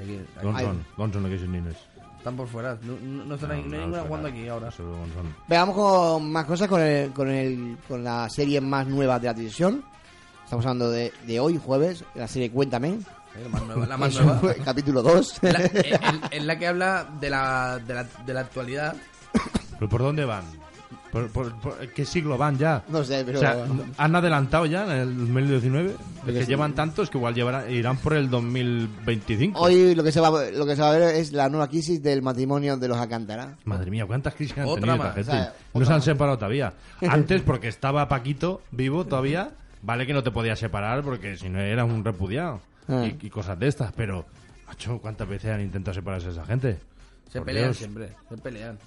Aquí, 0.00 0.18
aquí. 0.36 0.44
Gonzón. 0.46 0.84
Gonzón, 0.98 1.30
que 1.30 1.38
son 1.38 1.52
niños. 1.52 1.76
Están 2.22 2.36
por 2.36 2.46
fuera. 2.46 2.78
No, 2.82 2.92
no, 3.02 3.24
no 3.24 3.34
están 3.34 3.50
ahí- 3.50 3.64
no 3.66 3.74
hay 3.74 3.80
ninguna 3.80 4.02
jugando 4.02 4.28
aquí 4.28 4.46
ahora. 4.46 4.70
Veamos 5.48 5.74
con 5.74 6.30
más 6.30 6.46
cosas 6.46 6.68
con, 6.68 6.80
el, 6.80 7.10
con, 7.12 7.28
el, 7.28 7.76
con 7.88 8.04
la 8.04 8.30
serie 8.30 8.60
más 8.60 8.86
nueva 8.86 9.18
de 9.18 9.26
la 9.26 9.34
televisión. 9.34 9.84
Estamos 10.44 10.64
hablando 10.66 10.88
de, 10.90 11.12
de 11.26 11.40
hoy, 11.40 11.58
jueves, 11.64 12.04
la 12.14 12.28
serie 12.28 12.50
Cuéntame. 12.52 12.98
La 13.42 13.48
más 13.48 13.62
nueva. 13.64 13.86
La 13.86 13.96
más 13.96 14.14
capítulo 14.64 15.02
2. 15.02 15.38
La- 15.42 15.50
eh, 15.64 15.98
el- 16.00 16.20
es 16.30 16.44
la 16.44 16.58
que 16.58 16.66
habla 16.68 17.08
de 17.20 17.28
la, 17.30 17.78
de 17.84 17.94
la, 17.94 18.04
de 18.04 18.34
la 18.34 18.40
actualidad. 18.40 18.94
¿Pero 19.78 19.88
por 19.88 20.02
dónde 20.02 20.24
van? 20.24 20.44
¿Por, 21.12 21.28
por- 21.28 21.52
por- 21.60 21.78
qué 21.88 22.04
siglo 22.06 22.38
van 22.38 22.56
ya? 22.56 22.82
No 22.88 23.04
sé, 23.04 23.22
pero- 23.24 23.38
O 23.38 23.40
sea, 23.42 23.66
¿han 23.98 24.16
adelantado 24.16 24.64
ya 24.66 24.84
en 24.84 24.90
el 25.02 25.18
2019? 25.18 25.94
Es 26.26 26.34
que 26.34 26.46
llevan 26.46 26.72
tantos 26.74 27.10
que 27.10 27.18
igual 27.18 27.34
llevarán, 27.34 27.70
irán 27.70 27.98
por 27.98 28.14
el 28.14 28.30
2025. 28.30 29.60
Hoy 29.60 29.94
lo 29.94 30.02
que, 30.02 30.10
se 30.10 30.20
va, 30.20 30.30
lo 30.50 30.64
que 30.66 30.74
se 30.74 30.82
va 30.82 30.88
a 30.88 30.92
ver 30.98 31.14
es 31.16 31.32
la 31.32 31.48
nueva 31.48 31.68
crisis 31.68 32.02
del 32.02 32.22
matrimonio 32.22 32.76
de 32.76 32.88
los 32.88 32.96
Alcántara. 32.96 33.56
Madre 33.64 33.90
mía, 33.90 34.06
¿cuántas 34.06 34.34
crisis 34.34 34.56
han 34.56 34.64
Otra 34.66 34.80
tenido 34.80 34.96
más. 34.96 35.16
esta 35.18 35.32
gente? 35.32 35.50
O 35.50 35.54
sea, 35.54 35.80
no 35.80 35.84
se 35.86 35.92
han 35.92 36.02
separado 36.02 36.38
todavía. 36.38 36.72
Antes, 37.06 37.42
porque 37.46 37.68
estaba 37.68 38.08
Paquito 38.08 38.62
vivo 38.70 39.04
todavía, 39.04 39.50
vale 39.82 40.06
que 40.06 40.14
no 40.14 40.22
te 40.22 40.30
podías 40.30 40.58
separar 40.58 41.02
porque 41.02 41.36
si 41.36 41.48
no 41.48 41.60
eras 41.60 41.88
un 41.90 42.04
repudiado 42.04 42.60
Ah. 42.88 43.04
y, 43.06 43.26
y 43.26 43.30
cosas 43.30 43.58
de 43.58 43.68
estas, 43.68 43.92
pero, 43.92 44.24
macho, 44.66 44.98
¿cuántas 44.98 45.28
veces 45.28 45.52
han 45.52 45.60
intentado 45.60 45.94
separarse 45.94 46.30
esa 46.30 46.44
gente? 46.44 46.78
Se 47.30 47.38
Por 47.38 47.46
pelean 47.46 47.66
Dios. 47.66 47.76
siempre. 47.76 48.08
Se 48.28 48.36
pelean. 48.38 48.78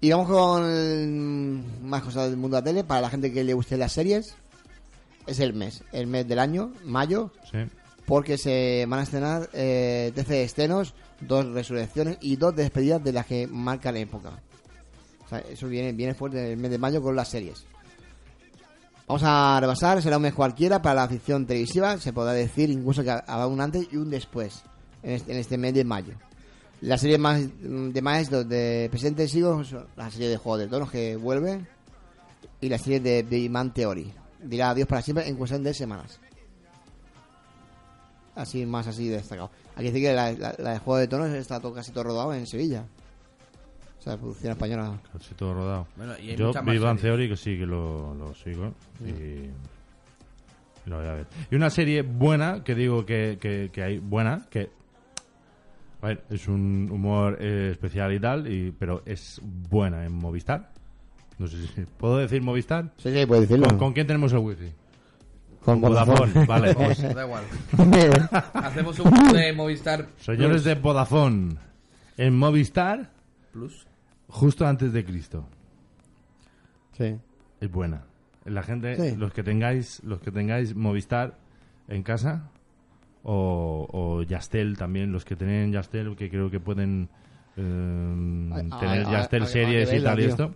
Y 0.00 0.10
vamos 0.10 0.28
con 0.28 1.88
más 1.88 2.02
cosas 2.02 2.28
del 2.30 2.36
mundo 2.36 2.56
de 2.56 2.60
la 2.62 2.64
tele. 2.64 2.84
Para 2.84 3.00
la 3.00 3.10
gente 3.10 3.32
que 3.32 3.42
le 3.42 3.52
guste 3.54 3.76
las 3.76 3.92
series, 3.92 4.34
es 5.26 5.40
el 5.40 5.54
mes, 5.54 5.82
el 5.92 6.06
mes 6.06 6.26
del 6.28 6.38
año, 6.38 6.72
mayo, 6.84 7.32
Sí. 7.50 7.58
porque 8.06 8.38
se 8.38 8.86
van 8.88 9.00
a 9.00 9.02
estrenar 9.02 9.50
eh, 9.52 10.12
13 10.14 10.44
estrenos, 10.44 10.94
dos 11.20 11.46
resurrecciones 11.46 12.16
y 12.20 12.36
dos 12.36 12.54
despedidas 12.54 13.02
de 13.02 13.12
las 13.12 13.26
que 13.26 13.46
marcan 13.48 13.94
la 13.94 14.00
época. 14.00 14.30
O 15.26 15.28
sea, 15.28 15.40
eso 15.40 15.66
viene, 15.68 15.92
viene 15.92 16.14
fuerte 16.14 16.38
en 16.38 16.52
el 16.52 16.56
mes 16.56 16.70
de 16.70 16.78
mayo 16.78 17.02
con 17.02 17.16
las 17.16 17.28
series. 17.28 17.64
Vamos 19.08 19.22
a 19.24 19.58
repasar, 19.60 20.00
será 20.00 20.16
un 20.16 20.22
mes 20.22 20.34
cualquiera 20.34 20.80
para 20.80 21.02
la 21.02 21.08
ficción 21.08 21.46
televisiva, 21.46 21.98
se 21.98 22.12
podrá 22.12 22.32
decir 22.32 22.70
incluso 22.70 23.02
que 23.02 23.10
habrá 23.10 23.46
un 23.46 23.60
antes 23.60 23.88
y 23.90 23.96
un 23.96 24.10
después 24.10 24.62
en 25.02 25.12
este, 25.12 25.32
en 25.32 25.38
este 25.38 25.58
mes 25.58 25.74
de 25.74 25.84
mayo. 25.84 26.14
Las 26.80 27.00
series 27.00 27.18
más 27.18 27.40
de 27.60 28.02
maestros 28.02 28.48
de 28.48 28.88
presente 28.90 29.26
sigo 29.26 29.64
son 29.64 29.86
la 29.96 30.10
serie 30.10 30.28
de 30.28 30.36
Juego 30.36 30.58
de 30.58 30.68
Tronos 30.68 30.90
que 30.90 31.16
vuelve 31.16 31.66
y 32.60 32.68
la 32.68 32.78
serie 32.78 33.00
de 33.00 33.22
Big 33.24 33.50
Man 33.50 33.72
Theory. 33.74 34.12
Dirá 34.42 34.70
adiós 34.70 34.86
para 34.86 35.02
siempre 35.02 35.26
en 35.28 35.36
cuestión 35.36 35.64
de 35.64 35.74
semanas. 35.74 36.20
Así, 38.36 38.64
más 38.64 38.86
así 38.86 39.08
destacado. 39.08 39.50
Que 39.76 39.82
decir 39.84 40.02
que 40.02 40.12
la, 40.12 40.32
la- 40.32 40.54
la 40.58 40.70
de 40.74 40.78
Juego 40.78 40.98
de 40.98 41.08
Tronos 41.08 41.30
está 41.30 41.58
todo, 41.60 41.74
casi 41.74 41.90
todo 41.90 42.04
rodado 42.04 42.34
en 42.34 42.46
Sevilla. 42.46 42.84
O 43.98 44.02
sea, 44.02 44.16
producción 44.16 44.52
española. 44.52 45.00
Casi 45.12 45.34
todo 45.34 45.54
rodado. 45.54 45.86
Bueno, 45.96 46.12
y 46.20 46.30
hay 46.30 46.36
Yo, 46.36 46.52
Big 46.64 46.80
Bang. 46.80 47.00
Theory, 47.00 47.28
que 47.28 47.36
sí 47.36 47.58
que 47.58 47.66
lo, 47.66 48.14
lo 48.14 48.32
sigo. 48.34 48.72
Y, 49.04 49.08
y 49.10 49.50
lo 50.86 50.98
voy 50.98 51.06
a 51.08 51.12
ver. 51.14 51.26
Y 51.50 51.56
una 51.56 51.70
serie 51.70 52.02
buena, 52.02 52.62
que 52.62 52.76
digo 52.76 53.04
que, 53.04 53.38
que, 53.40 53.70
que 53.72 53.82
hay 53.82 53.98
buena, 53.98 54.46
que 54.50 54.70
a 56.02 56.06
ver, 56.08 56.24
es 56.30 56.46
un 56.48 56.88
humor 56.92 57.38
eh, 57.40 57.70
especial 57.72 58.12
y 58.12 58.20
tal, 58.20 58.46
y, 58.52 58.70
pero 58.72 59.02
es 59.06 59.40
buena 59.42 60.04
en 60.04 60.12
Movistar. 60.12 60.70
No 61.38 61.46
sé 61.46 61.66
si 61.66 61.82
puedo 61.96 62.18
decir 62.18 62.42
Movistar. 62.42 62.92
Sí, 62.98 63.12
sí, 63.12 63.26
puedes 63.26 63.48
decirlo. 63.48 63.68
¿Con, 63.68 63.78
con 63.78 63.92
quién 63.92 64.06
tenemos 64.06 64.32
el 64.32 64.38
wifi? 64.38 64.72
Con 65.64 65.80
Vodafone. 65.80 66.46
Vale. 66.46 66.74
Pues, 66.74 67.02
da 67.14 67.24
igual. 67.24 67.44
Hacemos 68.54 68.98
un 69.00 69.32
de 69.32 69.52
Movistar 69.52 70.08
Señores 70.18 70.62
Plus. 70.62 70.64
de 70.64 70.74
Vodafone, 70.76 71.56
en 72.16 72.36
Movistar, 72.36 73.10
Plus. 73.52 73.86
justo 74.28 74.66
antes 74.66 74.92
de 74.92 75.04
Cristo. 75.04 75.46
Sí. 76.96 77.16
Es 77.60 77.70
buena. 77.70 78.02
La 78.44 78.62
gente, 78.62 78.96
Sí. 79.10 79.16
los 79.16 79.32
que 79.32 79.42
tengáis, 79.42 80.02
los 80.04 80.20
que 80.20 80.30
tengáis 80.30 80.74
Movistar 80.74 81.36
en 81.88 82.02
casa 82.02 82.50
o, 83.30 83.86
o 83.92 84.22
Yastel 84.22 84.78
también, 84.78 85.12
los 85.12 85.24
que 85.26 85.36
tienen 85.36 85.70
Yastel, 85.70 86.16
que 86.16 86.30
creo 86.30 86.50
que 86.50 86.60
pueden 86.60 87.08
eh, 87.56 88.50
Ay, 88.54 88.68
ay, 88.72 88.80
tener 88.80 89.06
ay, 89.06 89.12
Yastel 89.12 89.42
ay, 89.42 89.48
series 89.48 89.90
ay, 89.90 89.98
y 89.98 90.02
tal 90.02 90.20
y 90.20 90.24
esto, 90.24 90.54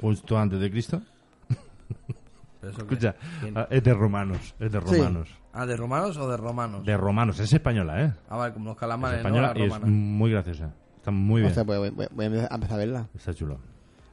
justo 0.00 0.38
antes 0.38 0.60
de 0.60 0.70
Cristo. 0.70 1.02
Escucha, 2.62 3.14
ah, 3.56 3.66
es 3.70 3.82
de 3.82 3.92
romanos, 3.92 4.54
es 4.58 4.72
de 4.72 4.80
Sí. 4.80 4.96
romanos. 4.96 5.28
Ah, 5.52 5.66
¿de 5.66 5.76
romanos 5.76 6.16
o 6.16 6.28
de 6.30 6.36
romanos? 6.36 6.84
De 6.86 6.96
romanos, 6.96 7.38
es 7.40 7.52
española, 7.52 8.02
¿eh? 8.04 8.12
Ah, 8.28 8.36
vale, 8.36 8.54
como 8.54 8.66
los 8.66 8.76
Es 8.76 8.80
calamares, 8.80 9.22
¿no? 9.22 9.28
española 9.28 9.52
La 9.54 9.60
y 9.60 9.68
es 9.68 9.80
muy 9.82 10.30
graciosa. 10.30 10.72
Está 10.96 11.10
muy 11.10 11.42
bien. 11.42 11.52
Pues 11.52 11.66
voy, 11.66 11.90
voy- 11.90 12.08
voy 12.10 12.24
a 12.24 12.54
empezar 12.54 12.74
a 12.74 12.76
verla. 12.76 13.08
Está 13.14 13.34
chulo. 13.34 13.58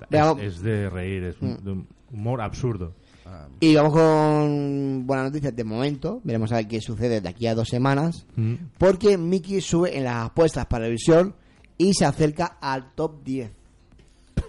Es, 0.10 0.38
es 0.40 0.62
de 0.62 0.90
reír, 0.90 1.24
es 1.24 1.42
un- 1.42 1.54
Mm. 1.54 1.58
de 1.64 1.84
humor 2.12 2.42
absurdo. 2.42 2.94
Ah, 3.34 3.48
Y 3.62 3.76
vamos 3.76 3.94
con 3.94 5.08
buenas 5.08 5.28
noticias 5.28 5.56
de 5.56 5.64
momento. 5.64 6.20
Veremos 6.24 6.52
a 6.52 6.56
ver 6.58 6.68
qué 6.68 6.82
sucede 6.82 7.22
de 7.22 7.30
aquí 7.30 7.48
a 7.48 7.56
dos 7.56 7.70
semanas. 7.70 8.26
Mm. 8.36 8.56
Porque 8.78 9.18
Mickey 9.18 9.62
sube 9.62 9.98
en 9.98 10.04
las 10.04 10.26
apuestas 10.26 10.66
para 10.66 10.84
televisión 10.84 11.34
y 11.78 11.94
se 11.94 12.04
acerca 12.06 12.58
al 12.60 12.94
top 12.94 13.24
10. 13.24 13.52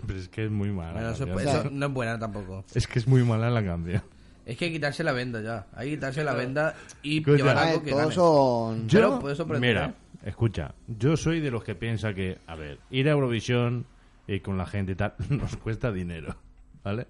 Pero 0.07 0.19
es 0.19 0.29
que 0.29 0.45
es 0.47 0.51
muy 0.51 0.71
mala. 0.71 0.93
Bueno, 0.95 1.09
la 1.09 1.15
eso, 1.15 1.27
canción. 1.27 1.49
eso 1.57 1.71
no 1.71 1.87
es 1.87 1.93
buena 1.93 2.19
tampoco. 2.19 2.65
Es 2.75 2.87
que 2.89 2.99
es 2.99 3.07
muy 3.07 3.23
mala 3.23 3.51
la 3.51 3.65
canción. 3.65 4.03
Es 4.45 4.57
que 4.57 4.65
hay 4.65 4.71
que 4.73 4.77
quitarse 4.79 5.05
la 5.05 5.13
venda 5.13 5.41
ya. 5.41 5.67
Hay 5.77 5.91
que 5.91 5.95
quitarse 5.95 6.25
la 6.25 6.35
venda 6.35 6.75
y 7.05 7.19
Escucha. 7.19 7.37
llevar 7.37 7.59
algo 7.59 7.83
que 7.85 7.91
todos 7.91 8.03
gane. 8.03 8.15
son... 8.15 8.89
Yo, 8.89 8.99
Pero 8.99 9.19
puede 9.21 9.37
sorprender, 9.37 9.71
mira, 9.71 9.87
¿eh? 9.87 10.29
escucha, 10.29 10.75
yo 10.89 11.17
soy 11.17 11.39
de 11.39 11.53
los 11.53 11.63
que 11.63 11.77
piensa 11.77 12.13
que, 12.13 12.39
a 12.49 12.57
ver, 12.57 12.81
ir 12.91 13.09
a 13.09 13.13
Eurovisión 13.13 13.87
y 14.27 14.41
con 14.41 14.59
la 14.59 14.67
gente 14.67 14.93
y 14.93 14.95
tal, 14.97 15.15
nos 15.29 15.57
cuesta 15.57 15.93
dinero, 15.93 16.35
¿vale? 16.83 17.07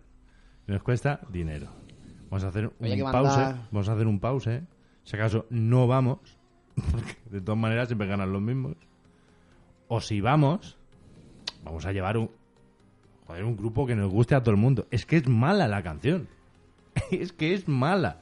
Nos 0.67 0.83
cuesta 0.83 1.21
dinero. 1.29 1.67
Vamos 2.31 2.45
a 2.45 2.49
hacer 2.49 2.67
un 2.79 3.13
pause, 3.13 3.55
vamos 3.71 3.89
a 3.89 3.93
hacer 3.93 4.07
un 4.07 4.19
pause. 4.21 4.63
Si 5.05 5.17
acaso 5.17 5.47
no 5.51 5.87
vamos, 5.87 6.19
porque 6.93 7.17
de 7.31 7.41
todas 7.41 7.59
maneras 7.61 7.89
siempre 7.89 8.07
ganan 8.07 8.33
los 8.33 8.41
mismos. 8.41 8.77
O 9.89 10.01
si 10.01 10.21
vamos, 10.21 10.79
vamos 11.65 11.85
a 11.85 11.93
llevar 11.93 12.17
un, 12.17 12.31
joder, 13.27 13.45
un 13.45 13.57
grupo 13.57 13.87
que 13.87 13.95
nos 13.95 14.11
guste 14.11 14.35
a 14.35 14.41
todo 14.43 14.53
el 14.53 14.61
mundo. 14.61 14.87
Es 14.91 15.05
que 15.05 15.17
es 15.17 15.29
mala 15.29 15.69
la 15.69 15.83
canción. 15.83 16.29
es 17.11 17.33
que 17.33 17.53
es 17.55 17.69
mala. 17.69 18.19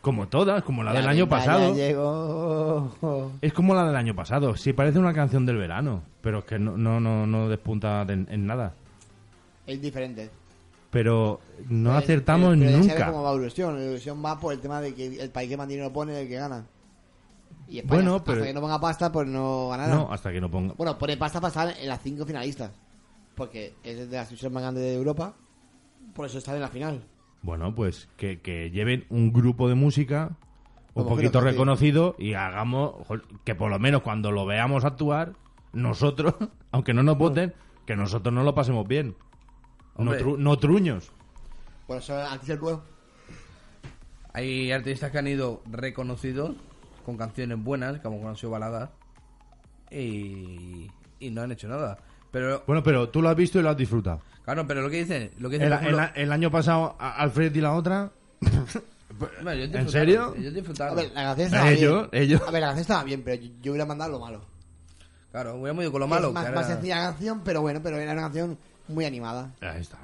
Como 0.00 0.28
todas, 0.28 0.62
como 0.62 0.82
la 0.82 0.92
del 0.92 1.06
año 1.06 1.28
pasado. 1.28 1.74
llegó. 1.74 3.32
Es 3.40 3.52
como 3.52 3.74
la 3.74 3.84
del 3.86 3.96
año 3.96 4.14
pasado. 4.14 4.56
Sí, 4.56 4.72
parece 4.72 4.98
una 4.98 5.12
canción 5.12 5.44
del 5.44 5.56
verano, 5.58 6.02
pero 6.22 6.38
es 6.38 6.44
que 6.44 6.58
no, 6.58 6.76
no, 6.78 6.98
no, 7.00 7.26
no 7.26 7.48
despunta 7.48 8.04
de- 8.04 8.14
en 8.32 8.46
nada. 8.46 8.74
Es 9.66 9.82
diferente. 9.82 10.30
Pero 10.90 11.40
no 11.68 11.90
Pero- 11.90 11.98
acertamos 11.98 12.56
pero- 12.56 12.70
pero 12.70 12.78
nunca. 12.78 13.06
cómo 13.12 13.22
va 13.22 13.32
Eurovisión. 13.32 13.78
Eurovisión 13.78 14.24
va 14.24 14.38
por 14.40 14.52
el 14.54 14.60
tema 14.60 14.80
de 14.80 14.94
que 14.94 15.20
el 15.20 15.30
país 15.30 15.48
que 15.50 15.56
más 15.56 15.68
dinero 15.68 15.92
pone 15.92 16.12
es 16.14 16.18
el 16.22 16.28
que 16.28 16.36
gana. 16.36 16.66
Y 17.68 17.78
España, 17.80 17.94
Bueno, 18.02 18.14
hasta 18.16 18.32
pero- 18.32 18.44
que 18.44 18.54
no 18.54 18.60
ponga 18.62 18.80
pasta, 18.80 19.12
pues 19.12 19.28
no 19.28 19.68
ganará. 19.68 19.94
No, 19.94 20.10
hasta 20.10 20.32
que 20.32 20.40
no 20.40 20.50
ponga. 20.50 20.72
Bueno, 20.78 20.96
pone 20.98 21.16
pasta 21.18 21.40
para 21.40 21.48
estar 21.48 21.74
en 21.82 21.88
las 21.88 22.00
cinco 22.02 22.24
finalistas. 22.24 22.70
Porque 23.34 23.74
es 23.84 23.96
de 24.10 24.16
las 24.16 24.26
televisiones 24.28 24.54
más 24.54 24.62
grandes 24.62 24.82
de 24.84 24.94
Europa. 24.94 25.34
Por 26.14 26.26
eso 26.26 26.38
está 26.38 26.54
en 26.54 26.62
la 26.62 26.68
final. 26.68 27.02
Bueno, 27.42 27.74
pues 27.74 28.08
que, 28.16 28.40
que 28.40 28.70
lleven 28.70 29.04
un 29.10 29.32
grupo 29.32 29.68
de 29.68 29.74
música 29.76 30.30
un 30.94 31.04
Como 31.04 31.14
poquito 31.14 31.40
reconocido 31.40 32.16
y 32.18 32.32
hagamos 32.34 32.94
que 33.44 33.54
por 33.54 33.70
lo 33.70 33.78
menos 33.78 34.02
cuando 34.02 34.32
lo 34.32 34.44
veamos 34.46 34.84
actuar, 34.84 35.34
nosotros, 35.72 36.34
aunque 36.72 36.94
no 36.94 37.02
nos 37.04 37.16
voten, 37.18 37.54
que 37.86 37.94
nosotros 37.94 38.34
no 38.34 38.42
lo 38.42 38.54
pasemos 38.54 38.88
bien. 38.88 39.14
No, 39.98 40.04
Hombre. 40.04 40.24
tru- 40.24 40.38
no 40.38 40.56
truños. 40.58 41.10
Por 41.86 41.98
eso 41.98 42.16
antes 42.16 42.48
el 42.48 42.58
pueblo. 42.58 42.82
Hay 44.32 44.70
artistas 44.72 45.10
que 45.10 45.18
han 45.18 45.26
ido 45.26 45.62
reconocidos 45.70 46.54
con 47.04 47.16
canciones 47.16 47.62
buenas, 47.62 48.00
como 48.00 48.28
han 48.28 48.36
sido 48.36 48.50
baladas, 48.50 48.90
y, 49.90 50.90
y 51.18 51.30
no 51.30 51.42
han 51.42 51.52
hecho 51.52 51.68
nada. 51.68 51.98
Pero, 52.30 52.62
Bueno, 52.66 52.82
pero 52.82 53.08
tú 53.08 53.22
lo 53.22 53.28
has 53.30 53.36
visto 53.36 53.58
y 53.58 53.62
lo 53.62 53.70
has 53.70 53.76
disfrutado. 53.76 54.20
claro, 54.44 54.66
pero 54.66 54.82
lo 54.82 54.90
que 54.90 54.98
dicen, 54.98 55.30
lo 55.38 55.48
que 55.48 55.58
dicen, 55.58 55.72
El, 55.72 55.78
ejemplo- 55.98 56.32
año 56.34 56.50
pasado, 56.50 56.94
a- 56.98 57.14
Alfred 57.22 57.54
y 57.54 57.60
la 57.60 57.74
otra. 57.74 58.10
Bueno, 59.42 59.50
¿En 59.50 59.88
serio? 59.88 60.32
Yo 60.36 60.48
he 60.48 60.52
disfrutado. 60.52 60.92
A 60.92 60.94
ver, 60.94 61.10
la 61.12 61.22
canción 61.24 61.46
estaba 61.46 61.70
Ellos, 61.72 62.10
bien. 62.12 62.22
ellos. 62.22 62.42
A 62.46 62.50
ver, 62.52 62.60
la 62.60 62.66
canción 62.68 62.82
estaba 62.82 63.02
bien, 63.04 63.22
pero 63.24 63.42
yo, 63.42 63.50
yo 63.62 63.72
hubiera 63.72 63.86
mandado 63.86 64.12
lo 64.12 64.20
malo. 64.20 64.42
Claro, 65.32 65.54
hubiéramos 65.56 65.82
ido 65.82 65.90
con 65.90 66.00
lo 66.02 66.06
malo. 66.06 66.28
Es 66.28 66.34
más, 66.34 66.46
que 66.46 66.52
más 66.52 66.66
sencilla 66.68 66.96
la 66.98 67.02
canción, 67.10 67.40
pero 67.42 67.60
bueno, 67.62 67.80
pero 67.82 67.96
era 67.96 68.12
una 68.12 68.22
canción 68.22 68.58
muy 68.88 69.04
animada. 69.04 69.50
Ahí 69.60 69.80
está. 69.80 69.98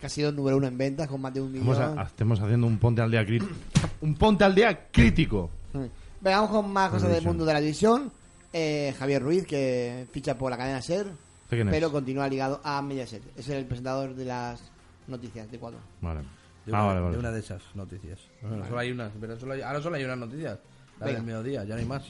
Que 0.00 0.06
ha 0.06 0.08
sido 0.08 0.32
número 0.32 0.56
uno 0.56 0.66
en 0.66 0.78
ventas 0.78 1.08
con 1.08 1.20
más 1.20 1.32
de 1.34 1.40
un 1.40 1.52
millón. 1.52 1.70
Estamos, 1.72 1.98
a- 1.98 2.02
estamos 2.02 2.40
haciendo 2.40 2.66
un 2.66 2.78
ponte 2.78 3.02
al 3.02 3.10
día 3.10 3.24
crítico. 3.24 3.52
un 4.00 4.14
ponte 4.14 4.44
al 4.44 4.54
día 4.54 4.86
crítico. 4.90 5.50
Venga, 5.72 6.40
vamos 6.40 6.50
con 6.50 6.72
más 6.72 6.90
cosas 6.90 7.10
del 7.10 7.24
mundo 7.24 7.44
de 7.44 7.52
la 7.52 7.60
división. 7.60 8.10
Eh, 8.52 8.94
Javier 8.98 9.22
Ruiz, 9.22 9.46
que 9.46 10.06
ficha 10.12 10.36
por 10.36 10.50
la 10.50 10.56
cadena 10.58 10.82
SER, 10.82 11.06
pero 11.48 11.92
continúa 11.92 12.28
ligado 12.28 12.60
a 12.64 12.80
Mediaset. 12.82 13.22
Es 13.38 13.48
el 13.48 13.64
presentador 13.66 14.14
de 14.14 14.24
las 14.24 14.60
noticias 15.06 15.50
de 15.50 15.58
cuatro. 15.58 15.78
Vale. 16.00 16.20
De 16.66 16.72
Ah, 16.74 16.78
una, 16.82 16.86
vale, 16.86 17.00
vale. 17.00 17.12
de 17.14 17.18
una 17.20 17.30
de 17.30 17.40
esas 17.40 17.62
noticias. 17.74 18.18
Ahora 18.42 18.66
solo 18.66 18.78
hay 18.78 18.90
unas, 18.90 19.12
pero 19.20 19.38
solo 19.38 19.52
hay- 19.54 19.62
ahora 19.62 19.80
solo 19.80 19.96
hay 19.96 20.04
unas 20.04 20.18
noticias. 20.18 20.58
La 20.98 21.06
Venga. 21.06 21.18
del 21.18 21.26
mediodía, 21.26 21.64
ya 21.64 21.74
no 21.74 21.80
hay 21.80 21.86
más. 21.86 22.04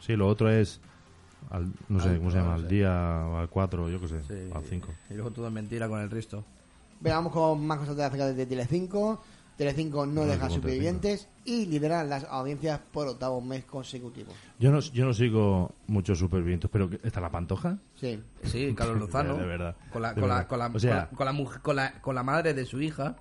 Sí, 0.00 0.14
lo 0.16 0.28
otro 0.28 0.50
es. 0.50 0.80
Al, 1.50 1.72
no 1.88 2.00
sé 2.00 2.08
Al- 2.10 2.18
cómo 2.18 2.30
se 2.30 2.36
llama, 2.38 2.48
no 2.50 2.54
al 2.54 2.62
sé. 2.62 2.68
día, 2.68 3.24
o 3.28 3.36
al 3.38 3.48
4, 3.48 3.88
yo 3.90 4.00
qué 4.00 4.08
sé, 4.08 4.22
Sí. 4.24 4.50
al 4.54 4.64
5. 4.64 4.88
Y 5.10 5.14
luego 5.14 5.30
todo 5.30 5.46
es 5.46 5.52
mentira 5.52 5.88
con 5.88 6.00
el 6.00 6.10
resto. 6.10 6.44
Venga, 7.00 7.16
vamos 7.16 7.32
con 7.32 7.66
más 7.66 7.78
cosas 7.78 7.96
de 7.96 8.04
acerca 8.04 8.26
de 8.32 8.46
Telecinco. 8.46 9.20
Telecinco 9.56 10.04
no 10.04 10.22
No, 10.22 10.26
deja 10.26 10.50
supervivientes 10.50 11.28
y 11.44 11.66
lidera 11.66 12.02
las 12.02 12.24
audiencias 12.24 12.80
por 12.92 13.06
octavo 13.06 13.40
mes 13.40 13.64
consecutivo. 13.64 14.32
Yo 14.58 14.72
no, 14.72 14.80
yo 14.80 15.04
no 15.04 15.14
sigo 15.14 15.70
muchos 15.86 16.18
supervivientes, 16.18 16.68
pero 16.72 16.90
¿qué- 16.90 16.98
¿está 17.04 17.20
la 17.20 17.30
pantoja? 17.30 17.78
Sí. 17.94 18.20
Sí, 18.42 18.74
Carlos 18.74 18.98
Lozano. 18.98 19.34
De 19.36 19.46
verdad. 19.46 19.76
Con 19.92 20.02
la 22.16 22.22
madre 22.24 22.52
de 22.52 22.66
su 22.66 22.80
hija. 22.80 23.14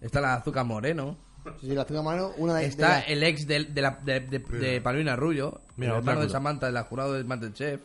Está 0.00 0.20
la 0.20 0.34
Azúcar 0.34 0.64
Moreno. 0.66 1.16
Sí, 1.60 1.68
sí, 1.68 1.74
la 1.74 1.82
azúcar 1.82 2.02
mano, 2.02 2.30
una 2.38 2.54
de, 2.54 2.66
Está 2.66 3.00
de 3.02 3.12
el 3.12 3.22
ex 3.22 3.46
de, 3.46 3.64
de, 3.64 3.82
la, 3.82 3.98
de, 4.02 4.20
de, 4.20 4.38
de. 4.38 4.80
Mira, 5.76 5.92
el 5.92 5.98
hermano 5.98 6.20
de. 6.20 6.28
Samantha, 6.30 6.68
el 6.68 6.78
jurado 6.82 7.12
del 7.12 7.24
Masterchef. 7.26 7.80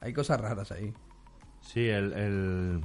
Hay 0.00 0.12
cosas 0.12 0.40
raras 0.40 0.70
ahí. 0.72 0.92
sí, 1.60 1.86
el. 1.88 2.12
el... 2.14 2.80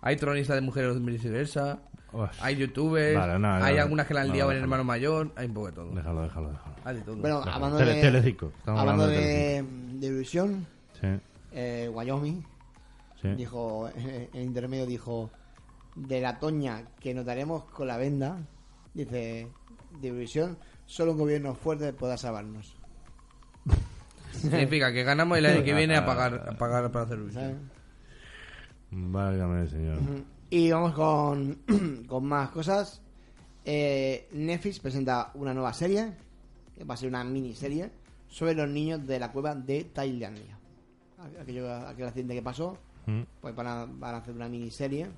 Hay 0.00 0.16
tronistas 0.16 0.56
de 0.56 0.62
mujeres 0.62 0.94
de 0.94 1.00
viceversa. 1.00 1.78
Uf. 2.12 2.30
Hay 2.42 2.56
youtubers. 2.56 3.16
Vale, 3.16 3.38
no, 3.38 3.54
hay 3.54 3.76
no, 3.76 3.82
algunas 3.82 4.06
que 4.06 4.14
la 4.14 4.22
han 4.22 4.28
no, 4.28 4.34
liado 4.34 4.50
en 4.50 4.56
déjalo. 4.56 4.64
hermano 4.64 4.84
mayor. 4.84 5.32
Hay 5.36 5.46
un 5.46 5.54
poco 5.54 5.66
de 5.68 5.72
todo. 5.72 5.90
Déjalo, 5.94 6.22
déjalo, 6.22 6.50
déjalo. 6.50 6.74
Hay 6.84 6.96
de 6.96 7.00
todo. 7.02 7.16
Bueno, 7.16 7.38
Déjalo. 7.38 7.54
hablando 7.54 7.78
Tele- 7.78 8.20
de. 8.20 8.28
Estamos 8.30 8.80
hablando 8.80 9.04
hablando 9.04 9.06
de 9.06 9.62
de, 10.00 10.06
Eurovisión, 10.08 10.66
Sí, 11.00 11.06
eh, 11.52 11.88
Wyoming 11.92 12.44
sí. 13.20 13.28
dijo, 13.36 13.88
en 14.32 14.42
intermedio 14.42 14.86
dijo, 14.86 15.30
de 15.94 16.20
la 16.20 16.38
toña 16.40 16.82
que 16.98 17.14
notaremos 17.14 17.64
con 17.64 17.86
la 17.86 17.96
venda, 17.96 18.38
dice, 18.94 19.48
de 20.00 20.08
Eurovisión, 20.08 20.56
solo 20.86 21.12
un 21.12 21.18
gobierno 21.18 21.54
fuerte 21.54 21.92
podrá 21.92 22.16
salvarnos. 22.16 22.74
Significa 24.32 24.92
que 24.92 25.02
ganamos 25.04 25.38
el 25.38 25.46
año 25.46 25.62
que 25.62 25.74
viene 25.74 25.96
a 25.96 26.04
pagar, 26.06 26.48
a 26.48 26.56
pagar 26.58 26.90
para 26.90 27.04
hacer. 27.04 27.18
¿sabes? 27.32 27.56
Válgame, 28.90 29.66
señor. 29.68 29.98
Y 30.50 30.70
vamos 30.70 30.92
con, 30.94 31.58
con 32.08 32.24
más 32.24 32.50
cosas. 32.50 33.00
Eh, 33.64 34.28
Netflix 34.32 34.80
presenta 34.80 35.30
una 35.34 35.54
nueva 35.54 35.72
serie, 35.72 36.12
que 36.76 36.84
va 36.84 36.94
a 36.94 36.96
ser 36.96 37.08
una 37.08 37.22
miniserie, 37.24 37.90
sobre 38.28 38.54
los 38.54 38.68
niños 38.68 39.06
de 39.06 39.18
la 39.20 39.30
cueva 39.30 39.54
de 39.54 39.84
Tailandia. 39.84 40.58
Aquello, 41.40 41.72
aquel 41.72 42.06
accidente 42.06 42.34
que 42.34 42.42
pasó, 42.42 42.76
Mm. 43.04 43.22
pues 43.40 43.52
van 43.56 43.66
a, 43.66 43.84
van 43.84 44.14
a 44.14 44.18
hacer 44.18 44.32
una 44.32 44.48
miniserie 44.48 45.08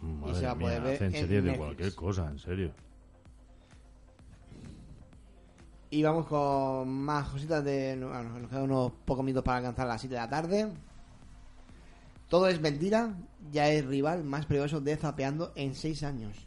y 0.00 0.06
Madre 0.06 0.34
se 0.36 0.46
va 0.46 0.52
a 0.52 0.54
poder 0.56 0.80
mía, 0.80 0.88
ver 0.90 0.94
hacen 0.94 1.06
en 1.08 1.12
series 1.12 1.28
de 1.30 1.42
Netflix. 1.42 1.58
cualquier 1.58 1.94
cosa, 1.96 2.30
en 2.30 2.38
serio. 2.38 2.70
Y 5.92 6.02
vamos 6.02 6.26
con 6.26 6.88
más 6.88 7.28
cositas 7.28 7.62
de... 7.62 7.96
Bueno, 8.00 8.38
nos 8.40 8.48
quedan 8.48 8.62
unos 8.64 8.92
pocos 9.04 9.22
minutos 9.24 9.44
para 9.44 9.58
alcanzar 9.58 9.86
las 9.86 10.00
7 10.00 10.14
de 10.14 10.20
la 10.22 10.28
tarde. 10.30 10.72
Todo 12.28 12.48
es 12.48 12.60
mentira, 12.62 13.14
ya 13.52 13.68
es 13.68 13.84
rival 13.84 14.24
más 14.24 14.46
peligroso 14.46 14.80
de 14.80 14.96
Zapeando 14.96 15.52
en 15.54 15.74
6 15.74 16.02
años. 16.04 16.46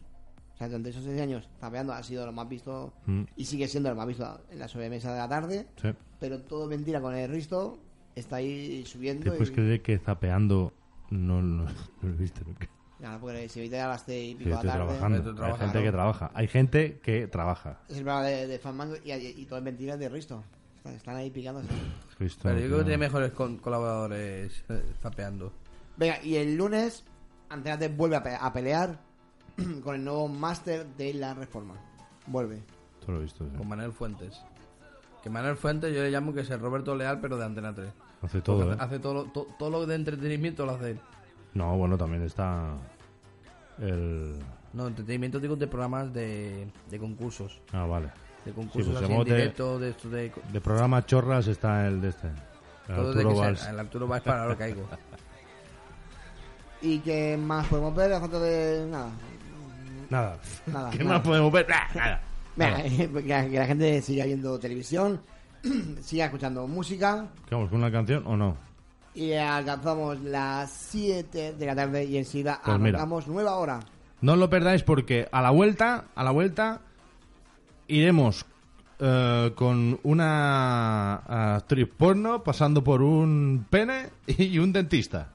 O 0.55 0.57
sea, 0.57 0.67
durante 0.67 0.89
esos 0.89 1.03
6 1.03 1.21
años, 1.21 1.47
Zapeando 1.59 1.93
ha 1.93 2.01
sido 2.01 2.25
lo 2.25 2.31
más 2.31 2.49
visto 2.49 2.93
Mm. 3.05 3.23
y 3.35 3.45
sigue 3.45 3.67
siendo 3.67 3.89
lo 3.89 3.95
más 3.95 4.07
visto 4.07 4.41
en 4.49 4.57
la 4.57 4.67
sobremesa 4.67 5.11
de 5.13 5.19
la 5.19 5.29
tarde. 5.29 5.67
Sí. 5.79 5.89
Pero 6.19 6.41
todo 6.41 6.65
mentira 6.67 6.99
con 6.99 7.13
el 7.13 7.29
Risto, 7.29 7.77
está 8.15 8.37
ahí 8.37 8.83
subiendo. 8.87 9.25
¿Te 9.25 9.31
puedes 9.31 9.49
y- 9.49 9.53
creer 9.53 9.81
que 9.83 9.99
zapeando 9.99 10.73
no, 11.11 11.39
no, 11.43 11.65
no 11.65 11.69
lo 12.01 12.09
he 12.09 12.17
visto 12.17 12.41
nunca? 12.45 12.67
Claro, 12.99 13.19
porque 13.19 13.49
si 13.49 13.59
ahorita 13.59 13.85
a 13.85 13.89
las 13.89 14.01
6 14.03 14.31
y 14.31 14.35
pico 14.35 14.49
de 14.49 14.55
estoy 14.55 14.67
la 14.67 14.73
tarde... 14.77 14.85
trabajando. 15.33 15.43
Hay 15.45 15.57
gente 15.57 15.83
que 15.83 15.91
trabaja. 15.91 16.31
Hay 16.33 16.47
gente 16.47 16.99
que 17.03 17.27
trabaja. 17.27 17.77
Es 17.89 17.97
el 17.97 18.03
programa 18.03 18.23
de, 18.25 18.47
de 18.47 18.59
Fanmango 18.59 18.95
y, 19.03 19.11
y, 19.11 19.33
y 19.37 19.45
todo 19.45 19.57
es 19.59 19.65
mentira 19.65 19.97
de 19.97 20.07
Risto. 20.09 20.43
Están, 20.77 20.93
están 20.93 21.15
ahí 21.17 21.29
picándose. 21.29 21.67
Cristo, 22.17 22.41
Pero 22.43 22.59
yo 22.59 22.65
creo 22.67 22.77
que 22.79 22.83
tiene 22.85 22.97
mejores 22.99 23.31
con- 23.33 23.57
colaboradores 23.57 24.63
eh, 24.69 24.83
zapeando. 25.01 25.51
Venga, 25.97 26.21
y 26.23 26.35
el 26.37 26.55
lunes 26.55 27.03
Antena 27.49 27.77
3 27.77 27.95
vuelve 27.97 28.15
a, 28.15 28.23
pe- 28.23 28.37
a 28.39 28.53
pelear 28.53 28.97
con 29.83 29.95
el 29.95 30.03
nuevo 30.03 30.27
máster 30.29 30.85
de 30.95 31.13
la 31.15 31.33
reforma. 31.33 31.75
Vuelve. 32.27 32.61
Esto 32.99 33.11
lo 33.11 33.19
he 33.19 33.23
visto. 33.23 33.45
sí. 33.45 33.57
Con 33.57 33.67
Manuel 33.67 33.91
Fuentes. 33.91 34.41
Que 35.21 35.29
Manuel 35.29 35.57
Fuentes 35.57 35.93
yo 35.93 36.01
le 36.01 36.11
llamo 36.11 36.33
que 36.33 36.41
es 36.41 36.49
el 36.49 36.59
Roberto 36.59 36.95
Leal, 36.95 37.19
pero 37.19 37.37
de 37.37 37.45
Antena 37.45 37.73
3. 37.75 37.89
Hace 38.21 38.41
todo, 38.41 38.71
¿eh? 38.73 38.77
hace 38.79 38.99
todo, 38.99 39.13
lo, 39.13 39.23
to- 39.25 39.47
todo 39.59 39.69
lo 39.69 39.85
de 39.85 39.95
entretenimiento 39.95 40.65
lo 40.65 40.73
hace 40.75 40.91
él. 40.91 40.99
No, 41.55 41.75
bueno, 41.77 41.97
también 41.97 42.21
está 42.23 42.73
el... 43.79 44.35
No, 44.73 44.87
entretenimiento 44.87 45.39
digo 45.39 45.55
de 45.55 45.67
programas 45.67 46.13
de, 46.13 46.67
de 46.89 46.99
concursos. 46.99 47.59
Ah, 47.71 47.85
vale. 47.85 48.07
De 48.45 48.51
Sí, 48.51 48.55
concursos 48.55 48.93
pues 48.93 49.03
así 49.03 49.13
en 49.13 49.23
de- 49.23 49.35
directo, 49.35 49.79
de 49.79 49.89
esto 49.89 50.09
de... 50.09 50.31
De 50.53 50.61
programa 50.61 51.03
chorras 51.05 51.47
está 51.47 51.87
el 51.87 52.01
de 52.01 52.09
este. 52.09 52.27
El 52.27 52.95
Todo 52.95 53.13
de 53.13 53.19
Arturo 53.21 53.29
que 53.29 53.35
sea- 53.35 53.45
Valls. 53.45 53.67
el 53.67 53.79
Arturo 53.79 54.07
Valls 54.07 54.23
para 54.23 54.45
lo 54.47 54.57
caigo. 54.57 54.87
¿Y 56.81 56.99
qué 56.99 57.37
más 57.37 57.65
podemos 57.67 57.95
ver? 57.95 58.13
A 58.13 58.19
falta 58.19 58.39
de 58.39 58.85
nada. 58.89 59.09
Nada. 60.09 60.37
Nada, 60.67 60.89
¿Qué 60.91 60.97
nada. 60.99 61.09
más 61.17 61.21
podemos 61.21 61.51
ver? 61.51 61.67
Nah, 61.69 61.87
Nada. 61.95 62.21
Venga, 62.55 62.77
Nada. 62.77 62.89
que, 63.23 63.27
la- 63.27 63.49
que 63.49 63.59
la 63.59 63.65
gente 63.65 64.01
siga 64.01 64.25
viendo 64.25 64.59
televisión, 64.59 65.21
siga 66.01 66.25
escuchando 66.25 66.67
música. 66.67 67.27
¿Qué 67.47 67.55
vamos, 67.55 67.69
con 67.69 67.79
una 67.79 67.91
canción 67.91 68.23
o 68.27 68.35
no? 68.37 68.57
y 69.15 69.33
alcanzamos 69.33 70.21
las 70.21 70.71
7 70.71 71.53
de 71.53 71.65
la 71.65 71.75
tarde 71.75 72.05
y 72.05 72.17
enseguida 72.17 72.61
pues 72.63 72.75
arrancamos 72.75 73.27
nueva 73.27 73.55
hora. 73.55 73.79
No 74.21 74.33
os 74.33 74.37
lo 74.37 74.47
perdáis 74.49 74.83
porque 74.83 75.27
a 75.31 75.41
la 75.41 75.51
vuelta, 75.51 76.05
a 76.13 76.23
la 76.23 76.31
vuelta 76.31 76.81
iremos 77.87 78.45
eh, 78.99 79.53
con 79.55 79.99
una 80.03 81.21
eh, 81.27 81.33
actriz 81.57 81.89
porno 81.97 82.43
pasando 82.43 82.83
por 82.83 83.01
un 83.01 83.65
pene 83.69 84.09
y 84.27 84.59
un 84.59 84.73
dentista. 84.73 85.29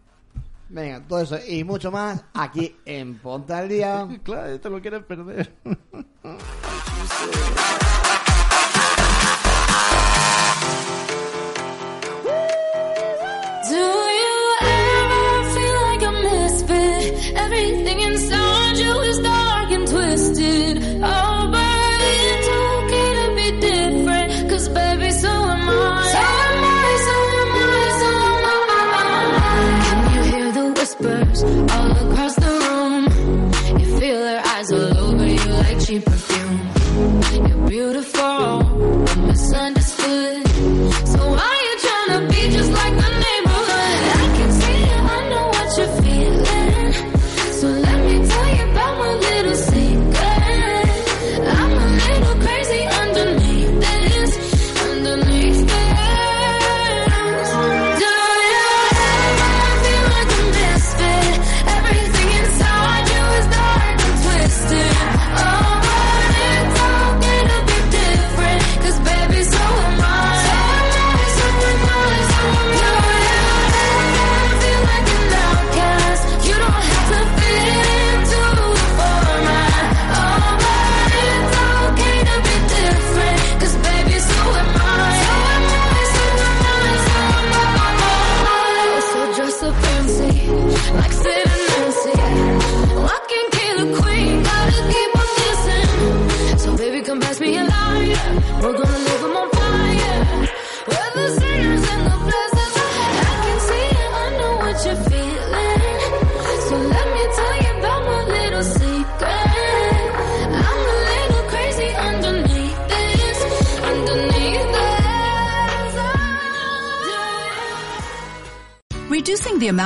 Venga, 0.68 1.02
todo 1.06 1.22
eso 1.22 1.38
y 1.48 1.64
mucho 1.64 1.90
más 1.90 2.24
aquí 2.32 2.76
en 2.84 3.16
Ponta 3.16 3.58
al 3.58 3.68
Día. 3.68 4.06
claro, 4.22 4.46
esto 4.46 4.70
lo 4.70 4.80
quieres 4.80 5.02
perder. 5.02 5.52